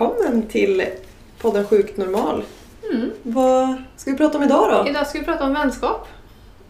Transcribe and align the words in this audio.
välkommen 0.00 0.42
till 0.48 0.84
podden 1.40 1.66
Sjukt 1.66 1.96
Normal. 1.96 2.44
Mm. 2.92 3.10
Vad 3.22 3.74
ska 3.96 4.10
vi 4.10 4.16
prata 4.16 4.38
om 4.38 4.44
idag 4.44 4.70
då? 4.84 4.90
Idag 4.90 5.06
ska 5.06 5.18
vi 5.18 5.24
prata 5.24 5.44
om 5.44 5.54
vänskap. 5.54 6.08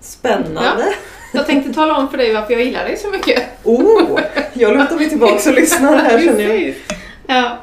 Spännande! 0.00 0.94
Jag 1.32 1.46
tänkte 1.46 1.72
tala 1.74 1.96
om 1.96 2.08
för 2.10 2.18
dig 2.18 2.34
varför 2.34 2.52
jag 2.52 2.62
gillar 2.62 2.84
dig 2.84 2.96
så 2.96 3.10
mycket. 3.10 3.42
Oh, 3.64 4.20
jag 4.52 4.76
lutar 4.78 4.96
mig 4.96 5.08
tillbaka 5.08 5.50
och 5.50 5.54
lyssnar 5.56 5.96
här 5.96 6.18
känner 6.24 6.40
jag. 6.44 6.74
Ja. 7.26 7.56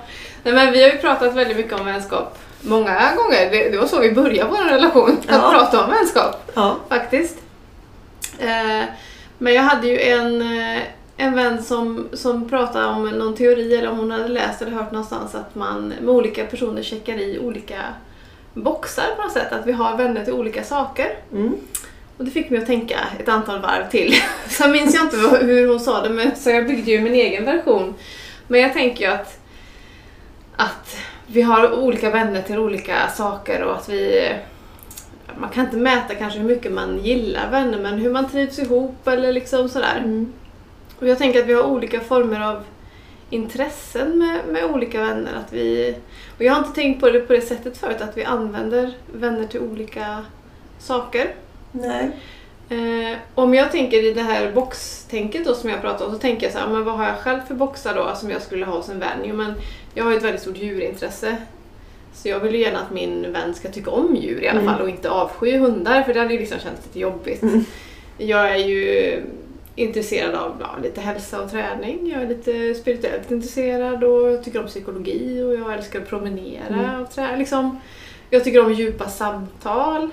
Nej, 0.43 0.53
men 0.53 0.71
vi 0.73 0.83
har 0.83 0.89
ju 0.89 0.97
pratat 0.97 1.35
väldigt 1.35 1.57
mycket 1.57 1.79
om 1.79 1.85
vänskap 1.85 2.37
många 2.61 3.11
gånger. 3.15 3.51
Det, 3.51 3.69
det 3.69 3.77
var 3.77 3.87
så 3.87 3.99
vi 3.99 4.11
började 4.11 4.49
vår 4.49 4.69
relation, 4.69 5.17
att 5.27 5.41
Ja. 5.43 5.51
prata 5.51 5.83
om 5.83 5.89
vänskap 5.89 6.51
Ja. 6.55 6.75
faktiskt. 6.89 7.35
Eh, 8.39 8.83
men 9.37 9.53
jag 9.53 9.63
hade 9.63 9.87
ju 9.87 9.99
en, 9.99 10.41
eh, 10.41 10.81
en 11.17 11.35
vän 11.35 11.63
som, 11.63 12.07
som 12.13 12.49
pratade 12.49 12.85
om 12.85 13.09
någon 13.09 13.35
teori, 13.35 13.75
eller 13.75 13.89
om 13.89 13.97
hon 13.97 14.11
hade 14.11 14.27
läst 14.27 14.61
eller 14.61 14.71
hört 14.71 14.91
någonstans 14.91 15.35
att 15.35 15.55
man 15.55 15.87
med 15.87 16.09
olika 16.09 16.45
personer 16.45 16.83
checkar 16.83 17.17
i 17.17 17.39
olika 17.39 17.81
boxar 18.53 19.15
på 19.15 19.21
något 19.21 19.31
sätt. 19.31 19.53
Att 19.53 19.67
vi 19.67 19.71
har 19.71 19.97
vänner 19.97 20.23
till 20.23 20.33
olika 20.33 20.63
saker. 20.63 21.19
Mm. 21.31 21.55
Och 22.17 22.25
det 22.25 22.31
fick 22.31 22.49
mig 22.49 22.59
att 22.59 22.65
tänka 22.65 22.99
ett 23.19 23.29
antal 23.29 23.61
varv 23.61 23.89
till. 23.89 24.15
Sen 24.47 24.71
minns 24.71 24.95
jag 24.95 25.03
inte 25.03 25.17
hur 25.45 25.67
hon 25.67 25.79
sa 25.79 26.01
det, 26.01 26.09
men, 26.09 26.35
så 26.35 26.49
jag 26.49 26.67
byggde 26.67 26.91
ju 26.91 27.01
min 27.01 27.13
egen 27.13 27.45
version. 27.45 27.93
Men 28.47 28.61
jag 28.61 28.73
tänker 28.73 29.05
ju 29.05 29.11
att, 29.11 29.39
att 30.55 30.97
vi 31.27 31.41
har 31.41 31.79
olika 31.79 32.09
vänner 32.09 32.41
till 32.41 32.59
olika 32.59 33.07
saker 33.07 33.63
och 33.63 33.75
att 33.75 33.89
vi... 33.89 34.31
Man 35.39 35.49
kan 35.49 35.65
inte 35.65 35.77
mäta 35.77 36.15
kanske 36.15 36.39
hur 36.39 36.47
mycket 36.47 36.71
man 36.71 36.99
gillar 36.99 37.51
vänner, 37.51 37.79
men 37.79 37.93
hur 37.93 38.11
man 38.11 38.29
trivs 38.29 38.59
ihop 38.59 39.07
eller 39.07 39.33
liksom 39.33 39.69
sådär. 39.69 39.97
Mm. 39.97 40.33
Och 40.99 41.07
jag 41.07 41.17
tänker 41.17 41.39
att 41.39 41.45
vi 41.45 41.53
har 41.53 41.63
olika 41.63 41.99
former 41.99 42.41
av 42.41 42.63
intressen 43.29 44.17
med, 44.17 44.39
med 44.47 44.65
olika 44.65 45.01
vänner. 45.01 45.31
Att 45.45 45.53
vi, 45.53 45.95
och 46.37 46.43
jag 46.43 46.53
har 46.53 46.59
inte 46.59 46.81
tänkt 46.81 46.99
på 46.99 47.09
det 47.09 47.19
på 47.19 47.33
det 47.33 47.41
sättet 47.41 47.77
förut, 47.77 48.01
att 48.01 48.17
vi 48.17 48.23
använder 48.23 48.93
vänner 49.13 49.47
till 49.47 49.59
olika 49.59 50.25
saker. 50.79 51.33
Nej. 51.71 52.09
Eh, 52.69 53.17
om 53.35 53.53
jag 53.53 53.71
tänker 53.71 54.03
i 54.03 54.13
det 54.13 54.21
här 54.21 54.51
boxtänket 54.51 55.45
då 55.45 55.53
som 55.53 55.69
jag 55.69 55.81
pratade 55.81 56.05
om 56.05 56.11
så 56.11 56.19
tänker 56.19 56.45
jag 56.45 56.53
så 56.53 56.59
här, 56.59 56.67
men 56.67 56.83
vad 56.83 56.95
har 56.97 57.05
jag 57.05 57.17
själv 57.19 57.39
för 57.47 57.53
boxar 57.55 57.95
då 57.95 58.15
som 58.15 58.29
jag 58.29 58.41
skulle 58.41 58.65
ha 58.65 58.77
hos 58.77 58.89
en 58.89 58.99
vän? 58.99 59.19
Jo 59.23 59.35
men 59.35 59.53
jag 59.93 60.03
har 60.03 60.11
ju 60.11 60.17
ett 60.17 60.23
väldigt 60.23 60.41
stort 60.41 60.57
djurintresse. 60.57 61.37
Så 62.13 62.27
jag 62.29 62.39
vill 62.39 62.55
ju 62.55 62.61
gärna 62.61 62.79
att 62.79 62.91
min 62.91 63.33
vän 63.33 63.53
ska 63.53 63.69
tycka 63.69 63.91
om 63.91 64.15
djur 64.15 64.43
i 64.43 64.47
alla 64.49 64.59
Mm. 64.59 64.73
fall 64.73 64.81
och 64.81 64.89
inte 64.89 65.09
avsky 65.09 65.57
hundar 65.57 66.03
för 66.03 66.13
det 66.13 66.19
hade 66.19 66.33
ju 66.33 66.39
liksom 66.39 66.59
känts 66.59 66.85
lite 66.85 66.99
jobbigt. 66.99 67.41
Mm. 67.43 67.65
Jag 68.17 68.51
är 68.51 68.57
ju 68.57 69.13
intresserad 69.77 70.35
av 70.35 70.57
ja, 70.59 70.69
lite 70.83 71.01
hälsa 71.01 71.41
och 71.41 71.51
träning. 71.51 72.09
Jag 72.11 72.21
är 72.21 72.27
lite 72.27 72.73
spirituellt 72.81 73.31
intresserad 73.31 74.03
och 74.03 74.31
jag 74.31 74.43
tycker 74.43 74.59
om 74.59 74.67
psykologi 74.67 75.41
och 75.43 75.53
jag 75.53 75.73
älskar 75.73 75.99
att 76.01 76.09
promenera 76.09 76.67
Mm. 76.67 77.01
och 77.01 77.11
träna. 77.11 77.35
Liksom, 77.35 77.79
jag 78.29 78.43
tycker 78.43 78.65
om 78.65 78.73
djupa 78.73 79.09
samtal. 79.09 80.09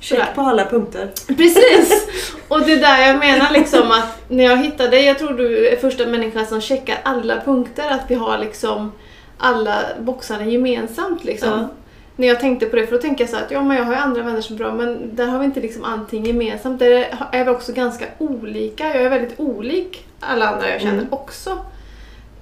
Check 0.00 0.34
på 0.34 0.40
alla 0.40 0.64
punkter. 0.64 1.08
Precis! 1.26 2.08
Och 2.48 2.60
det 2.60 2.72
är 2.72 2.80
där 2.80 3.06
jag 3.06 3.18
menar 3.18 3.52
liksom 3.52 3.90
att 3.90 4.22
när 4.30 4.44
jag 4.44 4.56
hittade 4.56 4.90
dig, 4.90 5.04
jag 5.04 5.18
tror 5.18 5.32
du 5.32 5.68
är 5.68 5.76
första 5.76 6.06
människan 6.06 6.46
som 6.46 6.60
checkar 6.60 6.98
alla 7.02 7.40
punkter, 7.40 7.90
att 7.90 8.04
vi 8.08 8.14
har 8.14 8.38
liksom 8.38 8.92
alla 9.38 9.78
boxarna 10.00 10.44
gemensamt 10.44 11.24
liksom. 11.24 11.48
Ja. 11.50 11.68
När 12.16 12.28
jag 12.28 12.40
tänkte 12.40 12.66
på 12.66 12.76
det, 12.76 12.86
för 12.86 12.96
då 12.96 13.02
tänker 13.02 13.24
jag 13.24 13.30
så 13.30 13.36
att 13.36 13.50
ja 13.50 13.62
men 13.62 13.76
jag 13.76 13.84
har 13.84 13.92
ju 13.92 13.98
andra 13.98 14.22
vänner 14.22 14.40
som 14.40 14.54
är 14.56 14.58
bra 14.58 14.74
men 14.74 15.16
där 15.16 15.26
har 15.26 15.38
vi 15.38 15.44
inte 15.44 15.60
liksom 15.60 15.84
allting 15.84 16.24
gemensamt. 16.26 16.78
Där 16.78 17.06
är 17.32 17.44
vi 17.44 17.50
också 17.50 17.72
ganska 17.72 18.04
olika. 18.18 18.86
Jag 18.86 19.02
är 19.02 19.10
väldigt 19.10 19.40
olik 19.40 20.06
alla 20.20 20.48
andra 20.48 20.70
jag 20.70 20.80
känner 20.80 20.92
Mm. 20.98 21.06
också. 21.12 21.58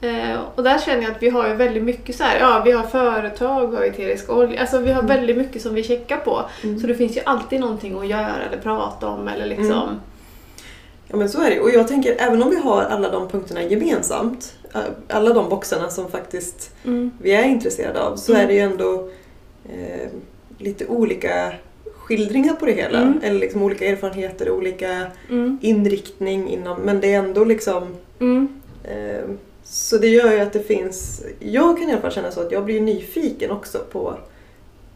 Eh, 0.00 0.38
och 0.54 0.62
där 0.62 0.78
känner 0.78 1.02
jag 1.02 1.10
att 1.10 1.22
vi 1.22 1.28
har 1.28 1.48
ju 1.48 1.54
väldigt 1.54 1.82
mycket 1.82 2.16
så 2.16 2.24
här, 2.24 2.40
ja 2.40 2.62
vi 2.64 2.72
har 2.72 2.82
företag, 2.82 3.66
vi 3.70 3.76
har 3.76 3.84
eterisk 3.84 4.30
olja, 4.30 4.60
alltså 4.60 4.78
vi 4.78 4.92
har 4.92 5.02
Mm. 5.02 5.16
väldigt 5.16 5.36
mycket 5.36 5.62
som 5.62 5.74
vi 5.74 5.82
checkar 5.82 6.16
på. 6.16 6.42
Mm. 6.64 6.80
Så 6.80 6.86
det 6.86 6.94
finns 6.94 7.16
ju 7.16 7.20
alltid 7.24 7.60
någonting 7.60 7.98
att 7.98 8.06
göra 8.06 8.36
eller 8.48 8.62
prata 8.62 9.06
om 9.08 9.28
eller 9.28 9.46
liksom... 9.46 9.66
Mm. 9.66 10.00
Ja 11.08 11.16
men 11.16 11.28
så 11.28 11.42
är 11.42 11.50
det 11.50 11.60
Och 11.60 11.70
jag 11.70 11.88
tänker 11.88 12.16
även 12.18 12.42
om 12.42 12.50
vi 12.50 12.56
har 12.56 12.82
alla 12.82 13.08
de 13.10 13.28
punkterna 13.28 13.62
gemensamt, 13.62 14.54
äh, 14.74 14.80
alla 15.08 15.32
de 15.34 15.48
boxarna 15.48 15.88
som 15.88 16.10
faktiskt 16.10 16.74
Mm. 16.84 17.10
vi 17.22 17.32
är 17.32 17.44
intresserade 17.44 18.02
av, 18.02 18.16
så 18.16 18.32
Mm. 18.32 18.44
är 18.44 18.48
det 18.48 18.54
ju 18.54 18.60
ändå 18.60 19.08
eh, 19.72 20.08
lite 20.58 20.86
olika 20.86 21.52
skildringar 21.96 22.54
på 22.54 22.66
det 22.66 22.72
hela. 22.72 22.98
Mm. 22.98 23.20
Eller 23.22 23.40
liksom 23.40 23.62
olika 23.62 23.86
erfarenheter, 23.86 24.50
olika 24.50 25.06
Mm. 25.30 25.58
inriktning 25.62 26.48
inom, 26.48 26.80
men 26.80 27.00
det 27.00 27.14
är 27.14 27.18
ändå 27.18 27.44
liksom 27.44 27.96
Mm. 28.20 28.48
eh, 28.84 29.24
så 29.64 29.98
det 29.98 30.08
gör 30.08 30.32
ju 30.32 30.40
att 30.40 30.52
det 30.52 30.66
finns, 30.66 31.22
jag 31.40 31.78
kan 31.78 31.88
i 31.88 31.92
alla 31.92 32.00
fall 32.00 32.12
känna 32.12 32.30
så 32.30 32.40
att 32.40 32.52
jag 32.52 32.64
blir 32.64 32.80
nyfiken 32.80 33.50
också 33.50 33.78
på 33.92 34.18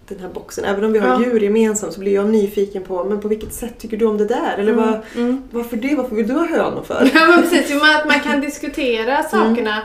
den 0.08 0.18
här 0.20 0.28
boxen. 0.28 0.64
Även 0.64 0.84
om 0.84 0.92
vi 0.92 0.98
har 0.98 1.08
Ja. 1.08 1.20
djur 1.26 1.40
gemensamt 1.40 1.92
så 1.92 2.00
blir 2.00 2.14
jag 2.14 2.28
nyfiken 2.30 2.82
på, 2.82 3.04
men 3.04 3.20
på 3.20 3.28
vilket 3.28 3.52
sätt 3.52 3.74
tycker 3.78 3.96
du 3.96 4.04
om 4.06 4.18
det 4.18 4.24
där? 4.24 4.56
Eller 4.58 4.72
vad, 4.72 4.98
Mm. 5.16 5.42
varför 5.50 5.76
det? 5.76 5.94
Varför 5.96 6.16
vill 6.16 6.28
du 6.28 6.34
ha 6.34 6.46
hönor 6.46 6.82
för? 6.82 7.10
Ja 7.14 7.26
men 7.26 7.42
precis, 7.42 7.66
jo, 7.70 7.80
att 7.82 8.06
man 8.08 8.20
kan 8.20 8.40
diskutera 8.40 9.22
sakerna. 9.22 9.82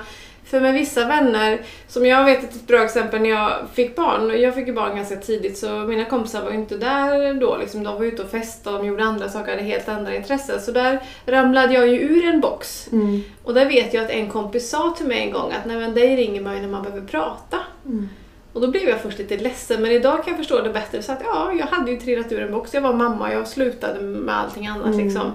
För 0.49 0.61
med 0.61 0.73
vissa 0.73 1.05
vänner, 1.05 1.61
som 1.87 2.05
jag 2.05 2.25
vet 2.25 2.43
ett 2.43 2.67
bra 2.67 2.83
exempel 2.83 3.21
när 3.21 3.29
jag 3.29 3.51
fick 3.73 3.95
barn, 3.95 4.31
och 4.31 4.37
jag 4.37 4.55
fick 4.55 4.67
ju 4.67 4.73
barn 4.73 4.95
ganska 4.95 5.15
tidigt 5.15 5.57
så 5.57 5.69
mina 5.69 6.05
kompisar 6.05 6.43
var 6.43 6.51
ju 6.51 6.57
inte 6.57 6.77
där 6.77 7.33
då 7.33 7.57
liksom, 7.57 7.83
de 7.83 7.95
var 7.95 8.05
ute 8.05 8.23
och 8.23 8.29
festade, 8.29 8.77
de 8.77 8.87
gjorde 8.87 9.03
andra 9.03 9.29
saker, 9.29 9.51
hade 9.51 9.63
helt 9.63 9.89
andra 9.89 10.15
intressen. 10.15 10.61
Så 10.61 10.71
där 10.71 10.99
ramlade 11.25 11.73
jag 11.73 11.87
ju 11.87 11.99
ur 11.99 12.25
en 12.25 12.41
box. 12.41 12.87
Mm. 12.91 13.21
Och 13.43 13.53
där 13.53 13.65
vet 13.65 13.93
jag 13.93 14.05
att 14.05 14.11
en 14.11 14.29
kompis 14.29 14.69
sa 14.69 14.95
till 14.97 15.07
mig 15.07 15.19
en 15.19 15.31
gång 15.31 15.51
att 15.51 15.65
nej 15.65 15.77
men 15.77 15.93
dig 15.93 16.15
ringer 16.15 16.41
man 16.41 16.55
ju 16.55 16.61
när 16.61 16.69
man 16.69 16.83
behöver 16.83 17.07
prata. 17.07 17.57
Mm. 17.85 18.09
Och 18.53 18.61
då 18.61 18.67
blev 18.67 18.89
jag 18.89 19.01
först 19.01 19.17
lite 19.19 19.37
ledsen, 19.37 19.81
men 19.81 19.91
idag 19.91 20.23
kan 20.23 20.31
jag 20.31 20.37
förstå 20.37 20.61
det 20.61 20.69
bättre. 20.69 21.01
Så 21.01 21.11
att 21.11 21.21
ja, 21.23 21.53
jag 21.59 21.65
hade 21.65 21.91
ju 21.91 21.99
trillat 21.99 22.31
ur 22.31 22.41
en 22.41 22.51
box. 22.51 22.73
Jag 22.73 22.81
var 22.81 22.93
mamma, 22.93 23.33
jag 23.33 23.47
slutade 23.47 23.99
med 24.01 24.35
allting 24.35 24.67
annat 24.67 24.85
Mm. 24.85 25.05
liksom. 25.05 25.31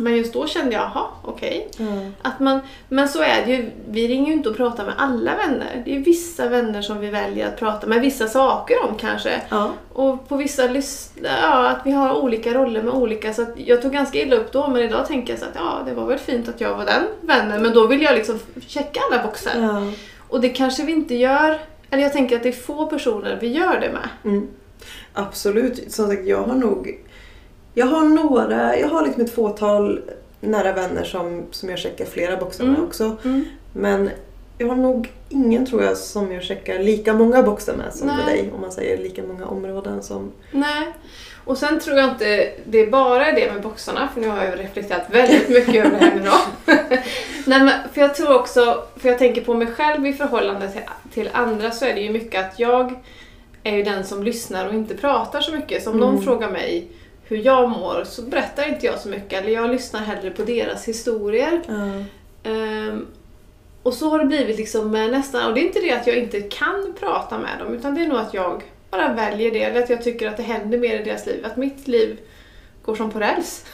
Men 0.00 0.16
just 0.16 0.32
då 0.32 0.46
kände 0.46 0.72
jag, 0.72 0.82
jaha, 0.82 1.06
okej. 1.24 1.68
Att 2.22 2.40
man, 2.40 2.60
men 2.88 3.08
så 3.08 3.22
är 3.22 3.46
det 3.46 3.52
ju, 3.52 3.70
vi 3.88 4.08
ringer 4.08 4.26
ju 4.26 4.32
inte 4.32 4.48
och 4.48 4.56
pratar 4.56 4.84
med 4.84 4.94
alla 4.98 5.36
vänner. 5.36 5.82
Det 5.84 5.96
är 5.96 6.00
vissa 6.00 6.48
vänner 6.48 6.82
som 6.82 7.00
vi 7.00 7.10
väljer 7.10 7.48
att 7.48 7.58
prata 7.58 7.86
med 7.86 8.00
vissa 8.00 8.26
saker 8.26 8.84
om 8.84 8.94
kanske. 8.94 9.42
Ja. 9.48 9.70
Och 9.92 10.28
på 10.28 10.36
vissa 10.36 10.62
ja, 11.22 11.68
att 11.68 11.80
vi 11.84 11.90
har 11.90 12.14
olika 12.14 12.54
roller 12.54 12.82
med 12.82 12.94
olika. 12.94 13.34
Så 13.34 13.46
jag 13.56 13.82
tog 13.82 13.92
ganska 13.92 14.18
illa 14.18 14.36
upp 14.36 14.52
då, 14.52 14.68
men 14.68 14.82
idag 14.82 15.06
tänker 15.06 15.32
jag 15.32 15.40
så 15.40 15.46
att 15.46 15.54
ja, 15.54 15.82
det 15.86 15.94
var 15.94 16.06
väl 16.06 16.18
fint 16.18 16.48
att 16.48 16.60
jag 16.60 16.76
var 16.76 16.84
den 16.84 17.04
vännen. 17.20 17.62
Men 17.62 17.74
då 17.74 17.86
vill 17.86 18.02
jag 18.02 18.14
liksom 18.14 18.38
checka 18.66 19.00
alla 19.10 19.22
boxar. 19.22 19.60
Ja. 19.60 19.82
Och 20.28 20.40
det 20.40 20.48
kanske 20.48 20.84
vi 20.84 20.92
inte 20.92 21.14
gör, 21.14 21.60
eller 21.90 22.02
jag 22.02 22.12
tänker 22.12 22.36
att 22.36 22.42
det 22.42 22.48
är 22.48 22.52
få 22.52 22.86
personer 22.86 23.38
vi 23.40 23.48
gör 23.48 23.80
det 23.80 23.92
med. 23.92 24.08
Mm. 24.24 24.48
Absolut. 25.12 25.92
Som 25.92 26.08
sagt, 26.08 26.26
jag 26.26 26.42
har 26.42 26.54
nog... 26.54 26.98
Jag 27.74 27.86
har 27.86 28.04
några, 28.04 28.76
jag 28.78 28.88
har 28.88 29.02
liksom 29.06 29.22
ett 29.24 29.34
fåtal 29.34 30.00
nära 30.40 30.72
vänner 30.72 31.04
som, 31.04 31.42
som 31.50 31.68
jag 31.68 31.78
checkar 31.78 32.04
flera 32.04 32.36
boxar 32.36 32.64
med 32.64 32.74
Mm. 32.74 32.86
också. 32.86 33.16
Men 33.72 34.10
jag 34.58 34.68
har 34.68 34.76
nog 34.76 35.12
ingen 35.28 35.66
tror 35.66 35.82
jag 35.82 35.96
som 35.96 36.32
jag 36.32 36.42
checkar 36.42 36.78
lika 36.78 37.12
många 37.14 37.42
boxar 37.42 37.74
med 37.76 37.94
som 37.94 38.06
med 38.06 38.26
dig. 38.26 38.50
Om 38.54 38.60
man 38.60 38.72
säger 38.72 38.98
lika 38.98 39.22
många 39.22 39.46
områden 39.46 40.02
som... 40.02 40.32
Nej. 40.50 40.86
Och 41.44 41.58
sen 41.58 41.80
tror 41.80 41.96
jag 41.98 42.08
inte 42.10 42.50
det 42.64 42.78
är 42.78 42.90
bara 42.90 43.32
det 43.32 43.52
med 43.52 43.62
boxarna, 43.62 44.08
för 44.14 44.20
nu 44.20 44.28
har 44.28 44.44
jag 44.44 44.58
reflekterat 44.60 45.02
väldigt 45.10 45.48
mycket 45.48 45.86
över 45.86 45.98
det 45.98 46.04
här 46.04 46.14
nu 46.14 46.22
då. 46.24 46.72
Nej, 47.46 47.64
men 47.64 47.70
för 47.92 48.00
jag 48.00 48.14
tror 48.14 48.34
också, 48.34 48.82
för 48.96 49.08
jag 49.08 49.18
tänker 49.18 49.40
på 49.44 49.54
mig 49.54 49.66
själv 49.66 50.06
i 50.06 50.12
förhållande 50.12 50.68
till, 50.68 50.80
till 51.12 51.30
andra 51.32 51.70
så 51.70 51.84
är 51.84 51.94
det 51.94 52.00
ju 52.00 52.10
mycket 52.10 52.40
att 52.46 52.58
jag 52.58 52.94
är 53.62 53.76
ju 53.76 53.82
den 53.82 54.04
som 54.04 54.22
lyssnar 54.22 54.68
och 54.68 54.74
inte 54.74 54.94
pratar 54.94 55.40
så 55.40 55.52
mycket. 55.52 55.82
Så 55.84 55.90
om 55.90 55.96
Mm. 55.96 56.08
någon 56.14 56.24
frågar 56.24 56.50
mig 56.50 56.88
hur 57.30 57.36
jag 57.36 57.70
mår 57.70 58.04
så 58.04 58.22
berättar 58.22 58.68
inte 58.68 58.86
jag 58.86 58.98
så 58.98 59.08
mycket, 59.08 59.42
eller 59.42 59.52
jag 59.52 59.70
lyssnar 59.70 60.00
hellre 60.00 60.30
på 60.30 60.42
deras 60.42 60.88
historier. 60.88 61.60
Ja. 61.66 62.04
Ehm, 62.50 63.06
och 63.82 63.94
så 63.94 64.10
har 64.10 64.18
det 64.18 64.24
blivit 64.24 64.56
liksom 64.56 64.90
med 64.90 65.10
nästan, 65.10 65.46
och 65.46 65.54
det 65.54 65.60
är 65.60 65.64
inte 65.64 65.80
det 65.80 65.92
att 65.92 66.06
jag 66.06 66.16
inte 66.16 66.40
kan 66.40 66.94
prata 67.00 67.38
med 67.38 67.58
dem, 67.58 67.74
utan 67.74 67.94
det 67.94 68.00
är 68.00 68.06
nog 68.06 68.18
att 68.18 68.34
jag 68.34 68.62
bara 68.90 69.12
väljer 69.12 69.50
det, 69.50 69.62
eller 69.62 69.82
att 69.82 69.90
jag 69.90 70.04
tycker 70.04 70.28
att 70.28 70.36
det 70.36 70.42
händer 70.42 70.78
mer 70.78 71.00
i 71.00 71.04
deras 71.04 71.26
liv, 71.26 71.46
att 71.46 71.56
mitt 71.56 71.88
liv 71.88 72.18
går 72.84 72.94
som 72.94 73.10
på 73.10 73.18
räls. 73.18 73.64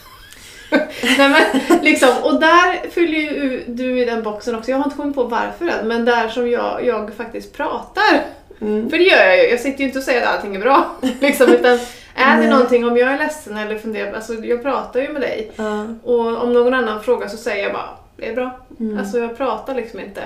Nej, 1.18 1.28
men, 1.28 1.78
liksom, 1.82 2.10
och 2.22 2.40
där 2.40 2.90
fyller 2.90 3.18
ju 3.18 3.64
du 3.66 4.00
i 4.00 4.04
den 4.04 4.22
boxen 4.22 4.54
också, 4.54 4.70
jag 4.70 4.78
har 4.78 4.84
inte 4.84 4.96
kommit 4.96 5.14
på 5.14 5.24
varför 5.24 5.68
än, 5.68 5.88
men 5.88 6.04
där 6.04 6.28
som 6.28 6.50
jag, 6.50 6.86
jag 6.86 7.14
faktiskt 7.14 7.56
pratar. 7.56 8.24
Mm. 8.60 8.90
För 8.90 8.98
det 8.98 9.04
gör 9.04 9.26
jag 9.26 9.36
ju, 9.36 9.50
jag 9.50 9.60
sitter 9.60 9.78
ju 9.80 9.86
inte 9.86 9.98
och 9.98 10.04
säger 10.04 10.22
att 10.22 10.34
allting 10.34 10.56
är 10.56 10.60
bra. 10.60 10.96
Liksom, 11.20 11.52
utan 11.52 11.78
är 12.16 12.34
det 12.36 12.40
Nej. 12.40 12.50
någonting, 12.50 12.84
om 12.86 12.96
jag 12.96 13.12
är 13.12 13.18
ledsen 13.18 13.56
eller 13.56 13.78
funderar, 13.78 14.12
alltså 14.12 14.34
jag 14.34 14.62
pratar 14.62 15.00
ju 15.00 15.08
med 15.12 15.22
dig. 15.22 15.50
Ja. 15.56 15.86
Och 16.02 16.42
om 16.42 16.52
någon 16.52 16.74
annan 16.74 17.02
frågar 17.02 17.28
så 17.28 17.36
säger 17.36 17.62
jag 17.62 17.72
bara, 17.72 17.88
det 18.16 18.28
är 18.28 18.34
bra. 18.34 18.60
Mm. 18.80 18.98
Alltså 18.98 19.18
jag 19.18 19.36
pratar 19.36 19.74
liksom 19.74 20.00
inte. 20.00 20.22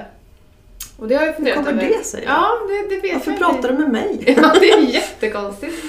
Och 0.99 1.09
det 1.09 1.15
har 1.15 1.23
jag 1.23 1.29
Hur 1.29 1.37
funderat 1.37 1.57
kommer 1.67 1.73
över. 1.83 1.99
det 1.99 2.05
sig? 2.05 2.25
Ja, 2.27 2.49
det, 2.69 2.95
det 2.95 3.01
vet 3.01 3.15
Varför 3.15 3.31
jag 3.31 3.39
pratar 3.39 3.69
du 3.69 3.79
med 3.79 3.91
mig? 3.91 4.35
Ja, 4.43 4.53
det 4.61 4.71
är 4.71 4.81
jättekonstigt. 4.81 5.85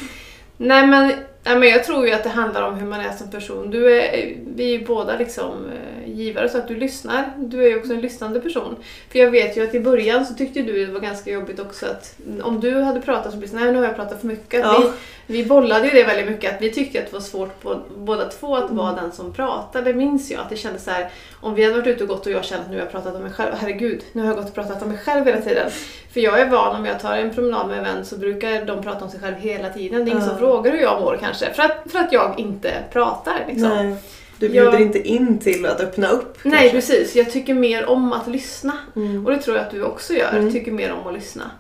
Nej 0.58 0.88
men, 0.88 1.08
nej 1.44 1.56
men 1.60 1.70
jag 1.70 1.84
tror 1.84 2.08
ju 2.08 2.14
att 2.14 2.24
det 2.24 2.30
handlar 2.30 2.62
om 2.62 2.76
hur 2.76 2.88
man 2.88 3.00
är 3.00 3.12
som 3.12 3.32
person. 3.32 3.72
Du 3.72 4.02
är, 4.02 4.36
vi 4.56 4.64
är 4.76 4.80
ju 4.80 4.86
båda 4.86 5.18
liksom 5.18 5.52
eh, 5.66 5.91
givare 6.12 6.50
så 6.50 6.58
att 6.58 6.68
du 6.68 6.76
lyssnar. 6.76 7.32
Du 7.38 7.64
är 7.66 7.70
ju 7.70 7.80
också 7.80 7.94
en 7.94 8.02
lyssnande 8.02 8.40
person. 8.40 8.76
För 9.12 9.20
jag 9.20 9.32
vet 9.32 9.58
ju 9.58 9.64
att 9.68 9.76
i 9.76 9.80
början 9.80 10.26
så 10.26 10.34
tyckte 10.34 10.62
du 10.62 10.86
det 10.86 10.92
var 10.94 11.00
ganska 11.00 11.32
jobbigt 11.32 11.60
också 11.60 11.86
att 11.86 12.16
om 12.44 12.60
du 12.60 12.82
hade 12.82 13.02
pratat 13.02 13.32
så 13.32 13.38
blir 13.38 13.50
det 13.50 13.56
nej 13.56 13.72
nu 13.72 13.78
har 13.80 13.86
jag 13.86 13.96
pratat 13.96 14.20
för 14.20 14.28
mycket. 14.28 14.60
Ja. 14.60 14.84
Vi, 15.28 15.38
vi 15.42 15.46
bollade 15.50 15.88
ju 15.88 15.94
det 15.94 16.04
väldigt 16.04 16.26
mycket 16.30 16.56
att 16.56 16.62
vi 16.62 16.72
tyckte 16.72 17.00
att 17.00 17.06
det 17.06 17.14
var 17.14 17.20
svårt 17.22 17.62
på, 17.62 17.80
båda 17.98 18.26
två 18.30 18.56
att 18.56 18.72
vara 18.72 18.90
Mm. 18.90 19.02
den 19.04 19.12
som 19.12 19.34
pratade. 19.34 19.94
minns 19.94 20.32
jag 20.32 20.42
att 20.42 20.50
det 20.50 20.56
kändes 20.56 20.84
så 20.84 20.92
här 20.92 21.10
om 21.42 21.56
vi 21.56 21.64
hade 21.64 21.76
varit 21.76 21.88
ute 21.88 22.04
och 22.04 22.10
gått 22.10 22.26
och 22.26 22.32
jag 22.32 22.46
kände 22.46 22.64
att 22.64 22.70
nu 22.70 22.76
har 22.78 22.84
jag 22.84 22.92
pratat 22.92 23.16
om 23.16 23.22
mig 23.22 23.32
själv. 23.32 23.52
Herregud, 23.60 24.02
nu 24.12 24.22
har 24.22 24.28
jag 24.28 24.38
gått 24.38 24.48
och 24.48 24.56
pratat 24.56 24.82
om 24.84 24.90
mig 24.90 24.98
själv 24.98 25.26
hela 25.26 25.42
tiden. 25.42 25.70
För 26.14 26.20
jag 26.20 26.40
är 26.40 26.50
van 26.50 26.76
om 26.76 26.86
jag 26.86 27.00
tar 27.00 27.18
en 27.18 27.34
promenad 27.34 27.68
med 27.68 27.78
en 27.78 27.84
vän 27.84 28.06
så 28.06 28.18
brukar 28.18 28.66
de 28.66 28.84
prata 28.84 29.06
om 29.06 29.12
sig 29.12 29.20
själv 29.20 29.36
hela 29.36 29.70
tiden. 29.70 30.06
Det 30.06 30.12
är 30.12 30.14
ingen 30.14 30.24
Ja. 30.24 30.30
som 30.30 30.38
frågar 30.38 30.72
hur 30.72 30.80
jag 30.82 31.02
mår 31.02 31.18
kanske. 31.22 31.54
För 31.54 31.64
att, 31.64 31.92
för 31.92 32.00
att 32.00 32.14
jag 32.14 32.40
inte 32.40 32.72
pratar 32.94 33.46
liksom. 33.48 33.70
Nej. 33.70 33.96
Du 34.42 34.50
bjuder 34.50 34.72
Jag- 34.72 34.82
inte 34.82 35.00
in 35.08 35.40
till 35.40 35.66
att 35.66 35.80
öppna 35.82 36.08
upp 36.10 36.38
kanske. 36.44 36.70
precis. 36.72 37.16
Jag 37.16 37.32
tycker 37.32 37.54
mer 37.54 37.86
om 37.86 38.14
att 38.14 38.28
lyssna. 38.28 38.74
Mm. 38.96 39.26
Och 39.26 39.32
det 39.32 39.38
tror 39.42 39.58
jag 39.58 39.66
att 39.66 39.72
du 39.72 39.84
också 39.84 40.14
gör. 40.14 40.34
Mm. 40.34 40.52
Tycker 40.52 40.72
mer 40.72 40.92
om 40.94 41.08
att 41.08 41.14
lyssna. 41.14 41.52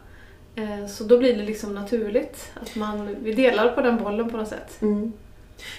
Eh, 0.55 0.87
Så 0.87 1.03
då 1.03 1.17
blir 1.17 1.33
det 1.37 1.43
liksom 1.43 1.75
naturligt. 1.75 2.51
Att 2.61 2.75
man, 2.75 3.15
vi 3.23 3.33
delar 3.33 3.69
på 3.71 3.81
den 3.81 3.97
bollen 4.03 4.29
på 4.29 4.37
något 4.37 4.47
sätt. 4.47 4.81
Mm. 4.81 5.13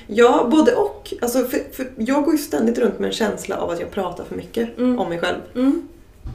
Ja, 0.06 0.49
både 0.50 0.75
och. 0.75 1.12
Alltså, 1.22 1.38
för, 1.44 1.58
för 1.72 1.87
jag 1.96 2.25
går 2.25 2.34
ju 2.34 2.38
ständigt 2.38 2.78
runt 2.78 2.99
med 2.99 3.06
en 3.06 3.12
känsla 3.12 3.56
av 3.56 3.70
att 3.70 3.81
jag 3.81 3.90
pratar 3.90 4.25
för 4.25 4.34
mycket 4.37 4.78
Mm. 4.78 4.99
om 4.99 5.08
mig 5.08 5.19
själv. 5.19 5.38
Mm. 5.54 5.88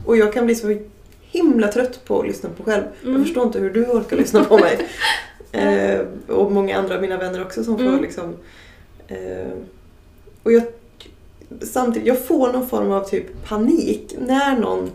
Och 0.06 0.16
jag 0.16 0.32
kan 0.32 0.46
bli 0.46 0.54
så 0.54 0.78
himla 1.22 1.68
trött 1.68 2.04
på 2.04 2.20
att 2.20 2.26
lyssna 2.26 2.50
på 2.56 2.62
själv. 2.64 2.82
Mm. 3.02 3.14
Jag 3.16 3.22
förstår 3.22 3.42
inte 3.46 3.58
hur 3.58 3.70
du 3.70 3.84
orkar 3.86 4.16
lyssna 4.16 4.44
på 4.44 4.58
mig. 4.58 4.78
eh, 5.52 6.00
och 6.36 6.52
många 6.52 6.76
andra 6.78 6.94
av 6.94 7.00
mina 7.00 7.16
vänner 7.18 7.42
också 7.42 7.64
som 7.64 7.78
får 7.78 7.84
Mm. 7.84 8.02
liksom... 8.02 8.36
Eh, 9.08 9.48
och 10.42 10.52
jag, 10.52 10.62
samtidigt, 11.60 12.08
jag 12.08 12.24
får 12.26 12.52
någon 12.52 12.68
form 12.68 12.90
av 12.92 13.04
typ 13.08 13.26
panik 13.48 14.14
när 14.26 14.58
någon 14.58 14.90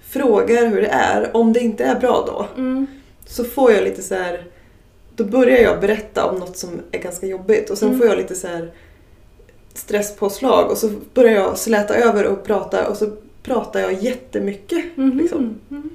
frågar 0.00 0.66
hur 0.66 0.80
det 0.82 0.88
är. 0.88 1.36
Om 1.36 1.52
det 1.52 1.60
inte 1.60 1.84
är 1.84 2.00
bra 2.00 2.24
då, 2.26 2.62
Mm. 2.62 2.86
så 3.26 3.44
får 3.44 3.72
jag 3.72 3.84
lite 3.84 4.02
så 4.02 4.14
här. 4.14 4.44
Då 5.16 5.24
börjar 5.24 5.58
jag 5.58 5.80
berätta 5.80 6.24
om 6.26 6.38
något 6.38 6.56
som 6.56 6.70
är 6.90 6.98
ganska 6.98 7.26
jobbigt 7.26 7.70
och 7.70 7.78
sen 7.78 7.88
Mm. 7.88 8.00
får 8.00 8.08
jag 8.08 8.18
lite 8.18 8.34
så 8.34 8.46
här 8.46 8.72
stresspåslag 9.74 10.70
och 10.70 10.78
så 10.78 10.90
börjar 11.14 11.32
jag 11.34 11.58
släta 11.58 11.94
över 11.94 12.26
och 12.26 12.44
prata 12.44 12.88
och 12.88 12.96
så 12.96 13.10
pratar 13.42 13.80
jag 13.80 13.92
jättemycket. 13.92 14.84
Mhm. 14.96 15.18
Liksom. 15.18 15.54
Mm. 15.70 15.90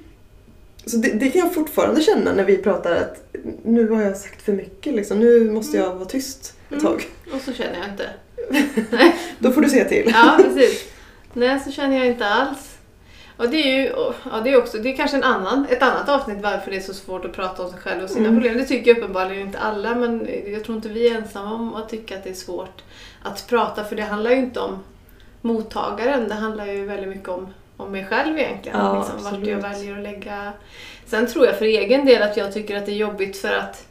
Så 0.86 0.96
det, 0.96 1.08
det 1.08 1.30
kan 1.30 1.40
jag 1.40 1.54
fortfarande 1.54 2.00
känna 2.00 2.32
när 2.32 2.44
vi 2.44 2.56
pratar 2.56 2.92
att 2.96 3.36
nu 3.64 3.88
har 3.88 4.02
jag 4.02 4.16
sagt 4.16 4.42
för 4.42 4.52
mycket 4.52 4.94
liksom. 4.94 5.20
Nu 5.20 5.50
måste 5.50 5.76
jag 5.76 5.94
vara 5.94 6.04
tyst 6.04 6.54
ett 6.68 6.72
Mm. 6.72 6.84
tag. 6.84 7.06
Och 7.34 7.40
så 7.40 7.52
känner 7.52 7.78
jag 7.78 7.88
inte. 7.92 8.06
Då 9.38 9.50
får 9.52 9.60
du 9.60 9.68
säga 9.68 9.84
till. 9.84 10.10
Ja, 10.14 10.38
precis. 10.42 10.92
Nej, 11.32 11.60
så 11.60 11.70
känner 11.70 11.96
jag 11.96 12.06
inte 12.06 12.26
alls. 12.26 12.72
Och 13.36 13.48
det 13.48 13.56
är 13.56 13.80
ju 13.80 13.92
ja, 14.30 14.40
det 14.44 14.50
är 14.50 14.58
också, 14.58 14.78
det 14.78 14.92
är 14.92 14.96
kanske 14.96 15.16
en 15.16 15.22
annan, 15.22 15.66
ett 15.70 15.82
annat 15.82 16.08
avsnitt 16.08 16.38
varför 16.42 16.70
det 16.70 16.76
är 16.76 16.80
så 16.80 16.94
svårt 16.94 17.24
att 17.24 17.32
prata 17.32 17.62
om 17.62 17.70
sig 17.70 17.80
själv 17.80 18.02
och 18.04 18.10
sina 18.10 18.28
Mm. 18.28 18.40
problem. 18.40 18.58
Det 18.58 18.64
tycker 18.64 18.96
uppenbarligen 18.98 19.46
inte 19.46 19.58
alla 19.58 19.94
men 19.94 20.28
jag 20.46 20.64
tror 20.64 20.76
inte 20.76 20.88
vi 20.88 21.08
är 21.08 21.14
ensamma 21.16 21.54
om 21.54 21.74
att 21.74 21.88
tycka 21.88 22.16
att 22.16 22.24
det 22.24 22.30
är 22.30 22.34
svårt 22.34 22.82
att 23.22 23.46
prata 23.48 23.84
för 23.84 23.96
det 23.96 24.02
handlar 24.02 24.30
ju 24.30 24.36
inte 24.36 24.60
om 24.60 24.78
mottagaren, 25.40 26.28
det 26.28 26.34
handlar 26.34 26.66
ju 26.66 26.84
väldigt 26.86 27.08
mycket 27.08 27.28
om, 27.28 27.48
om 27.76 27.92
mig 27.92 28.04
själv 28.04 28.38
egentligen. 28.38 28.78
Ja, 28.78 28.98
liksom, 28.98 29.24
vart 29.38 29.46
jag 29.48 29.58
väljer 29.58 29.96
att 29.96 30.02
lägga... 30.02 30.52
Sen 31.06 31.26
tror 31.26 31.46
jag 31.46 31.58
för 31.58 31.64
egen 31.64 32.04
del 32.06 32.22
att 32.22 32.36
jag 32.36 32.52
tycker 32.52 32.76
att 32.76 32.86
det 32.86 32.92
är 32.92 32.96
jobbigt 32.96 33.36
för 33.36 33.52
att 33.54 33.86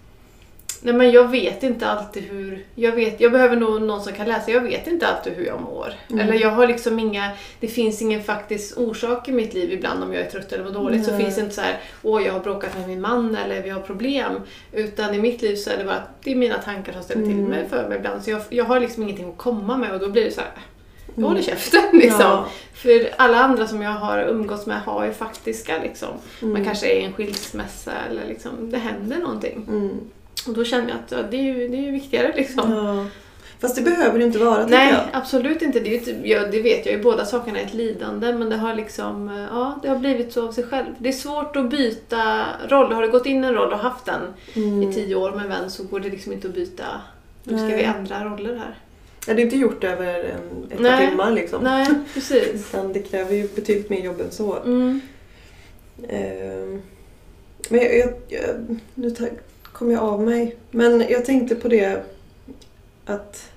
Nej 0.86 0.94
men 0.94 1.12
jag 1.12 1.32
vet 1.32 1.64
inte 1.64 1.88
alltid 1.88 2.24
hur... 2.24 2.66
Jag, 2.76 2.92
vet, 2.92 3.20
jag 3.22 3.32
behöver 3.32 3.56
nog 3.56 3.82
någon 3.82 4.02
som 4.02 4.14
kan 4.14 4.28
läsa. 4.28 4.52
Jag 4.52 4.62
vet 4.62 4.88
inte 4.88 5.08
alltid 5.08 5.34
hur 5.34 5.46
jag 5.46 5.62
mår. 5.62 5.94
Mm. 6.10 6.20
Eller 6.28 6.40
jag 6.42 6.50
har 6.52 6.68
liksom 6.68 7.00
inga... 7.00 7.32
Det 7.60 7.68
finns 7.68 8.02
ingen 8.02 8.24
faktisk 8.24 8.78
orsak 8.78 9.30
i 9.30 9.32
mitt 9.32 9.54
liv 9.54 9.74
ibland 9.74 10.04
om 10.04 10.14
jag 10.14 10.22
är 10.26 10.30
trött 10.30 10.52
eller 10.52 10.64
mår 10.64 10.72
dåligt. 10.72 11.06
Så 11.06 11.12
Nej. 11.12 11.24
finns 11.24 11.36
det 11.36 11.42
inte 11.42 11.56
så 11.56 11.62
här, 11.62 11.80
åh 12.04 12.24
jag 12.26 12.34
har 12.34 12.40
bråkat 12.40 12.78
med 12.80 12.88
min 12.88 13.02
man 13.02 13.36
eller 13.36 13.62
vi 13.62 13.70
har 13.70 13.82
problem. 13.82 14.34
Utan 14.72 15.14
i 15.16 15.20
mitt 15.20 15.42
liv 15.42 15.56
så 15.56 15.70
är 15.70 15.78
det 15.78 15.84
bara 15.84 15.96
att 15.96 16.22
det 16.24 16.32
är 16.32 16.36
mina 16.36 16.58
tankar 16.58 16.94
som 16.94 17.04
ställer 17.04 17.24
till 17.26 17.32
Mm. 17.34 17.50
mig 17.50 17.70
för 17.70 17.90
mig 17.90 17.98
ibland. 17.98 18.24
Så 18.24 18.30
jag, 18.32 18.42
jag 18.50 18.66
har 18.66 18.80
liksom 18.80 19.04
ingenting 19.04 19.30
att 19.30 19.38
komma 19.38 19.78
med 19.78 19.92
och 19.92 20.00
då 20.00 20.10
blir 20.10 20.26
det 20.26 20.32
så 20.32 20.42
här, 20.42 20.50
jag 21.08 21.18
Mm. 21.18 21.28
håller 21.30 21.42
käften 21.42 21.82
liksom. 21.94 22.22
Ja. 22.22 22.46
För 22.74 23.10
alla 23.18 23.38
andra 23.38 23.68
som 23.68 23.82
jag 23.82 23.92
har 23.92 24.20
umgåtts 24.24 24.66
med 24.66 24.82
har 24.82 25.06
ju 25.06 25.12
faktiska 25.14 25.74
liksom. 25.84 26.10
Man 26.40 26.50
Mm. 26.52 26.66
kanske 26.66 26.88
är 26.88 27.00
i 27.00 27.04
en 27.04 27.14
skilsmässa 27.14 27.92
eller 28.10 28.28
liksom, 28.28 28.72
det 28.72 28.78
händer 28.78 29.18
någonting. 29.18 29.66
Och 30.48 30.54
då 30.54 30.64
känner 30.66 30.90
jag 30.90 30.98
att 30.98 31.12
ja, 31.12 31.18
det, 31.32 31.38
är 31.38 31.42
ju, 31.44 31.68
det 31.68 31.78
är 31.78 31.82
ju 31.82 31.92
viktigare 31.92 32.34
liksom. 32.36 32.72
Ja. 32.72 33.06
Fast 33.60 33.76
det 33.76 33.82
behöver 33.82 34.20
det 34.20 34.26
inte 34.26 34.40
vara 34.40 34.66
Nej, 34.68 34.94
jag. 34.94 35.02
absolut 35.14 35.62
inte. 35.62 35.80
Det, 35.80 35.96
inte 35.96 36.12
ja, 36.24 36.48
det 36.48 36.62
vet 36.62 36.86
jag 36.86 36.96
ju. 36.96 37.04
Båda 37.04 37.26
sakerna 37.26 37.60
är 37.60 37.66
ett 37.66 37.74
lidande 37.74 38.34
men 38.34 38.50
det 38.50 38.56
har 38.58 38.76
liksom, 38.76 39.48
ja, 39.52 39.80
det 39.82 39.88
har 39.90 39.96
blivit 39.96 40.34
så 40.34 40.48
av 40.48 40.52
sig 40.52 40.64
själv. 40.64 40.86
Det 40.98 41.10
är 41.10 41.14
svårt 41.14 41.56
att 41.56 41.70
byta 41.70 42.46
roll. 42.68 42.94
Har 42.94 43.02
du 43.02 43.12
gått 43.12 43.26
in 43.26 43.44
i 43.44 43.48
en 43.48 43.54
roll 43.54 43.74
och 43.74 43.80
haft 43.80 44.06
den 44.06 44.22
Mm. 44.54 44.84
i 44.84 44.94
tio 44.94 45.16
år 45.16 45.32
med 45.32 45.42
en 45.44 45.50
vän 45.50 45.72
så 45.72 45.84
går 45.84 46.00
det 46.00 46.10
liksom 46.10 46.34
inte 46.34 46.48
att 46.48 46.54
byta. 46.54 46.86
Nu 47.44 47.58
ska 47.58 47.68
Nej. 47.68 47.78
vi 47.78 47.84
ändra 47.84 48.24
roller 48.26 48.56
här. 48.56 48.80
Ja, 49.28 49.34
det 49.34 49.42
är 49.42 49.44
inte 49.44 49.58
gjort 49.58 49.84
över 49.84 50.24
en, 50.24 50.64
ett 50.72 50.78
par 50.78 50.84
Nej. 50.84 51.10
timmar 51.10 51.32
liksom. 51.32 51.64
Nej, 51.64 51.88
precis. 52.14 52.70
Utan 52.74 52.94
det 52.94 53.00
kräver 53.00 53.36
ju 53.36 53.48
betydligt 53.56 53.90
mer 53.90 54.02
jobb 54.02 54.22
än 54.22 54.32
så. 54.32 54.56
Mm. 54.64 55.02
Ehm, 56.10 56.82
Men 57.70 57.80
jag, 57.80 57.96
jag, 57.96 58.14
jag, 58.28 58.80
nu 58.96 59.12
kom 59.78 59.92
jag 59.92 60.04
av 60.04 60.22
mig. 60.22 60.56
Men 60.72 61.06
jag 61.10 61.26
tänkte 61.26 61.56
på 61.56 61.68
det 61.68 62.04
att... 63.06 63.52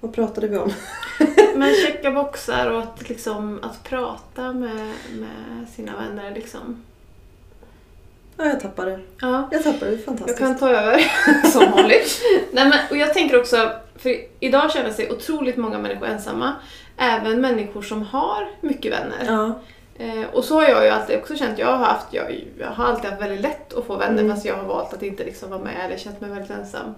Vad 0.00 0.14
pratade 0.14 0.48
vi 0.48 0.56
om? 0.58 0.72
Men 1.56 1.74
checka 1.74 2.10
boxar 2.10 2.70
och 2.70 2.78
att, 2.82 3.08
liksom, 3.08 3.58
att 3.62 3.84
prata 3.84 4.52
med, 4.52 4.92
med 5.12 5.68
sina 5.76 5.96
vänner 5.96 6.34
liksom. 6.34 6.84
Ja, 8.36 8.44
jag 8.44 8.60
tappade. 8.60 9.00
Ja. 9.20 9.48
Jag 9.52 9.64
tappade, 9.64 9.90
det 9.90 9.94
är 9.94 9.96
Jag 9.96 10.04
fantastiskt. 10.04 10.38
kan 10.38 10.58
ta 10.58 10.68
över 10.70 10.98
som 11.50 11.72
vanligt. 11.72 12.22
Nej, 12.52 12.68
men, 12.68 12.78
och 12.90 12.96
jag 12.96 13.14
tänker 13.14 13.40
också, 13.40 13.70
för 13.96 14.16
idag 14.40 14.72
känner 14.72 14.90
sig 14.90 15.12
otroligt 15.12 15.56
många 15.56 15.78
människor 15.78 16.06
ensamma. 16.06 16.52
Även 16.96 17.40
människor 17.40 17.82
som 17.82 18.02
har 18.02 18.48
mycket 18.60 18.92
vänner. 18.92 19.24
Ja. 19.26 19.60
Eh, 20.00 20.24
och 20.32 20.44
så 20.44 20.54
har 20.54 20.68
jag 20.68 20.84
ju 20.84 20.90
alltid 20.90 21.18
också 21.18 21.36
känt. 21.36 21.58
Jag 21.58 21.66
har, 21.66 21.76
haft, 21.84 22.06
jag, 22.10 22.24
har 22.66 22.84
alltid 22.84 23.10
haft 23.10 23.22
väldigt 23.22 23.40
lätt 23.40 23.74
att 23.74 23.84
få 23.84 23.96
vänner 23.96 24.22
Mm. 24.22 24.30
fast 24.34 24.44
jag 24.46 24.56
har 24.56 24.64
valt 24.64 24.92
att 24.94 25.02
inte 25.02 25.24
liksom 25.24 25.50
vara 25.50 25.60
med 25.60 25.74
eller 25.84 25.96
känt 25.96 26.20
mig 26.20 26.30
väldigt 26.30 26.50
ensam. 26.50 26.94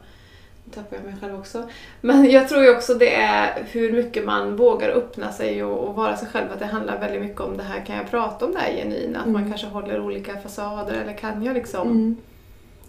Nu 0.65 0.73
tappar 0.75 0.97
jag 0.97 1.05
mig 1.05 1.15
själv 1.21 1.39
också. 1.39 1.69
Men 2.01 2.31
jag 2.31 2.49
tror 2.49 2.63
ju 2.63 2.77
också 2.77 2.95
det 2.95 3.15
är 3.15 3.65
hur 3.71 3.93
mycket 3.93 4.25
man 4.25 4.57
vågar 4.57 4.89
öppna 4.89 5.33
sig 5.33 5.65
och, 5.65 5.89
och 5.89 5.95
vara 5.95 6.17
sig 6.17 6.29
själv. 6.29 6.53
Att 6.53 6.59
det 6.59 6.67
handlar 6.67 6.99
väldigt 7.01 7.23
mycket 7.23 7.41
om 7.41 7.57
det 7.57 7.63
här, 7.63 7.85
kan 7.87 7.97
jag 7.97 8.11
prata 8.11 8.45
om 8.47 8.53
det 8.53 8.59
här 8.59 8.73
genuina? 8.73 9.19
Att 9.21 9.27
man 9.27 9.37
Mm. 9.37 9.51
kanske 9.51 9.67
håller 9.67 10.01
olika 10.01 10.37
fasader 10.41 10.93
eller 10.95 11.13
kan 11.13 11.43
jag 11.45 11.55
liksom 11.55 11.89
Mm. 11.89 12.17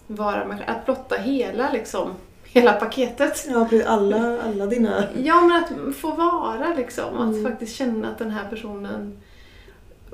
vara 0.06 0.40
själv? 0.48 0.62
Att 0.66 0.84
blotta 0.86 1.16
hela 1.16 1.70
liksom, 1.72 2.10
hela 2.44 2.72
paketet. 2.72 3.46
Ja, 3.48 3.64
precis. 3.70 3.86
Alla, 3.86 4.42
alla 4.42 4.66
dina... 4.66 5.04
Ja, 5.24 5.40
men 5.40 5.56
att 5.64 5.96
få 5.96 6.10
vara 6.10 6.74
liksom. 6.76 7.14
Att 7.18 7.34
Mm. 7.34 7.44
faktiskt 7.50 7.76
känna 7.76 8.08
att 8.10 8.18
den 8.18 8.30
här 8.30 8.50
personen... 8.50 9.16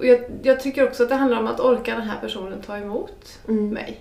Och 0.00 0.06
jag, 0.06 0.20
jag 0.42 0.60
tycker 0.60 0.86
också 0.88 1.02
att 1.02 1.08
det 1.08 1.14
handlar 1.14 1.38
om 1.38 1.46
att 1.46 1.60
orka 1.60 1.94
den 1.94 2.02
här 2.08 2.20
personen 2.20 2.62
ta 2.62 2.76
emot 2.76 3.38
Mm. 3.48 3.68
mig. 3.68 4.00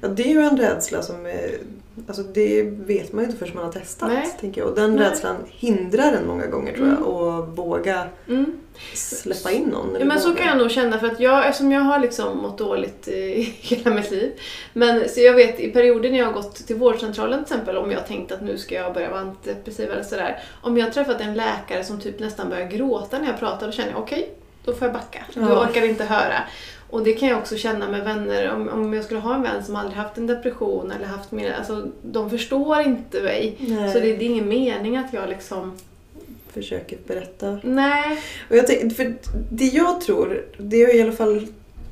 Ja, 0.00 0.08
det 0.08 0.22
är 0.22 0.28
ju 0.34 0.40
en 0.40 0.56
rädsla 0.56 1.02
som 1.02 1.26
är, 1.26 1.50
alltså 2.08 2.22
det 2.22 2.62
vet 2.62 3.12
man 3.12 3.24
ju 3.24 3.30
inte 3.30 3.38
förrän 3.38 3.54
man 3.56 3.64
har 3.64 3.72
testat. 3.72 4.08
Nej. 4.12 4.36
Tänker 4.40 4.60
jag. 4.60 4.70
Och 4.70 4.76
den 4.76 4.96
Nej. 4.96 5.04
rädslan 5.10 5.36
hindrar 5.48 6.12
en 6.12 6.26
många 6.26 6.46
gånger 6.46 6.72
tror 6.72 6.88
jag. 6.88 6.96
Mm. 6.96 7.08
Och 7.08 7.56
våga 7.56 8.06
Mm. 8.28 8.58
släppa 8.94 9.50
in 9.50 9.64
någon. 9.64 9.96
Ja, 9.98 10.04
men 10.04 10.20
så 10.20 10.34
kan 10.34 10.46
jag 10.46 10.58
nog 10.58 10.70
känna 10.70 10.98
för 10.98 11.06
att 11.06 11.20
jag, 11.20 11.46
eftersom 11.46 11.72
jag 11.72 11.80
har 11.80 11.98
liksom 11.98 12.38
mått 12.38 12.58
dåligt 12.58 13.08
i 13.08 13.42
hela 13.60 13.94
mitt 13.94 14.10
liv. 14.10 14.32
Men 14.72 15.08
så 15.08 15.20
jag 15.20 15.34
vet 15.34 15.60
i 15.60 15.70
perioder 15.70 16.10
när 16.10 16.18
jag 16.18 16.26
har 16.26 16.32
gått 16.32 16.54
till 16.66 16.76
vårdcentralen 16.76 17.44
till 17.44 17.52
exempel 17.54 17.76
om 17.76 17.90
jag 17.90 18.06
tänkt 18.06 18.32
att 18.32 18.42
nu 18.42 18.58
ska 18.58 18.74
jag 18.74 18.94
börja 18.94 19.10
vara 19.10 19.20
antidepressiv 19.20 19.90
eller 19.90 20.02
sådär. 20.02 20.38
Om 20.62 20.76
jag 20.78 20.84
har 20.86 20.90
träffat 20.92 21.20
en 21.20 21.34
läkare 21.34 21.84
som 21.84 22.00
typ 22.00 22.18
nästan 22.20 22.48
börjar 22.48 22.66
gråta 22.68 23.18
när 23.18 23.26
jag 23.26 23.38
pratar 23.38 23.66
då 23.66 23.72
känner 23.72 23.90
jag 23.90 24.00
okej, 24.00 24.30
då 24.64 24.72
får 24.72 24.86
jag 24.86 24.92
backa. 24.92 25.24
Du 25.34 25.40
Ja. 25.40 25.64
orkar 25.68 25.82
inte 25.84 26.04
höra. 26.04 26.42
Och 26.90 27.02
det 27.04 27.12
kan 27.12 27.28
jag 27.28 27.38
också 27.38 27.56
känna 27.56 27.88
med 27.88 28.04
vänner. 28.04 28.50
Om, 28.52 28.68
om 28.68 28.94
jag 28.94 29.04
skulle 29.04 29.20
ha 29.20 29.34
en 29.34 29.42
vän 29.42 29.64
som 29.64 29.76
aldrig 29.76 29.96
haft 29.98 30.18
en 30.18 30.26
depression 30.26 30.92
eller 30.92 31.06
haft 31.06 31.32
mina, 31.32 31.54
alltså 31.56 31.86
de 32.02 32.30
förstår 32.30 32.80
inte 32.80 33.22
mig. 33.22 33.56
Nej. 33.58 33.92
Så 33.92 33.98
det, 33.98 34.16
det 34.16 34.24
är 34.24 34.28
ingen 34.28 34.48
mening 34.48 34.96
att 34.96 35.12
jag 35.12 35.28
liksom, 35.28 35.78
Försöker 36.52 36.98
berätta. 37.06 37.58
nej. 37.62 38.22
Och 38.50 38.56
jag 38.56 38.66
tänk, 38.66 38.96
för 38.96 39.14
det 39.50 39.64
jag 39.64 40.00
tror, 40.00 40.44
det 40.58 40.76
jag 40.76 40.94
i 40.94 41.02
alla 41.02 41.12
fall 41.12 41.46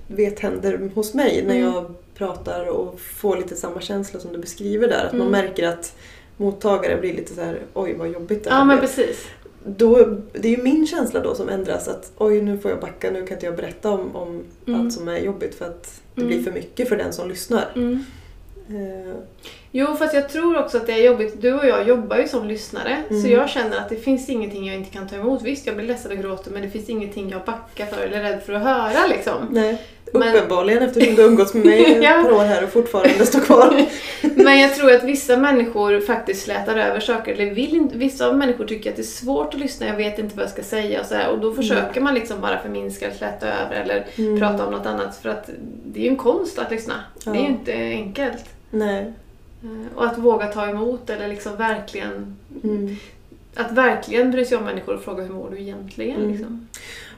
vet 0.07 0.41
händer 0.41 0.91
hos 0.95 1.15
mig 1.15 1.43
när 1.47 1.55
Mm. 1.57 1.73
jag 1.73 1.95
pratar 2.15 2.67
och 2.69 3.01
får 3.01 3.37
lite 3.37 3.57
samma 3.57 3.81
känsla 3.81 4.21
som 4.21 4.33
du 4.33 4.39
beskriver 4.39 4.89
där. 4.89 5.05
Att 5.07 5.13
man 5.13 5.27
Mm. 5.29 5.33
märker 5.33 5.69
att 5.69 5.97
mottagare 6.37 6.97
blir 6.97 7.15
lite 7.15 7.35
så 7.35 7.41
här: 7.41 7.59
oj 7.75 7.95
vad 7.99 8.09
jobbigt 8.09 8.45
det 8.45 8.51
här 8.51 8.59
Ja 8.59 8.65
men 8.65 8.79
blev." 8.79 8.89
precis. 8.89 9.27
Då, 9.65 10.05
Det 10.33 10.49
är 10.49 10.57
ju 10.57 10.63
min 10.63 10.87
känsla 10.87 11.21
då 11.21 11.35
som 11.35 11.49
ändras 11.49 11.89
att 11.89 12.13
oj 12.19 12.41
nu 12.43 12.59
får 12.59 12.71
jag 12.71 12.81
backa, 12.81 13.11
nu 13.11 13.27
kan 13.27 13.37
inte 13.37 13.47
jag 13.47 13.57
berätta 13.57 13.91
om, 13.91 14.17
om 14.17 14.43
Mm. 14.67 14.81
allt 14.81 14.93
som 14.93 15.09
är 15.09 15.19
jobbigt 15.19 15.55
för 15.55 15.65
att 15.65 16.01
det 16.15 16.21
Mm. 16.23 16.29
blir 16.35 16.43
för 16.45 16.53
mycket 16.53 16.89
för 16.89 16.97
den 16.97 17.13
som 17.13 17.29
lyssnar. 17.29 17.69
Mm. 17.77 18.05
Eh, 18.69 19.15
Jo, 19.73 19.87
fast 19.99 20.15
jag 20.15 20.29
tror 20.29 20.59
också 20.59 20.77
att 20.77 20.87
det 20.87 20.93
är 20.93 21.05
jobbigt. 21.07 21.43
Du 21.43 21.53
och 21.55 21.67
jag 21.67 21.89
jobbar 21.89 22.17
ju 22.17 22.29
som 22.29 22.47
lyssnare, 22.49 23.03
så 23.09 23.15
Mm. 23.15 23.31
jag 23.31 23.51
känner 23.51 23.77
att 23.79 23.89
det 23.89 23.97
finns 23.97 24.29
ingenting 24.29 24.67
jag 24.67 24.77
inte 24.77 24.91
kan 24.91 25.09
ta 25.09 25.17
emot. 25.17 25.43
Visst, 25.43 25.67
jag 25.67 25.77
blir 25.77 25.87
ledsen 25.87 26.13
och 26.13 26.19
gråter, 26.19 26.51
men 26.51 26.63
det 26.63 26.71
finns 26.71 26.89
ingenting 26.89 27.31
jag 27.31 27.45
backar 27.45 27.87
för 27.87 28.03
eller 28.03 28.19
är 28.19 28.23
rädd 28.23 28.43
för 28.43 28.53
att 28.53 28.63
höra 28.63 29.07
liksom. 29.09 29.35
Nej, 29.51 29.83
Men- 30.13 30.37
uppenbarligen 30.37 30.83
eftersom 30.83 31.15
du 31.15 31.23
umgåtts 31.23 31.55
med 31.55 31.67
mig 31.67 31.85
ett 31.93 32.03
Ja. 32.03 32.11
par 32.25 32.33
år 32.33 32.45
här 32.45 32.65
och 32.65 32.71
fortfarande 32.71 33.27
står 33.27 33.41
kvar. 33.41 33.87
Men 34.35 34.61
jag 34.61 34.75
tror 34.75 34.93
att 34.93 35.05
vissa 35.05 35.37
människor 35.37 36.01
faktiskt 36.01 36.45
slätar 36.45 36.77
över 36.77 37.01
saker, 37.01 37.33
eller 37.33 37.51
vill 37.55 37.75
inte, 37.77 37.99
vissa 37.99 38.33
människor 38.33 38.65
tycker 38.67 38.91
att 38.91 38.97
det 38.97 39.03
är 39.03 39.05
svårt 39.05 39.55
att 39.55 39.61
lyssna, 39.61 39.87
jag 39.87 39.97
vet 39.97 40.19
inte 40.19 40.37
vad 40.37 40.43
jag 40.45 40.51
ska 40.53 40.63
säga 40.63 41.01
och 41.01 41.07
så 41.07 41.15
här, 41.15 41.29
och 41.31 41.39
då 41.39 41.53
försöker 41.55 42.01
man 42.01 42.15
liksom 42.15 42.41
bara 42.41 42.59
förminska 42.59 43.07
eller 43.07 43.17
släta 43.17 43.47
över 43.47 43.77
eller 43.83 44.07
Mm. 44.19 44.41
prata 44.41 44.67
om 44.67 44.73
något 44.73 44.87
annat 44.87 45.17
för 45.23 45.29
att 45.29 45.51
det 45.87 46.01
är 46.01 46.05
ju 46.05 46.09
en 46.11 46.17
konst 46.17 46.59
att 46.59 46.71
lyssna. 46.71 46.95
Det 47.25 47.31
är 47.31 47.35
ju 47.35 47.41
Ja. 47.41 47.47
inte 47.49 47.73
enkelt. 47.73 48.45
Nej. 48.71 49.13
Eh, 49.65 49.97
Och 49.99 50.07
att 50.07 50.19
våga 50.19 50.47
ta 50.47 50.67
emot 50.69 51.11
eller 51.11 51.29
liksom 51.29 51.57
verkligen 51.57 52.37
Mm. 52.65 52.97
Att 53.55 53.73
verkligen 53.73 54.31
bry 54.31 54.45
sig 54.45 54.57
om 54.59 54.65
människor 54.65 54.95
och 54.95 55.03
fråga 55.03 55.23
hur 55.23 55.35
mår 55.35 55.51
du 55.51 55.61
egentligen? 55.61 56.17
Mm. 56.17 56.31
Liksom. 56.31 56.69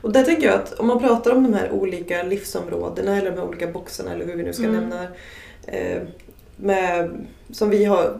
Och 0.02 0.12
där 0.12 0.22
tänker 0.24 0.46
jag 0.46 0.54
att 0.54 0.72
om 0.72 0.86
man 0.86 0.98
pratar 1.00 1.30
om 1.32 1.42
de 1.42 1.54
här 1.54 1.70
olika 1.70 2.22
livsområdena 2.22 3.16
eller 3.18 3.30
de 3.30 3.36
här 3.36 3.48
olika 3.48 3.66
boxarna 3.66 4.12
eller 4.12 4.26
hur 4.26 4.36
vi 4.36 4.42
nu 4.42 4.52
ska 4.52 4.64
Mm. 4.64 4.80
nämna 4.80 5.02
eh, 5.66 6.02
med, 6.56 7.10
som 7.50 7.70
vi 7.70 7.84
har, 7.84 8.18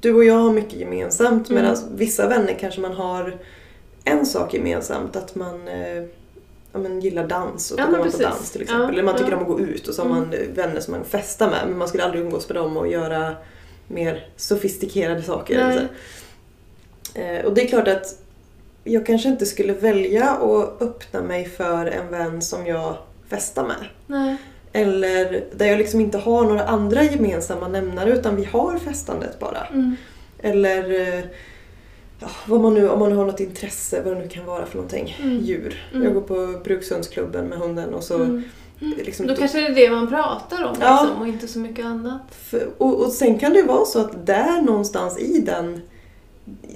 du 0.00 0.14
och 0.14 0.24
jag 0.24 0.34
har 0.34 0.52
mycket 0.52 0.74
gemensamt 0.74 1.50
Mm. 1.50 1.62
medan 1.62 1.76
vissa 1.96 2.28
vänner 2.28 2.56
kanske 2.60 2.80
man 2.80 2.92
har 2.92 3.36
en 4.04 4.26
sak 4.26 4.54
gemensamt 4.54 5.16
att 5.16 5.34
man 5.34 5.68
eh, 5.68 6.02
ja, 6.72 6.78
men 6.78 7.00
gillar 7.00 7.26
dans 7.28 7.70
och 7.70 7.80
Ja, 7.80 7.84
då 7.86 7.90
går 7.90 7.98
man 7.98 8.10
på 8.10 8.18
dans 8.18 8.50
till 8.50 8.62
exempel. 8.62 8.86
Ja, 8.86 8.92
Eller 8.92 9.02
man 9.02 9.16
tycker 9.16 9.30
ja. 9.30 9.36
om 9.36 9.42
att 9.42 9.48
gå 9.48 9.60
ut 9.60 9.88
och 9.88 9.94
så 9.94 10.02
har 10.02 10.10
Mm. 10.10 10.20
man 10.20 10.32
eh, 10.34 10.40
vänner 10.54 10.80
som 10.80 10.94
man 10.94 11.04
festar 11.04 11.50
med 11.50 11.60
men 11.68 11.78
man 11.78 11.88
skulle 11.88 12.04
aldrig 12.04 12.22
umgås 12.22 12.48
med 12.48 12.56
dem 12.56 12.76
och 12.76 12.88
göra 12.88 13.34
mer 13.88 14.26
sofistikerade 14.36 15.22
saker. 15.22 15.88
Eh, 17.14 17.44
och 17.44 17.54
det 17.54 17.62
är 17.64 17.68
klart 17.68 17.88
att 17.88 18.18
jag 18.84 19.06
kanske 19.06 19.28
inte 19.28 19.46
skulle 19.46 19.72
välja 19.72 20.30
att 20.30 20.82
öppna 20.82 21.22
mig 21.22 21.44
för 21.48 21.86
en 21.86 22.10
vän 22.10 22.42
som 22.42 22.66
jag 22.66 22.96
festar 23.28 23.66
med. 23.66 23.86
Nej. 24.06 24.36
Eller 24.72 25.44
där 25.56 25.66
jag 25.66 25.78
liksom 25.78 26.00
inte 26.00 26.18
har 26.18 26.44
några 26.44 26.64
andra 26.64 27.02
gemensamma 27.02 27.68
nämnare 27.68 28.10
utan 28.12 28.36
vi 28.36 28.44
har 28.44 28.78
festandet 28.78 29.38
bara. 29.38 29.66
Mm. 29.66 29.96
Eller 30.38 31.00
eh, 31.18 31.24
ja, 32.20 32.28
vad 32.46 32.60
man 32.60 32.74
nu, 32.74 32.88
om 32.88 32.98
man 32.98 33.10
nu 33.10 33.16
har 33.16 33.24
något 33.26 33.40
intresse, 33.40 34.02
vad 34.04 34.16
det 34.16 34.20
nu 34.20 34.28
kan 34.28 34.44
vara 34.44 34.66
för 34.66 34.76
någonting. 34.76 35.16
Mm. 35.22 35.38
Djur. 35.40 35.82
Mm. 35.92 36.04
Jag 36.04 36.14
går 36.14 36.20
på 36.20 36.60
brukshundsklubben 36.64 37.46
med 37.46 37.58
hunden 37.58 37.94
och 37.94 38.02
så... 38.04 38.14
Mm. 38.14 38.44
Liksom, 38.78 39.26
Då 39.26 39.34
kanske 39.36 39.60
det 39.60 39.66
är 39.66 39.74
det 39.74 39.90
man 39.90 40.08
pratar 40.08 40.64
om 40.64 40.76
Ja. 40.80 41.02
liksom, 41.02 41.20
och 41.22 41.28
inte 41.28 41.48
så 41.48 41.58
mycket 41.58 41.84
annat. 41.84 42.22
För, 42.30 42.68
och, 42.78 43.04
och 43.04 43.12
sen 43.12 43.38
kan 43.38 43.52
det 43.52 43.58
ju 43.58 43.66
vara 43.66 43.84
så 43.84 44.00
att 44.00 44.26
där 44.26 44.62
någonstans 44.62 45.18
i 45.18 45.38
den, 45.38 45.80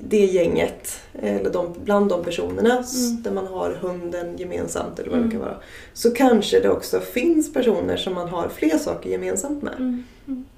det 0.09 0.25
gänget, 0.25 1.01
eller 1.23 1.51
de, 1.51 1.75
bland 1.85 2.09
de 2.09 2.25
personerna 2.25 2.71
Mm. 2.71 3.23
där 3.23 3.31
man 3.31 3.47
har 3.47 3.71
hunden 3.81 4.37
gemensamt 4.39 4.99
eller 4.99 5.11
vad 5.11 5.19
det 5.19 5.23
Mm. 5.25 5.31
kan 5.31 5.41
vara, 5.41 5.57
så 5.93 6.11
kanske 6.11 6.61
det 6.61 6.69
också 6.71 7.01
finns 7.01 7.53
personer 7.53 7.97
som 7.97 8.15
man 8.15 8.29
har 8.29 8.49
fler 8.49 8.79
saker 8.79 9.11
gemensamt 9.11 9.63
med. 9.63 9.75
Mm. 9.79 10.05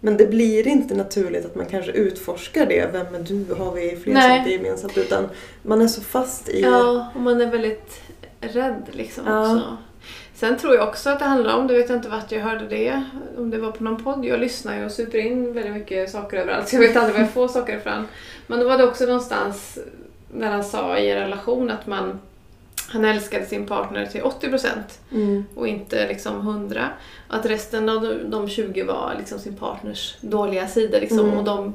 Men 0.00 0.16
det 0.16 0.26
blir 0.26 0.66
inte 0.68 0.94
naturligt 0.94 1.46
att 1.46 1.54
man 1.54 1.66
kanske 1.66 1.92
utforskar 1.92 2.66
det, 2.66 2.90
vem 2.92 3.14
är 3.14 3.18
du, 3.20 3.54
har 3.54 3.72
vi 3.72 3.96
fler 3.96 4.14
Nej. 4.14 4.38
saker 4.38 4.50
gemensamt, 4.50 4.98
utan 4.98 5.28
man 5.62 5.80
är 5.82 5.88
så 5.88 6.00
fast 6.00 6.48
i... 6.48 6.60
Ja, 6.60 7.06
och 7.14 7.20
man 7.20 7.40
är 7.40 7.46
väldigt 7.46 8.00
rädd 8.40 8.82
liksom 8.90 9.24
Ja. 9.26 9.42
också. 9.54 9.76
Sen 10.34 10.58
tror 10.58 10.74
jag 10.74 10.88
också 10.88 11.10
att 11.10 11.18
det 11.18 11.24
handlar 11.24 11.56
om, 11.56 11.66
det 11.66 11.74
vet 11.74 11.88
jag 11.88 11.98
inte 11.98 12.08
vart 12.08 12.32
jag 12.32 12.40
hörde 12.40 12.66
det, 12.68 13.02
om 13.38 13.50
det 13.50 13.58
var 13.58 13.70
på 13.72 13.84
någon 13.84 14.04
podd. 14.04 14.24
Jag 14.24 14.40
lyssnar 14.40 14.78
ju 14.78 14.84
och 14.84 14.92
super 14.92 15.18
in 15.18 15.52
väldigt 15.52 15.72
mycket 15.74 16.10
saker 16.10 16.36
överallt 16.36 16.68
så 16.68 16.76
jag 16.76 16.80
vet 16.80 16.96
aldrig 16.96 17.14
var 17.14 17.20
jag 17.22 17.30
får 17.30 17.48
saker 17.48 17.76
ifrån. 17.76 18.06
Men 18.50 18.60
då 18.60 18.68
var 18.68 18.78
det 18.78 18.84
också 18.84 19.04
någonstans 19.06 19.78
när 20.34 20.50
han 20.50 20.64
sa 20.64 20.98
i 20.98 21.10
en 21.10 21.16
relation 21.18 21.70
att 21.70 21.86
man 21.86 22.18
han 22.88 23.04
älskade 23.04 23.46
sin 23.46 23.66
partner 23.66 24.06
till 24.06 24.22
80% 24.22 24.66
Mm. 25.12 25.44
och 25.54 25.68
inte 25.68 26.08
liksom 26.08 26.40
100. 26.40 26.88
Att 27.28 27.46
resten 27.46 27.88
av 27.88 28.00
de, 28.02 28.30
de 28.30 28.48
20 28.48 28.82
var 28.82 29.14
liksom 29.18 29.38
sin 29.38 29.56
partners 29.56 30.16
dåliga 30.20 30.68
sidor 30.68 31.00
liksom, 31.00 31.18
Mm. 31.20 31.38
och 31.38 31.44
de 31.44 31.74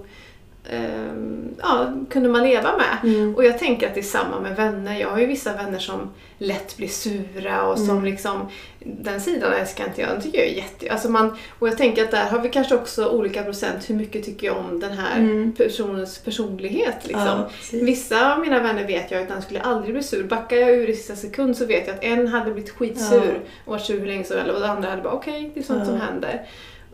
ja, 1.62 1.93
kunde 2.10 2.29
man 2.29 2.43
leva 2.43 2.77
med. 2.77 3.13
Mm. 3.13 3.36
Och 3.36 3.45
jag 3.45 3.60
tänker 3.60 3.88
att 3.88 3.93
det 3.93 4.00
är 4.00 4.03
samma 4.03 4.39
med 4.39 4.55
vänner. 4.55 5.00
Jag 5.00 5.10
har 5.10 5.19
ju 5.19 5.25
vissa 5.25 5.53
vänner 5.53 5.79
som 5.79 6.10
lätt 6.38 6.77
blir 6.77 6.88
sura 6.88 7.63
och 7.67 7.77
som 7.77 7.89
Mm. 7.89 8.05
liksom 8.05 8.48
den 8.79 9.22
sidan 9.22 9.53
älskar 9.53 9.86
inte 9.88 10.01
jag. 10.01 10.10
Den 10.10 10.22
tycker 10.22 10.38
jag 10.38 10.48
är 10.48 10.51
jätte... 10.55 10.91
Alltså 10.91 11.10
man, 11.10 11.38
och 11.60 11.67
jag 11.67 11.77
tänker 11.77 12.03
att 12.03 12.12
där 12.12 12.25
har 12.29 12.39
vi 12.39 12.50
kanske 12.50 12.75
också 12.75 13.10
olika 13.10 13.43
procent 13.43 13.89
hur 13.89 13.95
mycket 13.95 14.24
tycker 14.25 14.48
jag 14.48 14.57
om 14.57 14.79
den 14.79 14.91
här 14.91 15.19
Mm. 15.19 15.51
personens 15.57 16.19
personlighet. 16.19 16.98
Liksom. 17.03 17.22
Ja. 17.27 17.50
Vissa 17.72 18.34
av 18.34 18.39
mina 18.39 18.60
vänner 18.60 18.88
vet 18.88 19.12
jag 19.12 19.22
att 19.24 19.29
han 19.29 19.41
skulle 19.41 19.62
aldrig 19.62 19.93
bli 19.93 20.03
sur. 20.03 20.24
Backar 20.24 20.57
jag 20.57 20.72
ur 20.72 20.89
i 20.89 20.95
sista 20.95 21.15
sekund 21.15 21.57
så 21.57 21.65
vet 21.65 21.88
jag 21.88 21.95
att 21.95 22.03
en 22.03 22.27
hade 22.27 22.51
blivit 22.51 22.72
skitsur 22.72 23.34
Ja. 23.43 23.50
och 23.65 23.72
varit 23.72 23.81
sur 23.86 24.00
hur 24.00 24.07
länge 24.07 24.24
som 24.24 24.38
helst 24.38 24.53
och 24.53 24.60
den 24.62 24.69
andra 24.69 24.89
hade 24.89 25.01
bara 25.01 25.13
okej, 25.13 25.51
det 25.53 25.60
är 25.60 25.63
sånt 25.63 25.79
Ja. 25.79 25.86
som 25.86 26.01
händer. 26.01 26.41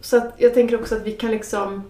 Så 0.01 0.17
att 0.17 0.33
jag 0.37 0.53
tänker 0.53 0.79
också 0.79 0.95
att 0.95 1.05
vi 1.07 1.11
kan 1.11 1.31
liksom 1.31 1.83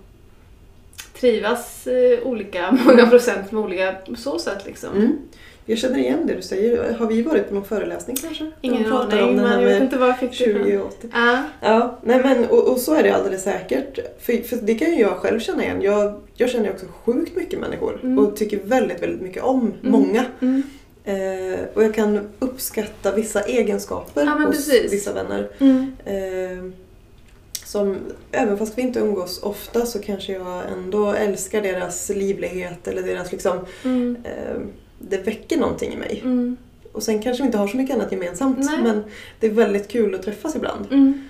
trivas 1.22 1.88
eh, 1.88 2.28
olika 2.28 2.72
många 2.86 3.08
procent 3.08 3.52
med 3.52 3.64
olika 3.64 3.96
på 4.10 4.16
så 4.16 4.40
sätt 4.40 4.66
liksom. 4.66 4.90
Mm. 4.96 5.18
Jag 5.66 5.78
känner 5.78 6.00
igen 6.00 6.28
det 6.28 6.34
du 6.34 6.42
säger. 6.42 6.94
Har 6.94 7.06
vi 7.08 7.22
varit 7.22 7.48
på 7.48 7.54
någon 7.54 7.66
föreläsning 7.66 8.16
kanske? 8.16 8.52
Ingen 8.62 8.94
aning, 8.94 9.24
om 9.24 9.36
men 9.36 9.62
jag 9.62 9.70
vet 9.70 9.82
inte 9.82 9.98
var 9.98 10.08
jag 10.08 10.20
fick 10.20 10.38
det 10.40 10.46
ifrån. 10.46 10.64
20 10.66 10.78
och 10.78 10.86
80. 10.88 11.08
Ja. 11.14 11.44
Ja, 11.62 12.00
nej 12.04 12.20
men 12.24 12.46
och, 12.46 12.68
och 12.72 12.78
så 12.78 12.94
är 12.96 13.04
det 13.04 13.10
alldeles 13.16 13.44
säkert. 13.44 14.00
För, 14.20 14.34
för 14.48 14.56
det 14.56 14.76
kan 14.76 14.92
ju 14.92 15.00
jag 15.02 15.12
själv 15.18 15.40
känna 15.40 15.64
igen. 15.64 15.82
Jag, 15.82 16.22
jag 16.36 16.50
känner 16.50 16.70
också 16.72 16.86
sjukt 17.06 17.36
mycket 17.36 17.60
människor 17.60 18.00
Mm. 18.04 18.20
och 18.20 18.36
tycker 18.36 18.60
väldigt, 18.64 19.02
väldigt 19.04 19.22
mycket 19.22 19.44
om 19.44 19.60
Mm. 19.62 19.74
många. 19.82 20.26
Mm. 20.42 20.64
Eh, 21.04 21.60
och 21.74 21.84
jag 21.84 21.94
kan 21.94 22.30
uppskatta 22.40 23.12
vissa 23.16 23.42
egenskaper 23.42 24.26
Ja, 24.26 24.32
hos 24.32 24.56
precis. 24.56 24.94
vissa 24.94 25.14
vänner. 25.14 25.50
Mm. 25.60 25.92
Eh, 26.06 26.72
som, 27.72 27.98
även 28.32 28.58
fast 28.58 28.78
vi 28.78 28.82
inte 28.82 29.00
umgås 29.00 29.44
ofta 29.44 29.86
så 29.86 30.00
kanske 30.00 30.34
jag 30.34 30.62
ändå 30.72 31.12
älskar 31.12 31.62
deras 31.62 32.10
livlighet 32.10 32.88
eller 32.88 33.02
deras 33.02 33.32
liksom, 33.32 33.58
Mm. 33.84 34.18
eh, 34.24 34.62
det 35.00 35.18
väcker 35.18 35.58
någonting 35.58 35.94
i 35.94 35.98
mig. 35.98 36.22
Mm. 36.24 36.58
Och 36.92 37.04
sen 37.04 37.22
kanske 37.22 37.44
vi 37.44 37.46
inte 37.48 37.58
har 37.58 37.68
så 37.68 37.78
mycket 37.78 37.96
annat 37.96 38.12
gemensamt 38.12 38.58
Nej. 38.60 38.80
men 38.84 39.04
det 39.40 39.48
är 39.48 39.52
väldigt 39.52 39.88
kul 39.88 40.16
att 40.16 40.24
träffas 40.24 40.56
ibland. 40.56 40.86
Mm. 40.92 41.30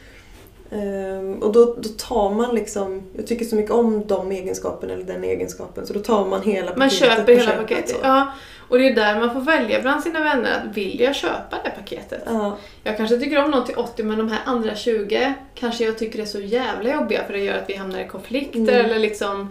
Ehm, 0.72 1.34
och 1.34 1.52
då, 1.54 1.66
då 1.66 1.90
tar 1.98 2.30
man 2.34 2.56
liksom, 2.56 3.02
jag 3.18 3.28
tycker 3.28 3.46
så 3.46 3.56
mycket 3.56 3.72
om 3.72 4.08
de 4.08 4.32
egenskaperna 4.32 4.94
eller 4.94 5.04
den 5.06 5.24
egenskapen 5.24 5.88
så 5.88 5.94
då 5.94 6.00
tar 6.00 6.26
man 6.26 6.42
hela 6.42 6.76
Man 6.76 6.90
paketet 6.90 7.10
köper 7.10 7.24
på 7.24 7.32
hela 7.32 7.52
paketet. 7.52 7.96
Ja. 8.04 8.32
Och 8.72 8.78
det 8.80 8.88
är 8.90 8.96
där 8.96 9.20
man 9.20 9.34
får 9.34 9.42
välja 9.42 9.82
bland 9.82 10.04
sina 10.04 10.20
vänner. 10.24 10.52
att 10.58 10.78
Vill 10.78 11.00
jag 11.00 11.16
köpa 11.16 11.58
det 11.64 11.70
paketet? 11.70 12.24
Ja. 12.26 12.58
Jag 12.84 12.98
kanske 12.98 13.18
tycker 13.18 13.44
om 13.44 13.52
någon 13.52 13.66
till 13.66 13.76
80 13.76 14.04
men 14.04 14.18
de 14.18 14.30
här 14.30 14.40
andra 14.46 14.76
20 14.76 15.34
kanske 15.56 15.84
jag 15.86 15.98
tycker 15.98 16.20
är 16.20 16.26
så 16.26 16.40
jävla 16.40 16.94
jobbiga 16.94 17.24
för 17.24 17.34
det 17.34 17.40
gör 17.40 17.58
att 17.58 17.70
vi 17.70 17.76
hamnar 17.76 18.00
i 18.00 18.08
konflikter 18.08 18.60
Mm. 18.60 18.86
eller 18.86 19.00
liksom 19.00 19.50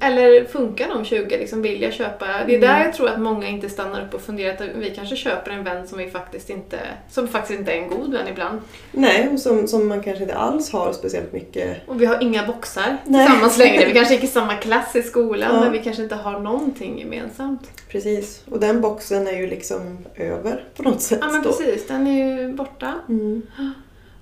eller 0.00 0.44
funkar 0.44 0.88
de 0.88 1.04
20? 1.04 1.38
Liksom, 1.38 1.62
vill 1.62 1.82
jag 1.82 1.92
köpa? 1.92 2.26
Det 2.46 2.54
är 2.56 2.60
där 2.60 2.68
Mm. 2.74 2.82
jag 2.86 2.94
tror 2.94 3.08
att 3.08 3.20
många 3.20 3.48
inte 3.48 3.68
stannar 3.68 4.02
upp 4.06 4.14
och 4.14 4.20
funderar. 4.20 4.54
Att 4.54 4.60
vi 4.74 4.90
kanske 4.90 5.16
köper 5.16 5.50
en 5.50 5.64
vän 5.64 5.88
som 5.88 5.98
vi 5.98 6.10
faktiskt 6.10 6.50
inte, 6.50 6.78
som 7.10 7.28
faktiskt 7.28 7.58
inte 7.58 7.72
är 7.72 7.76
en 7.76 7.88
god 7.88 8.12
vän 8.12 8.28
ibland. 8.28 8.60
Nej, 8.92 9.28
och 9.32 9.40
som, 9.40 9.68
som 9.68 9.88
man 9.88 10.02
kanske 10.02 10.22
inte 10.22 10.34
alls 10.34 10.72
har 10.72 10.92
speciellt 10.92 11.32
mycket. 11.32 11.76
Och 11.88 12.00
vi 12.02 12.06
har 12.06 12.22
inga 12.22 12.46
boxar 12.46 12.96
Nej. 13.04 13.26
tillsammans 13.26 13.58
längre. 13.58 13.84
Vi 13.86 13.92
kanske 13.94 14.14
gick 14.14 14.24
i 14.24 14.26
samma 14.26 14.54
klass 14.54 14.96
i 14.96 15.02
skolan 15.02 15.50
Ja. 15.54 15.60
men 15.60 15.72
vi 15.72 15.78
kanske 15.78 16.02
inte 16.02 16.14
har 16.14 16.40
någonting 16.40 16.98
gemensamt. 16.98 17.70
Precis. 17.88 18.42
Och 18.50 18.60
den 18.60 18.80
boxen 18.80 19.26
är 19.26 19.32
ju 19.36 19.46
liksom 19.46 19.98
över 20.16 20.64
på 20.76 20.82
något 20.82 21.02
sätt 21.02 21.18
Ja 21.22 21.28
men 21.32 21.42
då. 21.42 21.48
precis, 21.52 21.86
den 21.88 22.06
är 22.06 22.38
ju 22.40 22.52
borta. 22.52 22.94
Mm. 23.08 23.42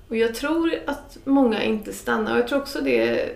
Och 0.08 0.16
jag 0.16 0.34
tror 0.34 0.72
att 0.86 1.18
många 1.24 1.62
inte 1.62 1.92
stannar 1.92 2.32
och 2.32 2.38
jag 2.38 2.48
tror 2.48 2.58
också 2.60 2.80
det 2.80 3.28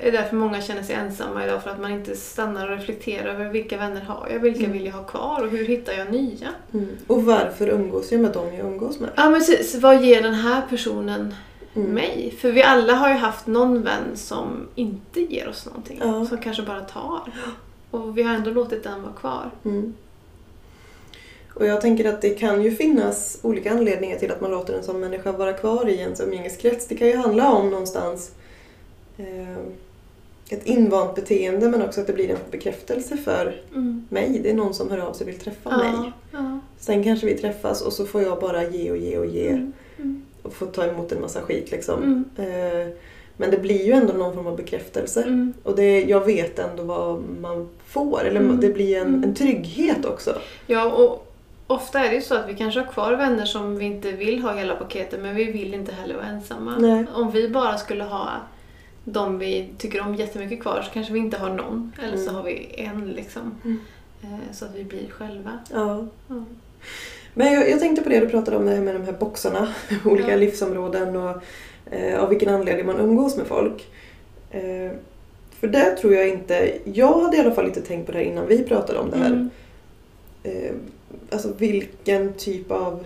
är 0.00 0.12
därför 0.12 0.36
många 0.36 0.60
känner 0.62 0.82
sig 0.82 0.94
ensamma 0.94 1.44
idag 1.44 1.62
för 1.62 1.70
att 1.70 1.80
man 1.80 1.92
inte 1.92 2.16
stannar 2.16 2.70
och 2.70 2.76
reflekterar 2.78 3.28
över 3.34 3.48
vilka 3.48 3.76
vänner 3.76 4.00
har 4.00 4.28
jag, 4.32 4.38
vilka 4.38 4.58
Mm. 4.60 4.72
vill 4.72 4.86
jag 4.86 4.92
ha 4.92 5.04
kvar 5.04 5.42
och 5.42 5.50
hur 5.50 5.64
hittar 5.66 5.92
jag 5.92 6.12
nya? 6.12 6.48
Mm. 6.74 6.88
Och 7.06 7.24
varför 7.24 7.68
umgås 7.68 8.12
jag 8.12 8.20
med 8.20 8.32
dem 8.32 8.54
jag 8.54 8.66
umgås 8.66 9.00
med? 9.00 9.10
Ja 9.16 9.30
men 9.30 9.40
precis, 9.40 9.74
vad 9.74 10.02
ger 10.02 10.22
den 10.22 10.34
här 10.34 10.62
personen 10.70 11.34
Mm. 11.76 11.90
mig? 11.90 12.34
För 12.40 12.52
vi 12.52 12.62
alla 12.62 12.92
har 12.92 13.08
ju 13.08 13.14
haft 13.14 13.46
någon 13.46 13.82
vän 13.82 14.04
som 14.14 14.68
inte 14.74 15.20
ger 15.20 15.48
oss 15.48 15.66
någonting, 15.66 15.98
Ja. 16.02 16.24
som 16.26 16.38
kanske 16.38 16.62
bara 16.62 16.80
tar. 16.80 17.20
Och 17.90 18.18
vi 18.18 18.22
har 18.22 18.34
ändå 18.34 18.50
låtit 18.50 18.82
den 18.84 19.02
vara 19.02 19.12
kvar. 19.12 19.50
Mm. 19.64 19.94
Och 21.54 21.66
jag 21.66 21.80
tänker 21.80 22.08
att 22.08 22.22
det 22.22 22.30
kan 22.30 22.62
ju 22.62 22.70
finnas 22.70 23.38
olika 23.42 23.70
anledningar 23.72 24.18
till 24.18 24.32
att 24.32 24.40
man 24.40 24.50
låter 24.50 24.74
en 24.74 24.84
sån 24.84 25.00
människa 25.00 25.32
vara 25.32 25.52
kvar 25.52 25.88
i 25.88 25.94
ens 25.98 26.20
umgängeskrets. 26.20 26.86
Det 26.88 26.94
kan 26.96 27.08
ju 27.08 27.16
handla 27.16 27.52
om 27.52 27.70
någonstans 27.70 28.30
ett 30.50 30.66
invant 30.66 31.14
beteende 31.14 31.68
men 31.68 31.82
också 31.82 32.00
att 32.00 32.06
det 32.06 32.12
blir 32.12 32.30
en 32.30 32.36
bekräftelse 32.50 33.16
för 33.16 33.60
Mm. 33.72 34.06
mig. 34.08 34.40
Det 34.42 34.50
är 34.50 34.54
någon 34.54 34.74
som 34.74 34.90
hör 34.90 34.98
av 34.98 35.12
sig 35.12 35.24
och 35.24 35.28
vill 35.28 35.40
träffa 35.40 35.76
mig. 35.76 36.12
ja. 36.32 36.58
Sen 36.78 37.04
kanske 37.04 37.26
vi 37.26 37.34
träffas 37.38 37.82
och 37.82 37.92
så 37.92 38.06
får 38.06 38.22
jag 38.22 38.40
bara 38.40 38.64
ge 38.64 38.90
och 38.90 38.96
ge 38.96 39.18
och 39.18 39.26
ge 39.26 39.48
Mm. 39.48 39.72
Mm. 39.98 40.22
och 40.42 40.52
få 40.52 40.66
ta 40.66 40.84
emot 40.84 41.12
en 41.12 41.20
massa 41.20 41.40
skit 41.40 41.70
liksom. 41.70 42.02
Mm. 42.02 42.24
Eh, 42.82 42.88
Men 43.36 43.50
det 43.50 43.58
blir 43.58 43.86
ju 43.86 43.92
ändå 43.92 44.12
någon 44.12 44.34
form 44.34 44.46
av 44.46 44.56
bekräftelse. 44.56 45.22
Mm. 45.22 45.52
Och 45.62 45.76
det, 45.76 46.02
jag 46.04 46.24
vet 46.26 46.58
ändå 46.58 46.82
vad 46.82 47.22
man 47.40 47.68
får. 47.86 48.24
Eller 48.24 48.40
Mm. 48.40 48.60
det 48.60 48.68
blir 48.68 48.96
en, 48.96 49.24
en 49.24 49.34
trygghet 49.34 50.04
också. 50.04 50.38
Ja, 50.66 50.92
och 50.92 51.32
ofta 51.66 52.00
är 52.04 52.08
det 52.08 52.14
ju 52.14 52.20
så 52.22 52.34
att 52.34 52.48
vi 52.48 52.54
kanske 52.54 52.80
har 52.80 52.92
kvar 52.92 53.12
vänner 53.12 53.44
som 53.44 53.76
vi 53.78 53.84
inte 53.84 54.12
vill 54.12 54.38
ha 54.42 54.52
hela 54.54 54.74
paketet 54.74 55.20
men 55.22 55.34
vi 55.34 55.44
vill 55.44 55.74
inte 55.74 55.92
heller 55.94 56.14
vara 56.14 56.26
ensamma. 56.26 56.74
Nej. 56.78 57.04
Om 57.14 57.30
vi 57.30 57.48
bara 57.48 57.78
skulle 57.78 58.04
ha 58.04 58.28
de 59.04 59.38
vi 59.38 59.68
tycker 59.78 60.00
om 60.00 60.14
jättemycket 60.14 60.60
kvar 60.60 60.82
så 60.82 60.90
kanske 60.90 61.12
vi 61.12 61.18
inte 61.18 61.36
har 61.36 61.50
någon. 61.54 61.92
Eller 62.02 62.16
så 62.16 62.22
Mm. 62.22 62.34
har 62.34 62.42
vi 62.42 62.68
en 62.76 63.08
liksom. 63.12 63.54
Mm. 63.64 63.78
Eh, 64.22 64.52
Så 64.52 64.64
att 64.64 64.74
vi 64.74 64.84
blir 64.84 65.08
själva. 65.10 65.58
Ja. 65.72 66.06
Ja. 66.28 66.44
Men 67.34 67.52
jag, 67.52 67.70
jag 67.70 67.80
tänkte 67.80 68.02
på 68.02 68.08
det 68.08 68.20
du 68.20 68.28
pratade 68.28 68.56
om 68.56 68.66
det 68.66 68.70
här 68.74 68.80
med 68.82 68.94
de 68.94 69.04
här 69.04 69.12
boxarna. 69.12 69.68
Olika 70.04 70.30
Ja. 70.30 70.36
livsområden 70.36 71.16
och 71.16 71.42
eh, 71.90 72.20
av 72.22 72.28
vilken 72.28 72.48
anledning 72.54 72.86
man 72.86 73.00
umgås 73.00 73.36
med 73.36 73.46
folk. 73.46 73.88
Eh, 74.50 74.90
för 75.60 75.66
det 75.68 75.96
tror 75.96 76.14
jag 76.14 76.28
inte... 76.28 76.72
Jag 76.84 77.20
hade 77.20 77.36
i 77.36 77.40
alla 77.40 77.54
fall 77.54 77.66
inte 77.66 77.80
tänkt 77.82 78.06
på 78.06 78.12
det 78.12 78.18
här 78.18 78.24
innan 78.24 78.46
vi 78.46 78.62
pratade 78.64 78.98
om 78.98 79.10
det 79.10 79.16
här. 79.18 79.26
Mm. 79.26 79.50
Eh, 80.42 80.72
alltså 81.30 81.52
vilken 81.58 82.32
typ 82.32 82.70
av 82.70 83.04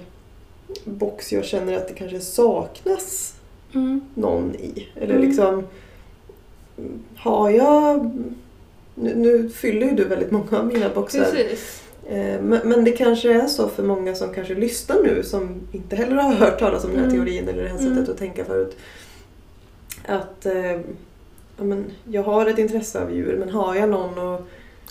box 0.85 1.33
jag 1.33 1.45
känner 1.45 1.77
att 1.77 1.89
det 1.89 1.95
kanske 1.95 2.21
saknas 2.21 3.35
Mm. 3.75 4.01
någon 4.15 4.55
i. 4.55 4.89
Eller 4.97 5.15
Mm. 5.15 5.27
liksom... 5.29 5.67
mm, 6.79 6.99
Har 7.17 7.51
jag... 7.51 8.11
Nu, 8.95 9.15
nu 9.15 9.49
fyller 9.49 9.87
ju 9.87 9.95
du 9.95 10.05
väldigt 10.05 10.31
många 10.31 10.59
av 10.59 10.67
mina 10.67 10.89
boxar. 10.89 11.25
Precis. 11.25 11.83
Eh, 12.09 12.41
Men, 12.43 12.61
men 12.65 12.85
det 12.85 12.93
kanske 12.93 13.35
är 13.43 13.47
så 13.47 13.69
för 13.69 13.83
många 13.83 14.15
som 14.15 14.35
kanske 14.35 14.55
lyssnar 14.55 15.03
nu 15.03 15.23
som 15.23 15.49
inte 15.73 15.97
heller 15.97 16.17
har 16.17 16.33
hört 16.35 16.59
talas 16.59 16.85
om 16.85 16.91
den 16.91 16.99
här 17.01 17.07
Mm. 17.11 17.17
teorin 17.19 17.49
eller 17.49 17.63
det 17.63 17.69
här 17.69 17.79
Mm. 17.79 17.95
sättet 17.95 18.09
att 18.09 18.19
tänka 18.19 18.45
förut. 18.45 18.77
Att 20.07 20.47
eh, 20.47 20.73
ja, 21.57 21.65
men, 21.65 21.85
jag 22.05 22.23
har 22.23 22.47
ett 22.47 22.59
intresse 22.59 23.03
av 23.03 23.15
djur 23.15 23.37
men 23.39 23.49
har 23.51 23.75
jag 23.75 23.89
någon 23.89 24.35
att 24.35 24.41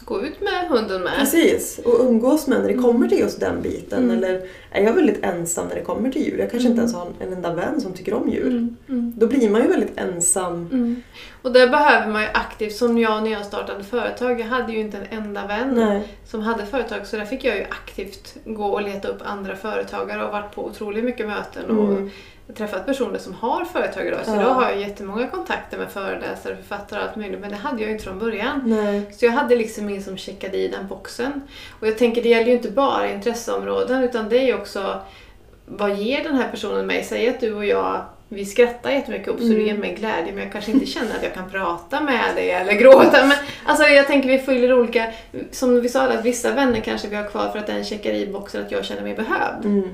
Gå 0.05 0.21
ut 0.25 0.41
med 0.41 0.67
hunden 0.67 1.01
med. 1.03 1.13
precis, 1.19 1.79
och 1.85 1.99
umgås 1.99 2.47
med 2.47 2.59
när 2.59 2.67
det 2.67 2.73
Mm. 2.73 2.83
kommer 2.85 3.07
till 3.07 3.19
just 3.19 3.39
den 3.39 3.61
biten? 3.61 4.03
Mm. 4.03 4.17
Eller 4.17 4.41
är 4.71 4.83
jag 4.83 4.93
väldigt 4.93 5.23
ensam 5.25 5.67
när 5.67 5.75
det 5.75 5.81
kommer 5.81 6.11
till 6.11 6.21
djur? 6.21 6.37
Jag 6.39 6.51
kanske 6.51 6.69
inte 6.69 6.81
Mm. 6.81 6.93
ens 6.93 6.95
har 6.95 7.07
en 7.27 7.33
enda 7.33 7.53
vän 7.53 7.81
som 7.81 7.93
tycker 7.93 8.13
om 8.13 8.29
djur. 8.29 8.47
Mm. 8.47 8.75
Mm. 8.89 9.13
Då 9.17 9.27
blir 9.27 9.49
man 9.49 9.61
ju 9.61 9.67
väldigt 9.67 9.97
ensam. 9.97 10.53
Mm. 10.71 11.01
Och 11.41 11.51
där 11.51 11.67
behöver 11.67 12.07
man 12.07 12.21
ju 12.21 12.27
aktivt, 12.33 12.75
som 12.75 12.97
jag 12.97 13.23
när 13.23 13.31
jag 13.31 13.45
startade 13.45 13.83
företag, 13.83 14.39
jag 14.39 14.45
hade 14.47 14.71
ju 14.73 14.79
inte 14.79 14.97
en 14.97 15.23
enda 15.23 15.47
vän 15.47 15.73
Nej. 15.75 16.07
som 16.25 16.39
hade 16.41 16.65
företag 16.65 17.07
så 17.07 17.17
där 17.17 17.25
fick 17.25 17.43
jag 17.43 17.55
ju 17.57 17.63
aktivt 17.63 18.35
gå 18.45 18.65
och 18.65 18.81
leta 18.81 19.07
upp 19.07 19.21
andra 19.25 19.55
företagare 19.55 20.25
och 20.25 20.31
varit 20.31 20.55
på 20.55 20.65
otroligt 20.65 21.03
mycket 21.03 21.27
möten 21.27 21.65
och 21.77 21.87
Mm. 21.91 22.09
Träffat 22.53 22.85
personer 22.85 23.19
som 23.19 23.33
har 23.33 23.65
företag 23.65 24.07
idag. 24.07 24.19
Så 24.25 24.31
Ja. 24.31 24.41
idag 24.41 24.53
har 24.53 24.63
jag 24.71 24.79
jättemånga 24.79 25.27
kontakter 25.27 25.77
med 25.77 25.89
föreläsare, 25.91 26.55
författare 26.55 26.99
och 26.99 27.05
allt 27.07 27.15
möjligt 27.15 27.39
men 27.39 27.49
det 27.49 27.55
hade 27.55 27.81
jag 27.81 27.91
inte 27.91 28.03
från 28.03 28.19
början. 28.19 28.61
Nej. 28.65 29.01
Så 29.17 29.25
jag 29.25 29.31
hade 29.31 29.55
liksom 29.55 29.89
ingen 29.89 30.03
som 30.03 30.17
checkade 30.17 30.57
i 30.57 30.67
den 30.67 30.87
boxen. 30.87 31.41
Och 31.79 31.87
jag 31.87 31.97
tänker 31.97 32.23
det 32.23 32.29
gäller 32.29 32.47
ju 32.47 32.53
inte 32.53 32.71
bara 32.71 33.11
intresseområden 33.11 34.03
utan 34.03 34.29
det 34.29 34.37
är 34.37 34.45
ju 34.45 34.53
också 34.55 34.99
vad 35.65 35.95
ger 35.95 36.23
den 36.23 36.35
här 36.35 36.49
personen 36.51 36.87
mig? 36.87 37.03
Säg 37.03 37.29
att 37.29 37.39
du 37.39 37.53
och 37.53 37.65
jag 37.65 38.01
vi 38.29 38.45
skrattar 38.45 38.91
jättemycket 38.91 39.27
upp 39.27 39.37
så 39.39 39.43
Mm. 39.45 39.57
det 39.57 39.63
ger 39.63 39.77
mig 39.77 39.93
glädje 39.95 40.33
men 40.33 40.43
jag 40.43 40.51
kanske 40.51 40.71
inte 40.71 40.85
känner 40.85 41.15
att 41.15 41.23
jag 41.23 41.33
kan 41.33 41.49
prata 41.49 42.01
med 42.01 42.35
dig 42.35 42.51
eller 42.51 42.73
gråta. 42.73 43.25
Men, 43.25 43.37
alltså 43.65 43.85
jag 43.87 44.07
tänker 44.07 44.29
vi 44.29 44.39
fyller 44.39 44.79
olika, 44.79 45.11
som 45.51 45.81
vi 45.81 45.89
sa 45.89 46.01
att 46.07 46.25
vissa 46.25 46.51
vänner 46.51 46.79
kanske 46.79 47.07
vi 47.07 47.15
har 47.15 47.27
kvar 47.29 47.49
för 47.49 47.59
att 47.59 47.67
den 47.67 47.83
checkar 47.83 48.11
i 48.13 48.27
boxen 48.27 48.65
att 48.65 48.71
jag 48.71 48.85
känner 48.85 49.01
mig 49.01 49.15
behövd. 49.15 49.65
Mm. 49.65 49.89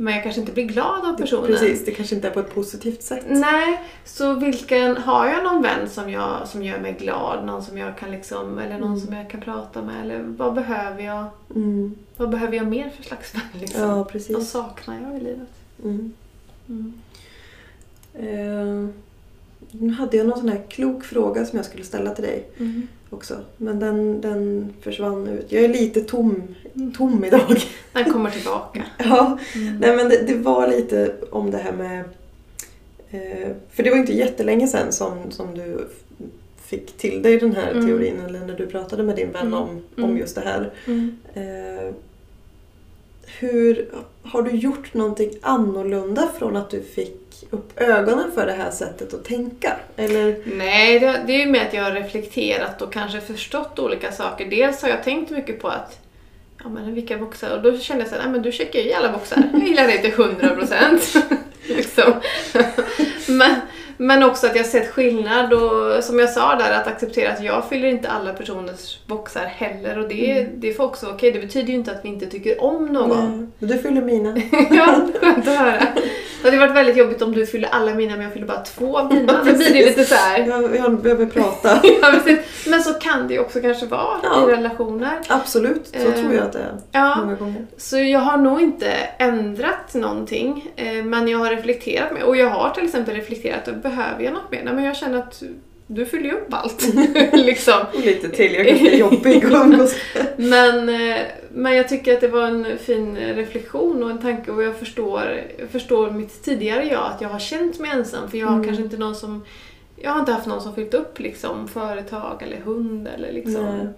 Men 0.00 0.14
jag 0.14 0.22
kanske 0.22 0.40
inte 0.40 0.52
blir 0.52 0.64
glad 0.64 1.04
av 1.08 1.16
personen. 1.16 1.46
Precis, 1.46 1.84
det 1.84 1.90
kanske 1.92 2.14
inte 2.14 2.28
är 2.28 2.32
på 2.32 2.40
ett 2.40 2.54
positivt 2.54 3.02
sätt. 3.02 3.24
Nej, 3.28 3.80
så 4.04 4.34
vilken, 4.34 4.96
har 4.96 5.26
jag 5.28 5.44
någon 5.44 5.62
vän 5.62 5.88
som, 5.90 6.10
jag, 6.10 6.48
som 6.48 6.62
gör 6.62 6.78
mig 6.80 6.92
glad, 6.92 7.46
någon 7.46 7.62
som 7.64 7.78
jag 7.78 7.98
kan 7.98 8.10
liksom, 8.10 8.58
eller 8.58 8.78
någon 8.78 8.88
Mm. 8.92 9.00
som 9.00 9.14
jag 9.14 9.30
kan 9.30 9.40
prata 9.40 9.82
med, 9.82 10.02
eller 10.04 10.18
vad 10.22 10.54
behöver 10.54 11.02
jag, 11.02 11.24
Mm. 11.54 11.94
vad 12.16 12.30
behöver 12.30 12.56
jag 12.56 12.66
mer 12.66 12.90
för 12.96 13.02
slags 13.02 13.34
vän 13.34 13.42
liksom? 13.60 13.80
Ja, 13.82 13.96
Vad 13.96 14.08
precis. 14.08 14.50
saknar 14.50 15.00
jag 15.02 15.16
i 15.20 15.24
livet? 15.24 15.48
Mm. 15.84 16.12
Mm. 18.14 18.92
Nu 19.70 19.90
hade 19.92 20.16
jag 20.16 20.26
någon 20.26 20.38
sån 20.38 20.48
här 20.48 20.62
klok 20.68 21.04
fråga 21.04 21.44
som 21.46 21.56
jag 21.56 21.66
skulle 21.66 21.84
ställa 21.84 22.14
till 22.14 22.24
dig 22.24 22.44
Mm. 22.58 22.88
också. 23.10 23.36
Men 23.56 23.78
den, 23.78 24.20
den 24.20 24.72
försvann 24.80 25.28
ut. 25.28 25.52
Jag 25.52 25.64
är 25.64 25.68
lite 25.68 26.00
tom, 26.00 26.42
tom 26.96 27.24
idag. 27.24 27.56
Den 27.92 28.12
kommer 28.12 28.30
tillbaka. 28.30 28.84
ja, 28.98 29.38
Mm. 29.56 29.76
nej 29.78 29.96
men 29.96 30.08
det, 30.08 30.22
det 30.26 30.34
var 30.34 30.68
lite 30.68 31.14
om 31.30 31.50
det 31.50 31.58
här 31.58 31.72
med... 31.72 32.04
Eh, 33.10 33.48
för 33.70 33.82
det 33.82 33.90
var 33.90 33.96
inte 33.96 34.12
jättelänge 34.16 34.66
sedan 34.66 34.92
som, 34.92 35.30
som 35.30 35.54
du 35.58 35.88
fick 36.64 36.92
till 36.96 37.22
dig 37.22 37.38
den 37.38 37.52
här 37.52 37.70
Mm. 37.70 37.86
teorin 37.86 38.20
eller 38.20 38.40
när 38.40 38.54
du 38.56 38.66
pratade 38.66 39.02
med 39.02 39.16
din 39.16 39.32
vän 39.32 39.46
Mm. 39.46 39.54
om, 39.58 39.68
om 39.96 40.04
Mm. 40.04 40.16
just 40.18 40.34
det 40.34 40.40
här. 40.40 40.70
Mm. 40.86 41.16
Eh, 41.34 41.94
hur, 43.38 43.88
har 44.22 44.42
du 44.42 44.50
gjort 44.50 44.94
någonting 44.94 45.30
annorlunda 45.42 46.28
från 46.38 46.56
att 46.56 46.70
du 46.70 46.82
fick 46.82 47.46
upp 47.50 47.80
ögonen 47.80 48.32
för 48.34 48.46
det 48.46 48.52
här 48.52 48.70
sättet 48.70 49.14
att 49.14 49.24
tänka? 49.24 49.76
Eller? 49.96 50.42
Nej, 50.56 50.98
det, 50.98 51.24
det 51.26 51.32
är 51.32 51.38
ju 51.38 51.46
med 51.46 51.66
att 51.66 51.74
jag 51.74 51.84
har 51.84 51.92
reflekterat 51.92 52.82
och 52.82 52.92
kanske 52.92 53.20
förstått 53.20 53.78
olika 53.78 54.12
saker. 54.12 54.50
Dels 54.50 54.82
har 54.82 54.88
jag 54.88 55.04
tänkt 55.04 55.30
mycket 55.30 55.60
på 55.60 55.68
att 55.68 56.00
Ja 56.62 56.68
men 56.68 56.94
vilka 56.94 57.18
boxar? 57.18 57.56
Och 57.56 57.62
då 57.62 57.78
kände 57.78 58.02
jag 58.02 58.10
såhär, 58.10 58.28
men 58.28 58.42
du 58.42 58.52
checkar 58.52 58.78
ju 58.78 58.88
i 58.88 58.94
alla 58.94 59.12
boxar. 59.12 59.42
Jag 59.52 59.68
gillar 59.68 59.86
dig 59.86 60.02
till 60.02 60.12
100%. 60.12 61.22
liksom. 61.66 62.12
men, 63.36 63.60
men 64.00 64.22
också 64.22 64.46
att 64.46 64.56
jag 64.56 64.66
sett 64.66 64.88
skillnad 64.90 65.52
och 65.52 66.04
som 66.04 66.18
jag 66.18 66.30
sa 66.30 66.54
där, 66.54 66.72
att 66.72 66.86
acceptera 66.86 67.32
att 67.32 67.42
jag 67.44 67.68
fyller 67.68 67.88
inte 67.88 68.08
alla 68.08 68.32
personers 68.32 68.98
boxar 69.06 69.44
heller. 69.44 69.98
Och 69.98 70.08
det, 70.08 70.30
Mm. 70.40 70.52
det 70.56 70.72
får 70.72 70.84
också 70.84 71.06
vara 71.06 71.16
okej. 71.16 71.32
Det 71.32 71.40
betyder 71.40 71.68
ju 71.68 71.74
inte 71.74 71.90
att 71.92 72.04
vi 72.04 72.08
inte 72.08 72.26
tycker 72.26 72.62
om 72.64 72.86
någon. 72.86 73.08
Nej, 73.18 73.48
men 73.58 73.68
du 73.68 73.78
fyller 73.78 74.02
mina. 74.02 74.36
ja, 74.70 75.00
skönt 75.20 75.48
att 75.48 75.56
höra. 75.58 75.82
Det 76.50 76.56
hade 76.56 76.66
varit 76.72 76.76
väldigt 76.76 76.96
jobbigt 76.96 77.22
om 77.22 77.32
du 77.32 77.46
fyller 77.46 77.68
alla 77.72 77.94
mina 77.94 78.12
men 78.14 78.24
jag 78.24 78.32
fyller 78.32 78.46
bara 78.46 78.60
två 78.60 78.98
av 78.98 79.08
dina. 79.08 79.42
Blir 79.42 79.52
det 79.52 79.58
precis. 79.58 79.74
lite 79.74 80.04
så 80.04 80.14
här. 80.14 80.46
Jag, 80.46 80.76
jag 80.76 80.98
behöver 81.00 81.26
prata. 81.26 81.80
Ja. 82.02 82.14
Men 82.70 82.82
så 82.82 82.94
kan 82.94 83.28
det 83.28 83.34
ju 83.34 83.40
också 83.40 83.60
kanske 83.60 83.86
vara 83.86 84.16
Ja. 84.22 84.50
i 84.50 84.52
relationer. 84.56 85.18
Absolut, 85.28 85.86
så 85.86 86.08
Eh, 86.08 86.12
tror 86.14 86.34
jag 86.34 86.44
att 86.44 86.52
det 86.52 86.58
är 86.58 86.74
Ja, 86.92 87.16
många 87.20 87.34
gånger. 87.34 87.66
så 87.76 87.98
jag 87.98 88.20
har 88.20 88.36
nog 88.36 88.60
inte 88.60 88.92
ändrat 89.18 89.94
någonting. 89.94 90.70
eh, 90.76 91.04
Men 91.04 91.28
jag 91.28 91.38
har 91.38 91.50
reflekterat 91.50 92.12
med, 92.12 92.22
och 92.22 92.36
jag 92.36 92.50
har 92.50 92.70
till 92.70 92.84
exempel 92.84 93.14
reflekterat, 93.14 93.82
behöver 93.82 94.24
jag 94.24 94.32
något 94.32 94.50
mer? 94.50 94.62
Nej 94.64 94.74
men 94.74 94.84
jag 94.84 94.96
känner 94.96 95.18
att 95.18 95.42
du 95.90 96.06
fyller 96.06 96.24
ju 96.24 96.32
upp 96.32 96.46
allt. 96.54 96.94
liksom. 97.32 97.80
Och 97.94 98.00
lite 98.00 98.28
till, 98.28 98.54
jag 98.54 98.66
är 98.66 98.70
ganska 98.70 98.96
jobbig 98.96 99.44
att 99.44 99.52
umgås 99.52 99.94
med. 100.14 100.26
Men, 100.36 100.88
eh, 100.88 101.20
men 101.52 101.74
jag 101.76 101.88
tycker 101.88 102.14
att 102.14 102.20
det 102.20 102.28
var 102.28 102.42
en 102.46 102.78
fin 102.78 103.16
reflektion 103.16 104.02
och 104.02 104.10
en 104.10 104.18
tanke 104.18 104.50
och 104.50 104.62
jag 104.62 104.76
förstår, 104.76 105.40
jag 105.58 105.68
förstår 105.70 106.10
mitt 106.10 106.42
tidigare 106.44 106.84
jag, 106.84 107.02
att 107.14 107.20
jag 107.20 107.28
har 107.28 107.38
känt 107.38 107.78
mig 107.78 107.90
ensam 107.90 108.30
för 108.30 108.38
jag 108.38 108.46
har 108.46 108.54
Mm. 108.54 108.66
kanske 108.66 108.82
inte 108.82 108.96
någon 108.96 109.14
som 109.14 109.44
jag 109.96 110.10
har 110.10 110.20
inte 110.20 110.32
haft 110.32 110.46
någon 110.46 110.62
som 110.62 110.74
fyllt 110.74 110.94
upp 110.94 111.18
liksom, 111.20 111.68
företag 111.68 112.42
eller 112.42 112.56
hund 112.56 113.08
eller 113.16 113.32
liksom. 113.32 113.64
Nej. 113.64 113.88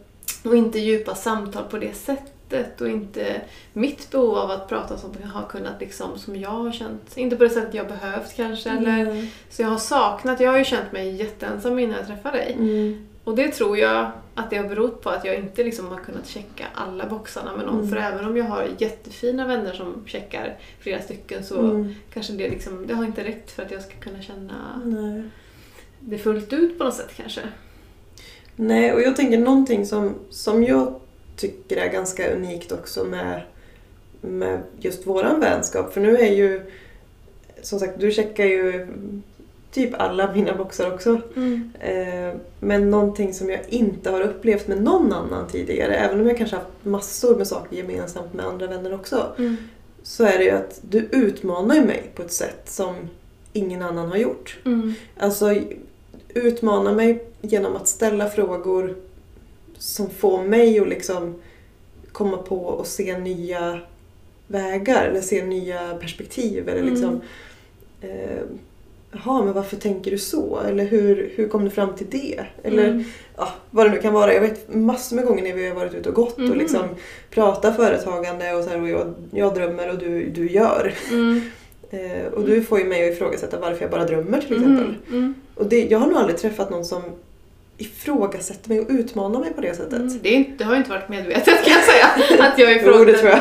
Och 0.45 0.57
inte 0.57 0.79
djupa 0.79 1.15
samtal 1.15 1.63
på 1.71 1.79
det 1.79 1.95
sättet 1.97 2.33
och 2.81 2.89
inte 2.89 3.41
mitt 3.73 4.11
behov 4.11 4.39
av 4.39 4.51
att 4.51 4.69
prata 4.69 4.99
som 4.99 5.11
har 5.35 5.47
kunnat 5.49 5.81
liksom, 5.81 6.19
som 6.19 6.37
jag 6.37 6.51
har 6.51 6.73
känt. 6.73 7.17
Inte 7.17 7.37
på 7.37 7.45
det 7.45 7.51
sättet 7.51 7.75
jag 7.75 7.89
behövt 7.89 8.37
kanske. 8.37 8.71
Eller, 8.71 9.05
Nej. 9.05 9.33
så 9.51 9.63
jag 9.63 9.69
har 9.69 9.79
saknat, 9.79 10.41
jag 10.41 10.51
har 10.51 10.59
ju 10.59 10.65
känt 10.65 10.93
mig 10.93 11.17
jätteensam 11.17 11.79
innan 11.79 11.97
jag 11.97 12.07
träffade 12.07 12.37
dig. 12.39 12.53
Mm. 12.59 13.07
Och 13.25 13.37
det 13.37 13.49
tror 13.49 13.79
jag 13.79 14.11
att 14.35 14.51
det 14.51 14.57
har 14.57 14.69
berott 14.69 15.03
på 15.03 15.11
att 15.11 15.25
jag 15.25 15.37
inte 15.37 15.65
liksom 15.65 15.89
har 15.89 15.99
kunnat 15.99 16.27
checka 16.27 16.65
alla 16.75 17.07
boxarna 17.07 17.57
med 17.57 17.67
någon. 17.67 17.79
Mm. 17.79 17.89
För 17.89 17.97
även 17.97 18.25
om 18.25 18.37
jag 18.37 18.45
har 18.45 18.69
jättefina 18.79 19.47
vänner 19.47 19.73
som 19.73 20.05
checkar 20.07 20.57
flera 20.81 21.03
stycken 21.03 21.45
så 21.45 21.61
Mm. 21.61 21.95
kanske 22.13 22.33
det, 22.33 22.49
liksom, 22.49 22.87
det 22.87 22.95
har 22.95 23.05
inte 23.05 23.25
räckt 23.25 23.51
för 23.51 23.63
att 23.63 23.71
jag 23.71 23.83
ska 23.83 23.93
kunna 23.95 24.23
känna 24.23 24.83
Nej. 24.85 25.23
det 26.01 26.19
fullt 26.19 26.53
ut 26.53 26.79
på 26.79 26.85
något 26.85 26.95
sätt 26.95 27.11
kanske. 27.17 27.41
Nej, 28.57 28.93
och 28.93 29.01
jag 29.01 29.17
tänker 29.17 29.39
någonting 29.39 29.87
som, 29.87 30.15
som 30.31 30.65
jag 30.65 31.01
tycker 31.41 31.77
är 31.77 31.89
ganska 31.89 32.33
unikt 32.35 32.73
också 32.73 33.05
med, 33.05 33.43
med 34.21 34.61
just 34.79 35.07
våran 35.07 35.41
vänskap. 35.41 35.93
För 35.93 36.01
nu 36.01 36.17
är 36.17 36.33
ju, 36.33 36.63
som 37.63 37.79
sagt, 37.79 38.01
du 38.01 38.11
checkar 38.11 38.45
ju 38.45 38.87
typ 39.73 39.95
alla 40.01 40.33
mina 40.33 40.55
boxar 40.55 40.95
också. 40.95 41.21
Mm. 41.37 41.71
Eh, 41.81 42.35
men 42.61 42.91
någonting 42.91 43.35
som 43.35 43.51
jag 43.51 43.61
inte 43.69 44.11
har 44.11 44.21
upplevt 44.21 44.69
med 44.69 44.83
någon 44.83 45.13
annan 45.13 45.49
tidigare, 45.49 45.95
även 45.95 46.21
om 46.21 46.27
jag 46.29 46.39
kanske 46.39 46.57
haft 46.57 46.69
massor 46.83 47.37
med 47.37 47.47
saker 47.47 47.77
gemensamt 47.77 48.35
med 48.35 48.47
andra 48.47 48.67
vänner 48.67 48.95
också, 48.95 49.33
Mm. 49.39 49.57
så 50.03 50.25
är 50.25 50.39
det 50.39 50.45
ju 50.45 50.51
att 50.51 50.81
du 50.83 50.99
utmanar 50.99 51.75
ju 51.75 51.85
mig 51.85 52.03
på 52.15 52.23
ett 52.23 52.33
sätt 52.33 52.63
som 52.65 52.95
ingen 53.53 53.83
annan 53.83 54.09
har 54.09 54.17
gjort. 54.17 54.59
Mm. 54.65 54.95
Alltså 55.19 55.55
utmana 56.35 56.93
mig 56.93 57.25
genom 57.41 57.77
att 57.77 57.89
ställa 57.89 58.31
frågor 58.31 58.97
som 59.81 60.11
får 60.11 60.43
mig 60.45 60.81
att 60.81 60.89
liksom 60.89 61.35
komma 62.13 62.37
på 62.37 62.57
och 62.65 62.87
se 62.87 63.19
nya 63.19 63.79
vägar 64.47 65.05
eller 65.07 65.21
se 65.21 65.45
nya 65.45 65.95
perspektiv. 66.01 66.69
Eller 66.69 66.81
Mm. 66.81 66.91
liksom, 66.95 67.21
eh, 68.01 68.41
Jaha, 69.13 69.45
men 69.45 69.53
varför 69.55 69.77
tänker 69.77 70.11
du 70.11 70.19
så? 70.19 70.61
Eller 70.69 70.85
hur, 70.85 71.33
hur 71.35 71.49
kom 71.49 71.65
du 71.65 71.71
fram 71.71 71.95
till 71.97 72.07
det? 72.11 72.41
Eller 72.63 72.89
Mm. 72.89 73.05
ja, 73.37 73.49
vad 73.71 73.87
det 73.87 73.91
nu 73.91 73.99
kan 74.01 74.13
vara. 74.13 74.35
Jag 74.35 74.41
vet 74.41 74.75
massor 74.75 75.17
med 75.17 75.25
gånger 75.25 75.43
när 75.43 75.53
vi 75.55 75.69
har 75.69 75.75
varit 75.75 75.95
ute 75.95 76.09
och 76.09 76.15
gått 76.15 76.39
Mhm. 76.39 76.51
och 76.51 76.57
liksom 76.57 76.83
pratat 77.31 77.77
företagande 77.77 78.53
och 78.55 78.65
så 78.65 78.71
här, 78.71 78.83
och 78.83 78.89
jag, 78.89 79.15
jag 79.31 79.55
drömmer 79.55 79.89
och 79.91 79.99
du, 79.99 80.31
du 80.31 80.51
gör. 80.51 80.95
Mm. 81.11 81.41
Eh, 81.93 82.27
och 82.33 82.45
du 82.45 82.63
får 82.63 82.79
ju 82.79 82.85
mig 82.85 83.09
att 83.09 83.15
ifrågasätta 83.17 83.61
varför 83.61 83.83
jag 83.83 83.91
bara 83.91 84.05
drömmer 84.05 84.41
till 84.41 84.53
exempel. 84.57 84.85
Mm. 84.85 84.97
Mm. 85.11 85.35
Och 85.55 85.67
det, 85.67 85.85
jag 85.91 85.99
har 85.99 86.07
nog 86.07 86.17
aldrig 86.17 86.39
träffat 86.39 86.71
någon 86.71 86.85
som 86.85 87.03
ifrågasätter 87.81 88.69
mig 88.69 88.81
och 88.81 88.87
utmanar 88.89 89.41
mig 89.41 89.53
på 89.53 89.61
det 89.61 89.75
sättet. 89.75 89.93
Mm, 89.93 90.19
det, 90.23 90.29
inte, 90.29 90.51
det 90.57 90.65
har 90.65 90.77
inte 90.77 90.91
varit 90.91 91.09
medvetet 91.09 91.65
kan 91.65 91.73
jag 91.73 91.85
säga. 91.85 92.07
Att 92.49 92.59
jag 92.59 92.73
jag. 93.29 93.41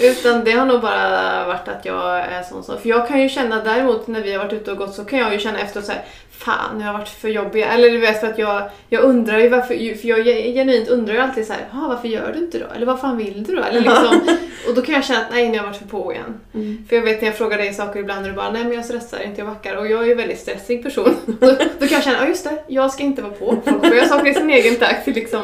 Utan 0.10 0.44
det 0.44 0.52
har 0.52 0.66
nog 0.66 0.80
bara 0.80 1.46
varit 1.46 1.68
att 1.68 1.84
jag 1.84 2.18
är 2.18 2.42
sån 2.42 2.64
som... 2.64 2.78
För 2.80 2.88
jag 2.88 3.08
kan 3.08 3.22
ju 3.22 3.28
känna 3.28 3.64
däremot 3.64 4.06
när 4.06 4.22
vi 4.22 4.32
har 4.32 4.44
varit 4.44 4.52
ute 4.52 4.72
och 4.72 4.78
gått 4.78 4.94
så 4.94 5.04
kan 5.04 5.18
jag 5.18 5.32
ju 5.32 5.38
känna 5.38 5.60
efteråt 5.60 5.86
så 5.86 5.92
här, 5.92 6.04
Fan, 6.44 6.80
jag 6.80 6.86
har 6.86 6.92
varit 6.92 7.08
för 7.08 7.28
jobbig. 7.28 7.62
Eller 7.62 7.90
du 7.90 7.98
vet 7.98 8.20
för 8.20 8.26
att 8.26 8.38
jag, 8.38 8.70
jag 8.88 9.02
undrar 9.02 9.38
ju 9.38 9.48
varför... 9.48 9.94
För 9.94 10.08
jag 10.08 10.24
genuint 10.54 10.88
undrar 10.88 11.14
ju 11.14 11.20
alltid 11.20 11.46
så 11.46 11.52
här, 11.52 11.62
"Ah, 11.72 11.88
varför 11.88 12.08
gör 12.08 12.32
du 12.32 12.38
inte 12.38 12.58
då? 12.58 12.66
Eller 12.76 12.86
vad 12.86 13.00
fan 13.00 13.16
vill 13.16 13.44
du 13.44 13.54
då? 13.56 13.62
Eller 13.62 13.80
liksom, 13.80 14.36
och 14.68 14.74
då 14.74 14.82
kan 14.82 14.94
jag 14.94 15.04
känna 15.04 15.20
att 15.20 15.30
nej, 15.32 15.44
nu 15.48 15.50
har 15.50 15.56
jag 15.56 15.62
varit 15.64 15.76
för 15.76 15.86
på 15.86 16.12
igen. 16.12 16.40
Mm. 16.54 16.84
För 16.88 16.96
jag 16.96 17.02
vet 17.02 17.20
när 17.20 17.28
jag 17.28 17.36
frågar 17.36 17.58
dig 17.58 17.74
saker 17.74 18.00
ibland 18.00 18.22
och 18.22 18.28
du 18.30 18.36
bara 18.36 18.50
nej 18.50 18.64
men 18.64 18.72
jag 18.72 18.84
stressar 18.84 19.22
inte, 19.22 19.40
jag 19.40 19.48
backar. 19.48 19.76
Och 19.76 19.86
jag 19.90 20.00
är 20.02 20.06
ju 20.06 20.12
en 20.12 20.18
väldigt 20.18 20.38
stressig 20.38 20.82
person. 20.82 21.16
då, 21.40 21.46
då 21.78 21.86
kan 21.86 21.88
jag 21.94 22.02
känna, 22.02 22.18
ja 22.20 22.28
just 22.28 22.44
det, 22.44 22.62
jag 22.68 22.92
ska 22.92 23.02
inte 23.02 23.22
vara 23.22 23.32
på. 23.32 23.56
Folk 23.64 23.94
göra 23.94 24.08
saker 24.08 24.30
i 24.30 24.34
sin 24.34 24.50
egen 24.50 24.76
takt. 24.76 25.06
Liksom. 25.06 25.42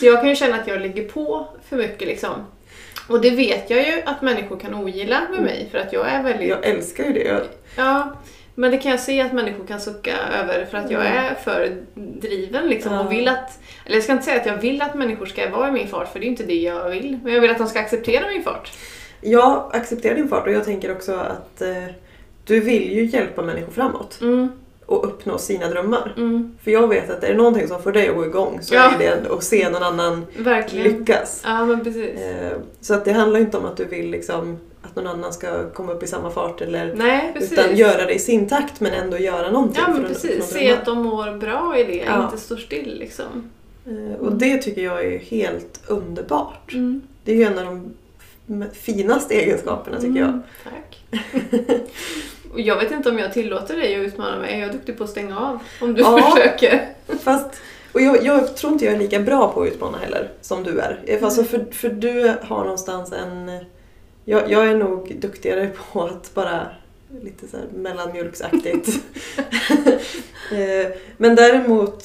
Så 0.00 0.06
jag 0.06 0.20
kan 0.20 0.28
ju 0.28 0.36
känna 0.36 0.56
att 0.56 0.68
jag 0.68 0.80
ligger 0.80 1.04
på 1.08 1.48
för 1.68 1.76
mycket 1.76 2.08
liksom. 2.08 2.46
Och 3.08 3.20
det 3.20 3.30
vet 3.30 3.70
jag 3.70 3.86
ju 3.86 4.02
att 4.04 4.22
människor 4.22 4.58
kan 4.58 4.74
ogilla 4.74 5.20
med 5.30 5.42
mig 5.42 5.68
för 5.70 5.78
att 5.78 5.92
jag 5.92 6.08
är 6.08 6.22
väldigt... 6.22 6.48
Jag 6.48 6.64
älskar 6.66 7.04
ju 7.04 7.12
det. 7.12 7.24
Jag, 7.24 7.40
Ja, 7.76 8.12
men 8.58 8.70
det 8.70 8.78
kan 8.78 8.90
jag 8.90 9.00
se 9.00 9.20
att 9.20 9.32
människor 9.32 9.66
kan 9.66 9.80
sucka 9.80 10.12
över 10.42 10.64
för 10.70 10.78
att 10.78 10.90
jag 10.90 11.06
Mm. 11.06 11.24
är 11.24 11.34
för 11.34 11.76
driven 11.94 12.66
liksom 12.68 12.92
Ja. 12.92 13.00
och 13.04 13.12
vill 13.12 13.28
att... 13.28 13.58
Eller 13.84 13.96
jag 13.96 14.02
ska 14.04 14.12
inte 14.12 14.24
säga 14.24 14.40
att 14.40 14.46
jag 14.46 14.56
vill 14.56 14.82
att 14.82 14.94
människor 14.94 15.26
ska 15.26 15.50
vara 15.50 15.68
i 15.68 15.72
min 15.72 15.88
fart 15.88 16.12
för 16.12 16.18
det 16.20 16.26
är 16.26 16.28
inte 16.28 16.42
det 16.44 16.54
jag 16.60 16.90
vill. 16.90 17.18
Men 17.24 17.32
jag 17.34 17.40
vill 17.40 17.50
att 17.50 17.58
de 17.58 17.66
ska 17.66 17.80
acceptera 17.80 18.28
min 18.28 18.42
fart. 18.42 18.72
jag 19.20 19.70
accepterar 19.76 20.14
din 20.14 20.28
fart 20.28 20.46
och 20.46 20.52
jag 20.52 20.64
tänker 20.64 20.92
också 20.92 21.14
att 21.14 21.62
eh, 21.62 21.84
du 22.44 22.60
vill 22.60 22.92
ju 22.92 23.04
hjälpa 23.04 23.42
människor 23.42 23.72
framåt 23.72 24.18
Mm, 24.20 24.48
och 24.86 25.04
uppnå 25.04 25.38
sina 25.38 25.68
drömmar. 25.68 26.14
mm, 26.16 26.58
För 26.64 26.70
jag 26.70 26.88
vet 26.88 27.10
att 27.10 27.24
är 27.24 27.28
det 27.28 27.34
någonting 27.36 27.68
som 27.68 27.82
får 27.82 27.92
dig 27.92 28.08
att 28.08 28.14
gå 28.16 28.26
igång 28.26 28.58
så 28.62 28.74
Ja. 28.74 28.90
är 28.94 28.98
det 28.98 29.30
att 29.32 29.44
se 29.44 29.68
någon 29.68 29.82
annan 29.82 30.26
verkligen. 30.38 30.98
lyckas. 30.98 31.42
Ja, 31.44 31.64
men 31.64 31.84
precis. 31.84 32.20
Eh, 32.20 32.52
Så 32.80 32.94
att 32.94 33.04
det 33.04 33.12
handlar 33.12 33.40
inte 33.40 33.56
om 33.58 33.64
att 33.64 33.76
du 33.76 33.84
vill 33.84 34.10
liksom 34.10 34.58
att 34.86 34.96
någon 34.96 35.06
annan 35.06 35.32
ska 35.32 35.70
komma 35.70 35.92
upp 35.92 36.02
i 36.02 36.06
samma 36.06 36.30
fart 36.30 36.60
eller 36.60 36.94
Nej, 36.94 37.32
utan 37.40 37.76
göra 37.76 38.04
det 38.06 38.12
i 38.14 38.18
sin 38.18 38.48
takt 38.48 38.80
men 38.80 38.92
ändå 38.92 39.18
göra 39.18 39.50
någonting. 39.50 39.82
Ja, 39.86 39.92
men 39.92 39.96
för 39.96 40.02
att 40.02 40.08
precis. 40.22 40.44
Se 40.50 40.58
drömmar. 40.58 40.78
att 40.78 40.84
de 40.86 41.02
mår 41.02 41.38
bra 41.38 41.78
i 41.78 41.84
det, 41.84 41.96
Ja. 42.06 42.24
inte 42.24 42.38
står 42.38 42.56
still 42.56 42.98
liksom. 42.98 43.50
Eh, 43.86 44.20
Och 44.20 44.32
det 44.32 44.58
tycker 44.62 44.82
jag 44.82 45.04
är 45.04 45.18
helt 45.18 45.80
underbart. 45.86 46.72
Mm. 46.72 47.02
Det 47.24 47.32
är 47.32 47.36
ju 47.36 47.42
en 47.42 47.58
av 47.58 47.64
de 47.64 47.94
finaste 48.72 49.34
egenskaperna 49.34 50.00
tycker 50.00 50.20
jag. 50.20 50.28
Mm, 50.28 50.42
tack. 50.64 51.04
Och 52.52 52.60
jag 52.60 52.76
vet 52.76 52.92
inte 52.92 53.10
om 53.10 53.18
jag 53.18 53.32
tillåter 53.32 53.76
dig 53.76 53.94
att 54.00 54.06
utmana 54.06 54.38
mig. 54.38 54.58
Jag 54.60 54.68
är 54.68 54.72
duktig 54.72 54.98
på 54.98 55.04
att 55.04 55.10
stänga 55.10 55.38
av 55.38 55.58
om 55.80 55.94
du 55.94 56.00
Ja. 56.02 56.18
försöker. 56.34 56.88
Fast, 57.22 57.46
och 57.92 58.00
jag, 58.00 58.24
jag 58.24 58.56
tror 58.56 58.72
inte 58.72 58.84
jag 58.84 58.94
är 58.94 58.98
lika 58.98 59.20
bra 59.20 59.52
på 59.52 59.62
att 59.62 59.68
utmana 59.68 59.98
heller 59.98 60.30
som 60.40 60.62
du 60.62 60.78
är. 60.80 61.00
Eh, 61.06 61.24
Alltså 61.24 61.44
för, 61.44 61.64
för 61.72 61.88
du 61.88 62.32
har 62.42 62.62
någonstans 62.62 63.12
en... 63.12 63.50
Jag, 64.28 64.50
jag 64.50 64.66
är 64.68 64.76
nog 64.76 65.16
duktigare 65.20 65.70
på 65.92 66.02
att 66.02 66.34
bara 66.34 66.66
lite 67.22 67.48
så 67.48 67.56
här 67.56 67.66
mellanmjölksaktigt. 67.74 68.88
Eh, 70.52 70.92
Men 71.16 71.34
däremot, 71.34 72.04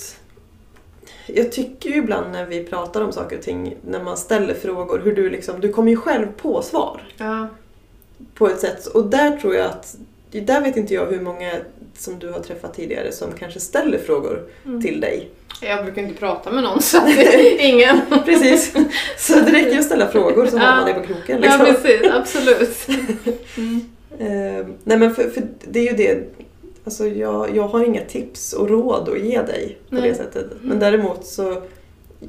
jag 1.28 1.52
tycker 1.52 1.90
ju 1.90 1.96
ibland 1.96 2.32
när 2.32 2.46
vi 2.46 2.64
pratar 2.64 3.02
om 3.02 3.12
saker 3.12 3.38
och 3.38 3.44
ting, 3.44 3.76
när 3.88 4.04
man 4.04 4.18
ställer 4.18 4.54
frågor, 4.54 5.00
hur 5.04 5.16
du 5.16 5.30
liksom, 5.30 5.62
du 5.62 5.70
kommer 5.74 5.92
ju 5.92 5.98
själv 5.98 6.28
på 6.38 6.62
svar 6.62 7.02
Ja. 7.18 7.48
på 8.34 8.48
ett 8.48 8.60
sätt. 8.60 8.86
Och 8.86 9.06
där 9.06 9.38
tror 9.38 9.56
jag 9.56 9.66
att, 9.66 9.96
där 10.32 10.62
vet 10.62 10.78
inte 10.78 10.94
jag 10.94 11.06
hur 11.06 11.22
många 11.22 11.52
som 12.02 12.20
du 12.20 12.32
har 12.32 12.40
träffat 12.40 12.74
tidigare 12.74 13.12
som 13.12 13.32
kanske 13.40 13.60
ställer 13.60 13.98
frågor 13.98 14.44
Mm. 14.66 14.82
till 14.82 15.02
dig. 15.02 15.30
Jag 15.62 15.84
brukar 15.86 16.02
inte 16.02 16.20
prata 16.20 16.52
med 16.52 16.64
någon 16.64 16.82
så 16.82 16.98
ingen. 17.60 18.02
Precis. 18.26 18.74
Så 19.18 19.34
det 19.34 19.52
räcker 19.52 19.72
ju 19.72 19.78
att 19.80 19.86
ställa 19.86 20.08
frågor 20.08 20.46
så 20.48 20.58
har 20.58 20.66
Ja. 20.66 20.76
man 20.76 20.86
det 20.86 20.94
på 20.94 21.02
kroken. 21.14 21.44
Ja, 21.44 21.58
Liksom. 21.58 21.66
precis. 21.84 22.12
Absolut. 22.12 22.88
Mm. 23.58 23.82
Nej 24.84 24.98
men 24.98 25.16
för, 25.16 25.30
för 25.30 25.44
det 25.68 25.80
är 25.80 25.92
ju 25.92 25.98
det, 25.98 26.20
alltså 26.86 27.08
jag, 27.08 27.56
jag 27.56 27.68
har 27.68 27.84
inga 27.86 28.02
tips 28.06 28.54
och 28.54 28.70
råd 28.70 29.10
att 29.10 29.20
ge 29.20 29.42
dig 29.42 29.78
på 29.90 29.96
Nej. 29.96 30.10
det 30.10 30.16
sättet. 30.16 30.46
Men 30.62 30.80
däremot 30.80 31.26
så, 31.26 31.62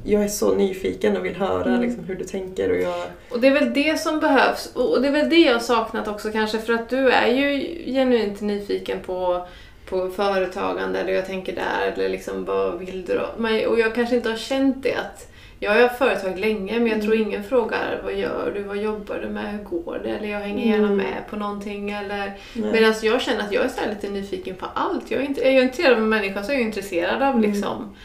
jag 0.03 0.23
är 0.23 0.27
så 0.27 0.55
nyfiken 0.55 1.17
och 1.17 1.25
vill 1.25 1.35
höra 1.35 1.65
Mm. 1.69 1.81
liksom, 1.81 2.03
hur 2.03 2.15
du 2.15 2.23
tänker 2.23 2.69
och 2.71 2.77
jag... 2.77 3.03
Och 3.31 3.39
det 3.39 3.47
är 3.47 3.51
väl 3.53 3.73
det 3.73 3.99
som 3.99 4.19
behövs. 4.19 4.71
Och 4.75 5.01
det 5.01 5.07
är 5.07 5.11
väl 5.11 5.29
det 5.29 5.35
jag 5.39 5.53
har 5.53 5.59
saknat 5.59 6.07
också 6.07 6.31
kanske 6.31 6.59
för 6.59 6.73
att 6.73 6.89
du 6.89 7.09
är 7.09 7.27
ju 7.27 7.67
genuint 7.93 8.41
nyfiken 8.41 8.97
på, 9.05 9.47
på 9.89 10.09
företagande 10.09 10.99
eller 10.99 11.13
jag 11.13 11.25
tänker 11.25 11.55
där 11.55 11.91
eller 11.93 12.09
liksom 12.09 12.45
vad 12.45 12.79
vill 12.79 13.05
du 13.05 13.13
då? 13.13 13.25
Men, 13.37 13.67
och 13.67 13.79
jag 13.79 13.95
kanske 13.95 14.15
inte 14.15 14.29
har 14.29 14.37
känt 14.37 14.83
det 14.83 14.93
att 14.95 15.29
jag 15.59 15.71
har 15.81 15.89
företag 15.89 16.39
länge 16.39 16.79
men 16.79 16.87
jag 16.87 17.01
tror 17.01 17.15
Mm. 17.15 17.27
ingen 17.27 17.43
frågar 17.43 18.01
vad 18.03 18.13
gör 18.13 18.51
du, 18.55 18.63
vad 18.63 18.77
jobbar 18.77 19.19
du 19.21 19.29
med, 19.29 19.51
hur 19.51 19.63
går 19.63 19.99
det? 20.03 20.09
Eller 20.09 20.27
jag 20.27 20.39
hänger 20.39 20.65
gärna 20.65 20.83
Mm. 20.87 20.97
med 20.97 21.23
på 21.29 21.35
någonting 21.35 21.91
eller. 21.91 22.33
Medan 22.53 22.93
jag 23.01 23.21
känner 23.21 23.39
att 23.43 23.51
jag 23.51 23.63
är 23.65 23.69
så 23.69 23.81
lite 23.89 24.09
nyfiken 24.09 24.55
på 24.55 24.65
allt. 24.73 25.11
Jag 25.11 25.21
är, 25.21 25.25
inte, 25.25 25.41
är 25.47 25.51
jag 25.51 25.63
intresserad 25.63 25.91
av 25.93 25.97
en 25.99 26.09
människa 26.09 26.43
så 26.43 26.51
är 26.51 26.55
jag 26.55 26.61
intresserad 26.63 27.21
av 27.23 27.35
Mm. 27.35 27.41
liksom. 27.51 27.95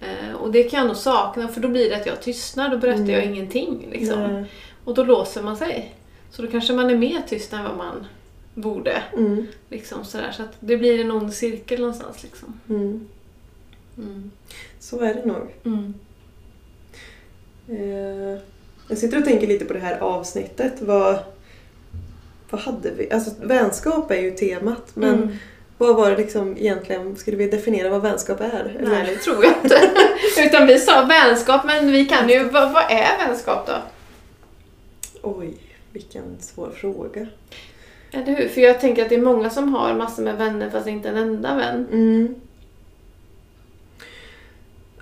Eh, 0.00 0.34
och 0.34 0.52
det 0.52 0.62
kan 0.62 0.78
jag 0.78 0.86
nog 0.86 0.96
sakna 0.96 1.48
för 1.48 1.60
då 1.60 1.68
blir 1.68 1.90
det 1.90 1.96
att 1.96 2.06
jag 2.06 2.22
tystnar, 2.22 2.68
då 2.68 2.78
berättar 2.78 3.12
jag 3.12 3.24
ingenting. 3.24 3.88
Liksom. 3.92 4.44
Och 4.84 4.94
då 4.94 5.04
låser 5.04 5.42
man 5.42 5.56
sig. 5.56 5.94
Så 6.30 6.42
då 6.42 6.48
kanske 6.48 6.72
man 6.72 6.90
är 6.90 6.96
mer 6.96 7.22
tyst 7.28 7.52
än 7.52 7.64
vad 7.64 7.76
man 7.76 8.06
borde. 8.54 9.02
Mm. 9.16 9.46
Liksom 9.68 10.04
sådär. 10.04 10.32
Så 10.36 10.42
att 10.42 10.56
det 10.60 10.76
blir 10.76 11.00
en 11.00 11.10
ond 11.10 11.34
cirkel 11.34 11.80
någonstans. 11.80 12.22
Liksom. 12.22 12.60
Mm. 12.68 13.08
Mm. 13.98 14.30
Så 14.78 15.00
är 15.00 15.14
det 15.14 15.24
nog. 15.24 15.54
Mm. 15.64 15.94
Eh, 17.68 18.40
jag 18.88 18.98
sitter 18.98 19.18
och 19.18 19.24
tänker 19.24 19.46
lite 19.46 19.64
på 19.64 19.72
det 19.72 19.78
här 19.78 19.98
avsnittet. 19.98 20.72
Vad, 20.80 21.18
vad 22.50 22.60
hade 22.60 22.90
vi? 22.90 23.10
Alltså 23.10 23.30
vänskap 23.42 24.10
är 24.10 24.20
ju 24.20 24.30
temat 24.30 24.90
men 24.96 25.14
Mm. 25.14 25.36
vad 25.78 25.96
var 25.96 26.10
det 26.10 26.16
liksom 26.16 26.56
egentligen, 26.56 27.16
skulle 27.16 27.36
vi 27.36 27.46
definiera 27.48 27.88
vad 27.88 28.02
vänskap 28.02 28.40
är? 28.40 28.74
Eller? 28.78 28.90
Nej, 28.90 29.06
det 29.06 29.16
tror 29.16 29.44
jag 29.44 29.54
inte. 29.62 29.80
Utan 30.46 30.66
vi 30.66 30.78
sa 30.78 31.04
vänskap, 31.04 31.64
men 31.64 31.92
vi 31.92 32.04
kan 32.06 32.28
ju... 32.28 32.44
Vad, 32.44 32.72
vad 32.72 32.84
är 32.90 33.26
vänskap 33.26 33.66
då? 33.66 33.76
Oj, 35.22 35.54
vilken 35.92 36.36
svår 36.40 36.70
fråga. 36.70 37.26
Eller 38.14 38.36
hur? 38.36 38.48
För 38.48 38.60
jag 38.60 38.80
tänker 38.80 39.02
att 39.02 39.08
det 39.08 39.14
är 39.14 39.22
många 39.22 39.50
som 39.50 39.74
har 39.74 39.94
massor 39.94 40.22
med 40.22 40.38
vänner 40.38 40.70
fast 40.70 40.86
inte 40.86 41.08
en 41.08 41.16
enda 41.16 41.54
vän. 41.56 41.86
Mm. 41.92 42.34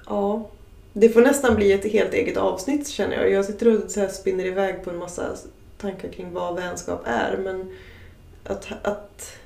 Ja, 0.07 0.48
det 0.92 1.09
får 1.09 1.20
nästan 1.20 1.55
bli 1.55 1.72
ett 1.72 1.92
helt 1.92 2.14
eget 2.14 2.37
avsnitt 2.37 2.88
känner 2.88 3.16
jag. 3.16 3.31
Jag 3.31 3.44
sitter 3.44 3.85
och 3.85 3.90
så 3.90 4.01
här 4.01 4.09
spinner 4.09 4.44
iväg 4.44 4.85
på 4.85 4.90
en 4.90 4.98
massa 4.98 5.37
tankar 5.79 6.09
kring 6.09 6.33
vad 6.33 6.57
vänskap 6.57 7.03
är. 7.05 7.37
Men 7.37 7.77
att, 8.44 8.68
att, 8.83 9.37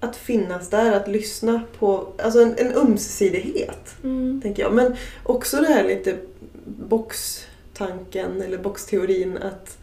att 0.00 0.16
finnas 0.16 0.70
där, 0.70 0.92
att 0.92 1.08
lyssna 1.08 1.62
på, 1.78 2.12
alltså 2.18 2.40
en, 2.42 2.54
en 2.56 2.72
ömsesidighet. 2.72 3.94
Mm. 4.04 4.40
tänker 4.42 4.62
jag. 4.62 4.72
Men 4.74 4.96
också 5.22 5.56
det 5.56 5.66
här 5.66 5.84
lite 5.84 6.18
boxtanken 6.64 8.42
eller 8.42 8.58
boxteorin 8.58 9.38
att 9.38 9.78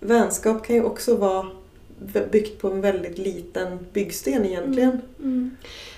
vänskap 0.00 0.66
kan 0.66 0.76
ju 0.76 0.82
också 0.82 1.16
vara 1.16 1.46
byggt 2.30 2.60
på 2.60 2.68
en 2.70 2.80
väldigt 2.80 3.18
liten 3.18 3.78
byggsten 3.92 4.44
egentligen. 4.46 5.00
Mm. 5.18 5.56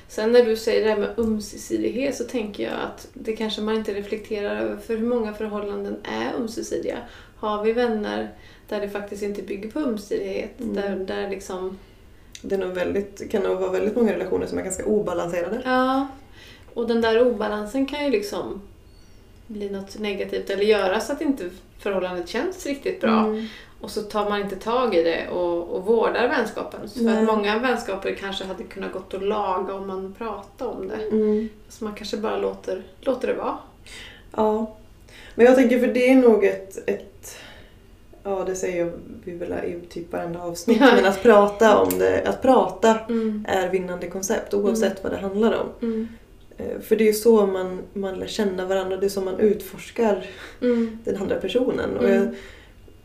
Sen 0.09 0.33
när 0.33 0.45
du 0.45 0.57
säger 0.57 0.85
det 0.85 0.91
här 0.91 0.99
med 1.01 1.19
ömsesidighet 1.19 2.17
så 2.17 2.25
tänker 2.25 2.63
jag 2.63 2.73
att 2.73 3.09
det 3.15 3.37
kanske 3.37 3.61
man 3.63 3.77
inte 3.77 3.95
reflekterar 3.95 4.57
över 4.57 4.77
för 4.77 4.97
hur 4.97 5.07
många 5.07 5.35
förhållanden 5.35 5.97
är 6.05 6.35
ömsesidiga. 6.35 6.99
Har 7.37 7.65
vi 7.65 7.73
vänner 7.73 8.31
där 8.69 8.81
det 8.81 8.89
faktiskt 8.89 9.23
inte 9.23 9.43
bygger 9.43 9.71
på 9.71 9.81
ömsesidighet, 9.81 10.61
Mm. 10.61 10.75
där, 10.75 10.97
där 10.97 11.31
liksom 11.31 11.79
Det 12.43 12.55
är 12.55 12.59
nog 12.59 12.75
väldigt, 12.75 13.31
kan 13.31 13.43
nog 13.43 13.59
vara 13.59 13.71
väldigt 13.71 13.97
många 13.97 14.13
relationer 14.13 14.47
som 14.47 14.59
är 14.59 14.63
ganska 14.63 14.85
obalanserade. 14.85 15.63
Ja, 15.65 16.09
och 16.75 16.89
den 16.89 17.01
där 17.01 17.27
obalansen 17.27 17.87
kan 17.87 18.05
ju 18.05 18.11
liksom 18.11 18.63
bli 19.47 19.71
något 19.71 19.99
negativt 19.99 20.51
eller 20.51 20.65
göra 20.65 21.01
så 21.01 21.13
att 21.13 21.21
inte 21.21 21.51
förhållandet 21.79 22.29
känns 22.29 22.67
riktigt 22.67 23.01
bra. 23.01 23.21
Mm. 23.27 23.47
Och 23.83 23.91
så 23.91 24.03
tar 24.03 24.31
man 24.31 24.41
inte 24.41 24.57
tag 24.57 24.95
i 24.95 25.03
det 25.03 25.29
och, 25.29 25.69
och 25.77 25.85
vårdar 25.87 26.29
vänskapen. 26.29 26.89
För 26.89 27.01
Nej. 27.03 27.17
att 27.19 27.25
många 27.25 27.59
vänskaper 27.59 28.15
kanske 28.15 28.45
hade 28.45 28.63
kunnat 28.65 28.93
gått 28.93 29.15
att 29.15 29.23
laga 29.23 29.75
om 29.75 29.87
man 29.87 30.15
pratade 30.19 30.71
om 30.71 30.89
det. 30.89 31.17
Mm. 31.17 31.49
Så 31.69 31.85
man 31.85 31.95
kanske 31.95 32.17
bara 32.17 32.39
låter, 32.39 32.83
låter 33.01 33.29
det 33.29 33.35
vara. 33.35 33.59
Ja. 34.37 34.77
Men 35.35 35.47
jag 35.47 35.55
tänker 35.55 35.79
för 35.79 35.87
det 35.87 36.11
är 36.11 36.17
nog 36.17 36.45
ett, 36.45 36.89
ett 36.89 37.37
ja 38.23 38.45
det 38.47 38.55
säger 38.55 38.93
vi 39.25 39.33
väl 39.33 39.53
i 39.53 39.81
typ 39.91 40.13
varenda 40.13 40.43
avsnitt, 40.43 40.79
Ja. 40.81 40.91
men 40.97 41.05
att 41.07 41.23
prata 41.23 41.79
om 41.79 41.99
det, 41.99 42.23
att 42.29 42.43
prata 42.43 42.99
Mm. 43.09 43.47
är 43.49 43.69
vinnande 43.69 44.07
koncept 44.11 44.55
oavsett 44.55 45.03
vad 45.03 45.13
det 45.13 45.19
handlar 45.19 45.53
om. 45.61 45.67
Mm. 45.83 46.09
Eh, 46.57 46.81
För 46.81 46.97
det 46.97 47.05
är 47.05 47.07
ju 47.07 47.13
så 47.13 47.47
man, 47.47 47.81
man 47.93 48.15
lär 48.19 48.27
känna 48.27 48.67
varandra, 48.67 48.97
det 48.97 49.07
är 49.07 49.11
så 49.11 49.21
man 49.21 49.39
utforskar 49.41 50.27
Mm. 50.61 50.99
den 51.05 51.17
andra 51.17 51.37
personen. 51.37 51.97
Och 51.97 52.05
Mm. 52.05 52.17
jag, 52.25 52.35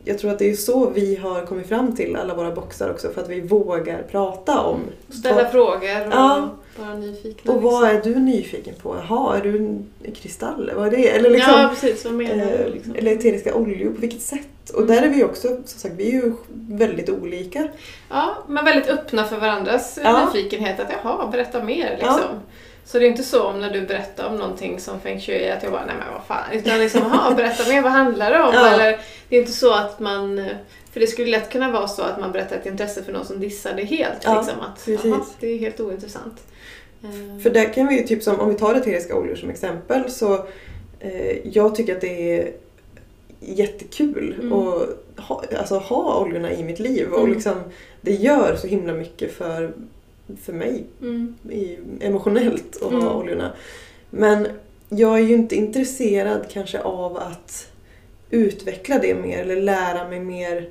jag 0.07 0.19
tror 0.19 0.31
att 0.31 0.39
det 0.39 0.49
är 0.49 0.55
så 0.55 0.89
vi 0.89 1.15
har 1.15 1.45
kommit 1.45 1.67
fram 1.67 1.95
till 1.95 2.15
alla 2.15 2.33
våra 2.35 2.51
boxar 2.51 2.89
också, 2.91 3.09
för 3.09 3.21
att 3.21 3.29
vi 3.29 3.41
vågar 3.41 4.03
prata 4.11 4.59
om 4.61 4.79
Ställa 5.09 5.35
vad- 5.43 5.51
frågor 5.51 6.07
och 6.07 6.13
Ja. 6.13 6.49
vara 6.79 6.93
nyfikna. 6.93 7.53
Och 7.53 7.61
vad 7.61 7.89
är 7.89 8.01
du 8.01 8.15
nyfiken 8.15 8.73
på? 8.81 8.95
Jaha, 9.09 9.37
är 9.37 9.41
du 9.41 9.57
en 9.57 9.85
kristall? 10.15 10.71
Vad 10.75 10.87
är 10.87 10.91
det? 10.91 11.09
Eller 11.09 11.29
liksom, 11.29 11.53
Ja, 11.53 11.67
precis. 11.69 12.05
Vad 12.05 12.13
menar 12.13 12.43
eh, 12.45 12.65
du? 12.65 12.71
Liksom? 12.73 12.95
Eller 12.95 13.11
eteriska 13.11 13.55
oljor, 13.55 13.93
på 13.93 14.01
vilket 14.01 14.21
sätt? 14.21 14.69
Och 14.73 14.81
Mm. 14.83 14.95
där 14.95 15.03
är 15.03 15.09
vi 15.09 15.23
också, 15.23 15.47
som 15.47 15.79
sagt, 15.79 15.93
vi 15.97 16.07
är 16.07 16.11
ju 16.21 16.33
väldigt 16.51 17.09
olika. 17.09 17.67
Ja, 18.09 18.37
men 18.47 18.65
väldigt 18.65 18.89
öppna 18.89 19.23
för 19.23 19.37
varandras 19.37 19.99
Ja. 20.03 20.29
nyfikenhet. 20.33 20.79
Att 20.79 20.87
jaha, 21.03 21.27
berätta 21.31 21.63
mer 21.63 21.89
liksom. 21.91 22.19
Ja. 22.21 22.39
Så 22.87 22.99
det 22.99 23.05
är 23.05 23.09
inte 23.09 23.23
så 23.23 23.43
om 23.43 23.59
när 23.59 23.69
du 23.73 23.81
berättar 23.81 24.27
om 24.29 24.35
någonting 24.35 24.79
som 24.79 24.99
feng 24.99 25.19
shui 25.19 25.49
att 25.49 25.63
jag 25.63 25.71
bara, 25.71 25.85
nej 25.85 25.95
men 25.99 26.13
vad 26.13 26.23
fan. 26.25 26.51
Utan 26.53 26.79
liksom, 26.79 27.01
jaha, 27.01 27.33
berätta 27.35 27.69
mer, 27.69 27.81
vad 27.81 27.91
handlar 27.91 28.31
det 28.31 28.41
om? 28.43 28.53
Ja. 28.53 28.67
Eller, 28.73 28.99
det 29.29 29.35
är 29.35 29.39
inte 29.39 29.51
så 29.51 29.73
att 29.73 29.99
man, 29.99 30.49
för 30.91 30.99
det 30.99 31.07
skulle 31.07 31.31
lätt 31.31 31.49
kunna 31.49 31.71
vara 31.71 31.87
så 31.87 32.01
att 32.01 32.19
man 32.19 32.31
berättar 32.31 32.55
ett 32.55 32.65
intresse 32.65 33.03
för 33.03 33.13
någon 33.13 33.25
som 33.25 33.39
dissar 33.39 33.73
det 33.73 33.83
helt. 33.83 34.17
Ja, 34.23 34.41
liksom, 34.41 34.59
att, 34.61 34.85
precis. 34.85 35.35
det 35.39 35.47
är 35.47 35.57
helt 35.57 35.79
ointressant. 35.79 36.35
Eh, 37.03 37.41
För 37.43 37.49
där 37.49 37.73
kan 37.73 37.87
vi 37.87 37.97
ju, 38.01 38.07
typ 38.07 38.23
som, 38.23 38.39
om 38.39 38.49
vi 38.49 38.55
tar 38.55 38.75
eteriska 38.75 39.15
oljor 39.15 39.35
som 39.35 39.49
exempel, 39.49 40.11
så 40.11 40.33
eh, 40.99 41.47
jag 41.47 41.75
tycker 41.75 41.95
att 41.95 42.01
det 42.01 42.39
är 42.39 42.51
jättekul 43.39 44.35
Mm. 44.41 44.53
att 44.53 44.89
ha, 45.17 45.43
alltså, 45.59 45.77
ha 45.77 46.19
oljorna 46.21 46.51
i 46.53 46.63
mitt 46.63 46.79
liv. 46.79 47.07
Och 47.11 47.19
Mm. 47.19 47.33
liksom, 47.33 47.55
det 48.01 48.11
gör 48.13 48.55
så 48.55 48.67
himla 48.67 48.93
mycket 48.93 49.33
för, 49.33 49.73
för 50.43 50.53
mig 50.53 50.83
mm, 51.01 51.35
i, 51.49 51.77
emotionellt 52.01 52.75
att 52.75 52.91
ha 52.91 52.97
Mm. 53.01 53.07
oljorna. 53.15 53.51
Men 54.09 54.47
jag 54.89 55.19
är 55.19 55.23
ju 55.23 55.33
inte 55.35 55.55
intresserad 55.55 56.45
kanske 56.49 56.79
av 56.79 57.17
att 57.17 57.67
utveckla 58.29 58.99
det 58.99 59.15
mer 59.15 59.39
eller 59.41 59.61
lära 59.61 60.09
mig 60.09 60.19
mer. 60.19 60.69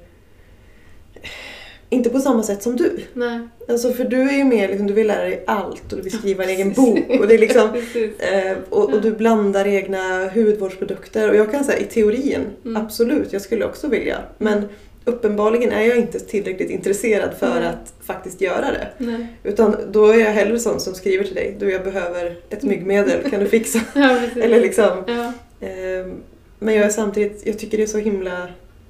Inte 1.88 2.10
på 2.10 2.18
samma 2.20 2.42
sätt 2.42 2.62
som 2.62 2.76
du. 2.76 3.00
nej. 3.14 3.40
Alltså 3.68 3.92
för 3.92 4.04
du 4.04 4.20
är 4.28 4.32
ju 4.36 4.44
mer 4.44 4.68
liksom, 4.68 4.86
du 4.86 4.92
vill 4.94 5.06
lära 5.06 5.22
dig 5.22 5.44
allt 5.46 5.92
och 5.92 5.96
du 5.98 6.02
vill 6.02 6.18
skriva 6.18 6.44
en 6.44 6.50
egen 6.50 6.72
bok. 6.72 6.98
Och, 7.20 7.26
det 7.28 7.34
är 7.34 7.38
liksom, 7.38 7.68
eh, 8.18 8.56
och, 8.68 8.92
och 8.94 9.02
du 9.02 9.10
blandar 9.10 9.66
egna 9.66 10.28
hudvårdsprodukter. 10.34 11.30
Och 11.30 11.36
jag 11.36 11.50
kan 11.50 11.64
säga 11.64 11.78
i 11.78 11.84
teorin, 11.84 12.40
Mm. 12.64 12.82
absolut, 12.82 13.32
jag 13.32 13.42
skulle 13.42 13.64
också 13.64 13.88
vilja. 13.88 14.18
Men 14.38 14.68
uppenbarligen 15.06 15.72
är 15.72 15.82
jag 15.82 15.96
inte 15.96 16.20
tillräckligt 16.20 16.70
intresserad 16.70 17.34
för 17.38 17.60
Nej. 17.60 17.68
att 17.68 17.94
faktiskt 18.06 18.40
göra 18.40 18.70
det. 18.70 18.88
Nej. 18.98 19.26
Utan 19.42 19.76
då 19.90 20.06
är 20.06 20.18
jag 20.18 20.30
hellre 20.30 20.58
sån 20.58 20.80
som 20.80 20.94
skriver 20.94 21.24
till 21.24 21.34
dig, 21.34 21.56
du 21.58 21.70
jag 21.72 21.84
behöver 21.84 22.36
ett 22.50 22.62
myggmedel, 22.62 23.30
kan 23.30 23.40
du 23.40 23.46
fixa? 23.46 23.80
Ja. 23.94 24.18
Eller 24.36 24.60
liksom. 24.60 25.04
ja. 25.06 25.32
ehm, 25.66 26.14
men 26.58 26.74
jag 26.74 26.84
är 26.84 26.90
samtidigt, 26.90 27.46
jag 27.46 27.58
tycker 27.58 27.76
det 27.76 27.82
är 27.82 27.86
så 27.86 27.98
himla... 27.98 28.48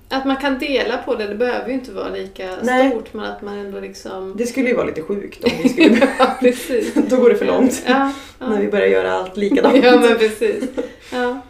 Att 0.08 0.24
man 0.24 0.36
kan 0.36 0.58
dela 0.58 0.98
på 0.98 1.14
det, 1.14 1.26
det 1.26 1.34
behöver 1.34 1.68
ju 1.68 1.74
inte 1.74 1.92
vara 1.92 2.08
lika 2.08 2.56
Nej. 2.62 2.90
stort 2.90 3.14
men 3.14 3.24
att 3.24 3.42
man 3.42 3.58
ändå 3.58 3.80
liksom... 3.80 4.34
Det 4.38 4.46
skulle 4.46 4.68
ju 4.68 4.74
vara 4.74 4.86
lite 4.86 5.02
sjukt 5.02 5.44
om 5.44 5.50
vi 5.62 5.68
skulle... 5.68 6.08
ja, 6.18 6.36
precis. 6.40 6.94
då 7.08 7.16
går 7.16 7.30
det 7.30 7.36
för 7.36 7.46
långt. 7.46 7.82
Ja, 7.86 8.12
ja. 8.38 8.48
När 8.48 8.60
vi 8.60 8.68
börjar 8.68 8.86
göra 8.86 9.12
allt 9.12 9.36
likadant. 9.36 9.84
ja 9.84 10.00
men 10.00 10.18
precis. 10.18 10.64
Ja. 11.12 11.40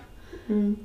Mm. 0.48 0.76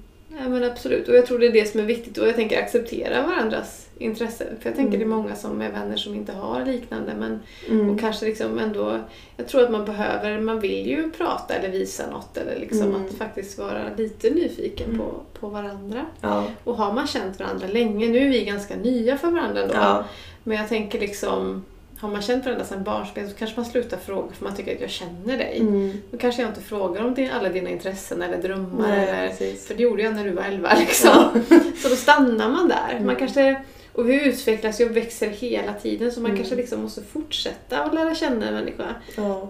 Ja 0.44 0.50
men 0.50 0.64
absolut 0.64 1.08
och 1.08 1.16
jag 1.16 1.26
tror 1.26 1.40
det 1.40 1.48
är 1.48 1.52
det 1.52 1.66
som 1.72 1.80
är 1.80 1.84
viktigt 1.84 2.18
och 2.18 2.28
jag 2.28 2.36
tänker 2.36 2.60
acceptera 2.60 3.22
varandras 3.28 3.88
intressen. 3.98 4.48
För 4.60 4.70
jag 4.70 4.76
tänker 4.76 4.96
Mm. 4.98 5.00
det 5.00 5.06
är 5.16 5.18
många 5.18 5.36
som 5.36 5.62
är 5.62 5.72
vänner 5.72 5.96
som 5.98 6.16
inte 6.16 6.32
har 6.34 6.66
liknande 6.66 7.14
men 7.20 7.40
Mm. 7.70 7.90
och 7.90 8.00
kanske 8.00 8.26
liksom 8.26 8.60
ändå 8.60 9.00
jag 9.38 9.48
tror 9.48 9.64
att 9.64 9.72
man 9.72 9.86
behöver, 9.86 10.40
man 10.40 10.60
vill 10.60 10.88
ju 10.88 11.12
prata 11.12 11.54
eller 11.54 11.70
visa 11.70 12.04
något 12.12 12.38
eller 12.38 12.60
liksom 12.60 12.82
Mm. 12.82 13.06
att 13.06 13.14
faktiskt 13.14 13.58
vara 13.60 13.82
lite 13.98 14.30
nyfiken 14.30 14.86
Mm. 14.90 14.98
på, 15.00 15.14
på 15.40 15.48
varandra. 15.48 16.06
Ja. 16.22 16.44
Och 16.64 16.76
har 16.78 16.94
man 16.94 17.08
känt 17.08 17.40
varandra 17.40 17.68
länge, 17.68 18.08
nu 18.10 18.18
är 18.26 18.30
vi 18.30 18.46
ganska 18.46 18.76
nya 18.76 19.18
för 19.18 19.28
varandra 19.32 19.62
ändå. 19.62 19.74
Ja. 19.76 20.04
Men 20.44 20.58
jag 20.58 20.68
tänker 20.70 21.00
liksom, 21.00 21.64
har 22.02 22.10
man 22.10 22.22
känt 22.22 22.46
varandra 22.46 22.66
sedan 22.66 22.84
barnsben 22.84 23.30
så 23.30 23.36
kanske 23.36 23.56
man 23.60 23.66
slutar 23.66 23.98
fråga 23.98 24.28
för 24.34 24.44
man 24.46 24.56
tycker 24.56 24.76
att 24.76 24.82
jag 24.82 24.90
känner 24.90 25.38
dig. 25.38 25.58
Mm. 25.60 25.92
Då 26.12 26.18
kanske 26.18 26.42
jag 26.42 26.52
inte 26.52 26.62
frågar 26.62 27.06
om 27.06 27.14
din, 27.14 27.32
alla 27.32 27.50
dina 27.50 27.70
intressen 27.70 28.22
eller 28.22 28.38
drömmar. 28.38 28.88
Nej, 28.88 29.08
eller, 29.10 29.28
precis. 29.28 29.68
för 29.68 29.76
det 29.76 29.84
gjorde 29.84 30.04
jag 30.04 30.16
när 30.16 30.24
du 30.26 30.32
var 30.32 30.44
11 30.44 30.74
liksom. 30.80 31.42
Ja. 31.50 31.60
Så 31.82 31.90
då 31.90 31.96
stannar 31.96 32.50
man 32.50 32.68
där. 32.68 32.94
Man 32.94 33.02
Mm. 33.02 33.16
kanske, 33.16 33.62
och 33.94 34.10
vi 34.10 34.26
utvecklas 34.28 34.82
ju 34.82 34.86
och 34.90 34.98
växer 34.98 35.30
hela 35.30 35.74
tiden 35.74 36.12
så 36.12 36.20
man 36.22 36.32
Mm. 36.32 36.38
kanske 36.38 36.56
liksom 36.56 36.82
måste 36.82 37.02
fortsätta 37.04 37.78
att 37.84 37.94
lära 37.94 38.16
känna 38.16 38.48
en 38.48 38.54
människa. 38.54 38.96
Ja. 39.18 39.50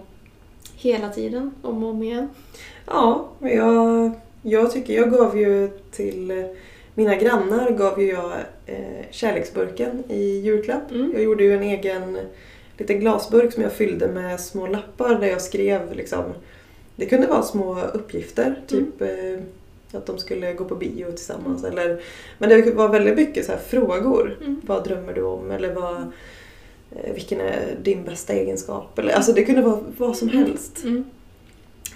Hela 0.76 1.08
tiden, 1.08 1.54
om 1.62 1.84
och 1.84 1.90
om 1.90 2.02
igen. 2.02 2.28
Ja, 2.86 3.28
men 3.38 3.56
jag, 3.56 4.12
jag 4.42 4.72
tycker 4.72 4.94
jag 4.94 5.10
gav 5.10 5.38
ju 5.38 5.68
till 5.90 6.32
mina 6.94 7.16
grannar 7.16 7.70
gav 7.70 8.02
ju 8.02 8.08
jag 8.08 8.32
eh, 8.66 9.04
kärleksburken 9.10 10.02
i 10.08 10.38
julklapp. 10.38 10.90
Mm. 10.90 11.10
Jag 11.12 11.22
gjorde 11.22 11.44
ju 11.44 11.56
en 11.56 11.62
egen 11.62 12.18
liten 12.78 13.00
glasburk 13.00 13.52
som 13.52 13.62
jag 13.62 13.72
fyllde 13.72 14.08
med 14.08 14.40
små 14.40 14.66
lappar 14.66 15.14
där 15.14 15.26
jag 15.26 15.42
skrev 15.42 15.94
liksom 15.94 16.24
Det 16.96 17.06
kunde 17.06 17.26
vara 17.26 17.42
små 17.42 17.80
uppgifter, 17.80 18.60
typ 18.66 19.00
eh, 19.00 19.42
att 19.92 20.06
de 20.06 20.18
skulle 20.18 20.52
gå 20.52 20.64
på 20.64 20.74
bio 20.74 21.10
tillsammans 21.10 21.64
eller 21.64 22.02
Men 22.38 22.48
det 22.48 22.74
var 22.74 22.88
väldigt 22.88 23.16
mycket 23.16 23.46
så 23.46 23.52
här 23.52 23.58
frågor. 23.58 24.36
Mm. 24.40 24.60
Vad 24.66 24.84
drömmer 24.84 25.12
du 25.12 25.22
om? 25.22 25.50
Eller 25.50 25.74
vad, 25.74 25.96
eh, 26.90 27.14
vilken 27.14 27.40
är 27.40 27.76
din 27.82 28.04
bästa 28.04 28.32
egenskap? 28.32 28.98
Eller, 28.98 29.12
alltså 29.12 29.32
det 29.32 29.44
kunde 29.44 29.62
vara 29.62 29.80
vad 29.98 30.16
som 30.16 30.28
helst. 30.28 30.84
Mm. 30.84 31.04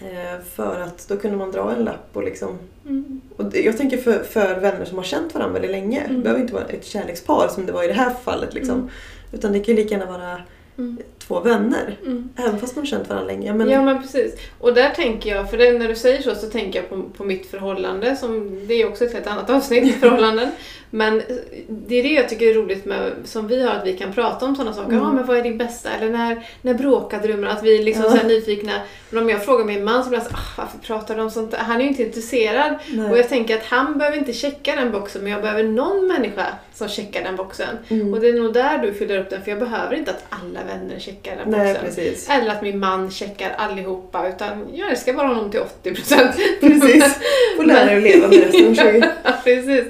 Eh, 0.01 0.41
För 0.55 0.81
att 0.81 1.09
då 1.09 1.17
kunde 1.17 1.37
man 1.37 1.51
dra 1.53 1.73
en 1.73 1.85
lapp 1.85 2.09
och 2.13 2.25
liksom... 2.25 2.59
Mm. 2.87 3.21
Och 3.37 3.57
jag 3.57 3.77
tänker 3.77 3.97
för, 3.97 4.23
för 4.23 4.61
vänner 4.61 4.85
som 4.85 4.97
har 4.97 5.05
känt 5.05 5.35
varandra 5.35 5.53
väldigt 5.53 5.71
länge. 5.71 6.01
Mm. 6.01 6.17
Det 6.17 6.23
behöver 6.23 6.41
inte 6.41 6.55
vara 6.55 6.65
ett 6.65 6.85
kärlekspar 6.85 7.49
som 7.49 7.67
det 7.67 7.73
var 7.73 7.85
i 7.85 7.87
det 7.87 7.93
här 7.93 8.15
fallet. 8.25 8.55
Liksom. 8.55 8.75
Mm. 8.75 8.91
Utan 9.33 9.53
det 9.53 9.61
kan 9.61 9.77
ju 9.77 9.83
lika 9.83 9.95
gärna 9.99 10.13
vara 10.13 10.41
Mm. 10.79 10.99
Två 11.27 11.41
vänner. 11.41 11.97
Mm. 12.03 12.29
Även 12.37 12.59
fast 12.59 12.77
man 12.77 12.87
känt 12.87 13.09
varandra 13.09 13.27
länge. 13.33 13.55
Men, 13.55 13.71
Ja 13.71 13.83
men 13.83 14.03
precis. 14.03 14.35
Och 14.61 14.75
där 14.75 14.91
tänker 14.91 15.37
jag, 15.37 15.51
för 15.51 15.59
det, 15.59 15.79
när 15.79 15.89
du 15.89 15.95
säger 15.95 16.23
så 16.23 16.35
så 16.35 16.47
tänker 16.47 16.79
jag 16.79 16.89
på, 16.89 17.03
på 17.17 17.25
mitt 17.25 17.47
förhållande, 17.47 18.17
som, 18.17 18.61
det 18.67 18.75
är 18.75 18.89
också 18.89 19.05
ett 19.05 19.13
helt 19.13 19.27
annat 19.27 19.51
avsnitt, 19.51 19.95
förhållanden. 20.01 20.49
Men 20.91 21.23
det 21.69 21.95
är 21.95 22.03
det 22.03 22.13
jag 22.13 22.29
tycker 22.29 22.47
är 22.47 22.55
roligt 22.55 22.85
med, 22.85 23.13
som 23.25 23.49
vi 23.49 23.63
har, 23.63 23.75
att 23.75 23.87
vi 23.87 23.97
kan 23.97 24.13
prata 24.13 24.47
om 24.47 24.57
sådana 24.57 24.73
saker. 24.73 24.91
Mm. 24.93 25.03
Ja 25.03 25.13
men 25.13 25.27
vad 25.27 25.37
är 25.39 25.43
din 25.43 25.59
bästa? 25.59 25.91
Eller 25.91 26.13
när, 26.13 26.47
när 26.63 26.75
bråkade 26.75 27.29
du 27.29 27.47
Att 27.47 27.63
vi 27.63 27.83
liksom 27.83 28.05
Ja. 28.05 28.17
så 28.17 28.27
nyfikna. 28.27 28.73
Men 29.11 29.23
om 29.23 29.31
jag 29.31 29.45
frågar 29.45 29.65
min 29.65 29.85
man 29.85 30.03
så 30.03 30.09
blir 30.09 30.19
han 30.19 30.29
så 30.29 30.35
ah, 30.35 30.55
varför 30.57 30.79
pratar 30.79 31.17
du 31.17 31.23
om 31.23 31.31
sånt? 31.31 31.51
där?" 31.51 31.59
Han 31.59 31.77
är 31.77 31.81
ju 31.81 31.89
inte 31.89 32.03
intresserad. 32.03 32.75
nej. 32.93 33.11
Och 33.11 33.19
jag 33.19 33.29
tänker 33.29 33.57
att 33.57 33.65
han 33.65 33.99
behöver 33.99 34.19
inte 34.19 34.33
checka 34.33 34.77
den 34.77 34.93
boxen, 34.93 35.23
men 35.23 35.33
jag 35.33 35.43
behöver 35.43 35.63
någon 35.63 36.07
människa 36.07 36.47
som 36.75 36.89
checkar 36.89 37.23
den 37.23 37.37
boxen. 37.37 37.79
Mm. 37.89 38.15
Och 38.15 38.21
det 38.21 38.29
är 38.29 38.33
nog 38.33 38.53
där 38.53 38.79
du 38.79 38.95
fyller 38.95 39.19
upp 39.19 39.31
den, 39.31 39.43
för 39.43 39.51
jag 39.51 39.61
behöver 39.61 39.97
inte 39.97 40.11
att 40.11 40.25
alla 40.29 40.65
vänner 40.65 40.99
checkar 40.99 41.16
den 41.23 41.51
nej, 41.51 41.77
precis. 41.85 42.29
Eller 42.31 42.51
att 42.51 42.63
min 42.63 42.79
man 42.79 43.11
checkar 43.11 43.51
allihopa, 43.59 44.29
utan 44.29 44.67
jag 44.73 44.91
älskar 44.91 45.13
bara 45.13 45.27
honom 45.29 45.51
till 45.51 45.61
80%. 45.61 46.33
precis. 46.61 47.19
Får 47.57 47.65
lära 47.65 47.85
dig 47.85 47.97
att 47.97 48.03
leva 48.03 48.29
med 48.29 48.39
resten. 48.39 48.75
ja, 49.25 49.33
precis. 49.45 49.85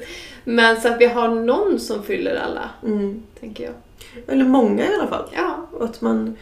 Men 0.44 0.80
så 0.80 0.88
att 0.88 1.00
vi 1.00 1.06
har 1.06 1.28
någon 1.28 1.80
som 1.80 2.02
fyller 2.02 2.36
alla, 2.36 2.70
Mm. 2.84 3.22
tänker 3.40 3.64
jag. 3.64 3.72
Eller 4.28 4.44
många 4.44 4.84
i 4.84 4.94
alla 4.94 5.06
fall. 5.06 5.24
Ja, 5.36 5.66
Och 5.72 5.84
att 5.84 6.00
man 6.00 6.36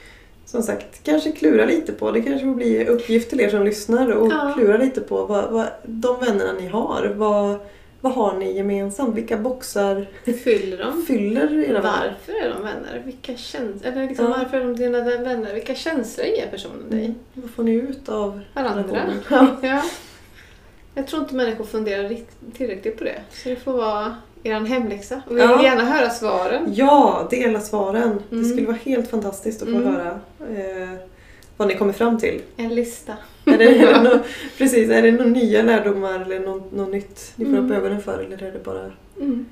som 0.46 0.62
sagt 0.62 1.00
kanske 1.04 1.32
klurar 1.32 1.66
lite 1.66 1.92
på, 1.92 2.10
det 2.10 2.20
kanske 2.22 2.46
får 2.46 2.54
bli 2.54 2.86
uppgift 2.86 3.30
till 3.30 3.40
er 3.40 3.48
som 3.48 3.64
lyssnar 3.64 4.10
och 4.10 4.32
Ja. 4.32 4.52
klura 4.56 4.76
lite 4.76 5.00
på 5.00 5.26
vad, 5.26 5.50
vad, 5.50 5.66
de 5.82 6.20
vännerna 6.20 6.52
ni 6.52 6.66
har, 6.68 7.12
vad, 7.16 7.56
vad 8.04 8.12
har 8.12 8.36
ni 8.38 8.52
gemensamt? 8.56 9.14
Vilka 9.16 9.36
boxar 9.36 10.06
fyller 10.44 10.78
de? 10.78 11.02
fyller 11.06 11.54
era 11.58 11.80
vänner? 11.80 12.16
Varför 12.26 12.44
är 12.46 12.50
de 12.54 12.62
vänner? 12.62 13.02
Vilka 13.04 13.36
känslor, 13.36 13.92
eller 13.92 14.08
liksom, 14.08 14.24
Ja. 14.26 14.34
varför 14.38 14.56
är 14.60 14.64
de 14.64 14.76
dina 14.76 15.00
vänner? 15.00 15.54
Vilka 15.54 15.74
känslor 15.74 16.26
ger 16.26 16.46
personen 16.50 16.90
dig? 16.90 17.04
Mm. 17.04 17.14
Vad 17.34 17.50
får 17.50 17.62
ni 17.62 17.72
ut 17.72 18.08
av 18.08 18.40
Varandra. 18.54 19.00
Ja. 19.30 19.46
Ja. 19.62 19.82
Jag 20.94 21.06
tror 21.06 21.22
inte 21.22 21.34
människor 21.34 21.64
funderar 21.64 22.16
tillräckligt 22.56 22.98
på 22.98 23.04
det. 23.04 23.20
Så 23.32 23.48
det 23.48 23.56
får 23.56 23.72
vara 23.72 24.16
er 24.42 24.60
hemläxa. 24.60 25.22
Och 25.30 25.36
vi 25.36 25.40
Ja. 25.40 25.56
vill 25.56 25.64
gärna 25.66 25.84
höra 25.84 26.10
svaren. 26.10 26.74
ja, 26.74 27.26
dela 27.30 27.60
svaren. 27.60 28.22
Det 28.30 28.36
Mm. 28.36 28.48
skulle 28.50 28.66
vara 28.66 28.76
helt 28.76 29.10
fantastiskt 29.10 29.62
att 29.62 29.68
få 29.68 29.74
Mm. 29.76 29.94
höra 29.94 30.20
eh, 30.40 30.88
vad 31.56 31.68
ni 31.68 31.74
kommer 31.76 31.92
fram 31.92 32.18
till. 32.18 32.42
En 32.56 32.74
lista. 32.74 33.12
Är 33.44 33.58
det, 33.58 33.64
är 33.64 33.92
det 33.94 34.02
nå, 34.02 34.18
precis, 34.58 34.90
är 34.90 35.02
det 35.02 35.12
några 35.12 35.30
nya 35.30 35.62
lärdomar 35.62 36.20
eller 36.20 36.40
något, 36.40 36.72
något 36.72 36.90
nytt 36.92 37.32
ni 37.36 37.44
får 37.44 37.52
Mm. 37.52 37.64
upp 37.64 37.78
ögonen 37.78 38.02
för 38.02 38.18
eller 38.18 38.42
är 38.42 38.52
det 38.52 38.64
bara... 38.64 38.92
Mm. 39.20 39.46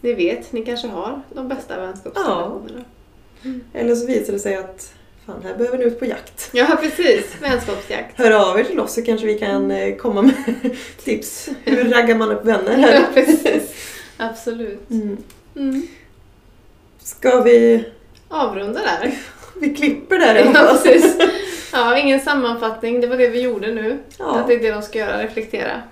Ni 0.00 0.12
vet, 0.14 0.52
ni 0.52 0.64
kanske 0.64 0.88
har 0.88 1.22
de 1.34 1.48
bästa 1.48 1.80
vänskapsrelationerna. 1.80 2.84
Eller 3.72 3.94
så 3.94 4.06
visar 4.06 4.32
det 4.32 4.38
sig 4.38 4.56
att 4.56 4.92
fan, 5.26 5.42
här 5.44 5.56
behöver 5.56 5.78
ni 5.78 5.84
ut 5.84 5.98
på 5.98 6.04
jakt. 6.04 6.50
Ja, 6.54 6.78
precis. 6.80 7.36
Vänskapsjakt. 7.42 8.18
Hör 8.18 8.50
av 8.50 8.58
er 8.60 8.64
till 8.64 8.80
oss 8.80 8.94
så 8.94 9.02
kanske 9.02 9.26
vi 9.26 9.38
kan 9.38 9.70
eh, 9.70 9.96
komma 9.96 10.22
med 10.22 10.34
tips. 11.04 11.48
Hur 11.64 11.84
raggar 11.84 12.14
man 12.14 12.30
upp 12.30 12.44
vänner 12.44 12.76
här? 12.76 12.92
Ja, 13.00 13.02
precis. 13.14 13.74
Absolut. 14.16 14.90
Mm. 14.90 15.16
Mm. 15.56 15.86
Ska 16.98 17.40
vi... 17.42 17.84
Avrunda 18.28 18.80
där. 18.80 19.14
Vi 19.60 19.74
klipper 19.74 20.18
där 20.18 20.34
Ja, 20.54 20.78
precis. 20.82 21.16
Ja, 21.72 21.98
ingen 21.98 22.20
sammanfattning. 22.20 23.00
Det 23.00 23.06
var 23.06 23.16
det 23.16 23.28
vi 23.28 23.40
gjorde 23.40 23.74
nu. 23.74 23.98
Ja. 24.18 24.38
Att 24.38 24.46
det 24.46 24.54
är 24.54 24.58
det 24.58 24.70
de 24.70 24.82
ska 24.82 24.98
göra, 24.98 25.22
reflektera. 25.22 25.82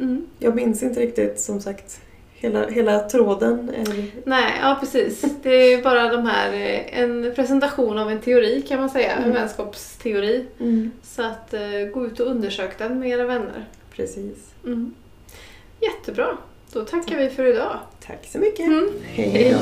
Mm. 0.00 0.26
Jag 0.38 0.54
minns 0.56 0.82
inte 0.82 1.00
riktigt 1.00 1.40
som 1.40 1.60
sagt 1.60 2.00
hela, 2.34 2.66
hela 2.68 3.00
tråden. 3.00 3.70
Eller... 3.76 4.04
Nej, 4.24 4.52
ja 4.62 4.76
precis. 4.80 5.24
Det 5.42 5.50
är 5.72 5.82
bara 5.82 6.08
de 6.12 6.26
här, 6.26 6.52
eh, 6.52 7.00
en 7.00 7.32
presentation 7.34 7.98
av 7.98 8.10
en 8.10 8.20
teori 8.20 8.62
kan 8.68 8.80
man 8.80 8.90
säga, 8.90 9.12
en 9.12 9.22
Mm. 9.22 9.34
vänskapsteori. 9.34 10.44
Mm. 10.60 10.90
Så 11.02 11.22
att 11.22 11.54
eh, 11.54 11.60
gå 11.94 12.06
ut 12.06 12.20
och 12.20 12.26
undersök 12.26 12.78
den 12.78 12.98
med 12.98 13.10
era 13.10 13.24
vänner. 13.24 13.64
Precis. 13.96 14.36
Mm. 14.64 14.94
Jättebra. 15.80 16.38
Då 16.72 16.84
tackar 16.84 17.16
vi 17.16 17.30
för 17.30 17.44
idag. 17.44 17.78
Tack 18.06 18.28
så 18.32 18.38
mycket. 18.38 18.66
Mm. 18.66 18.88
Hej 19.04 19.54
då. 19.54 19.58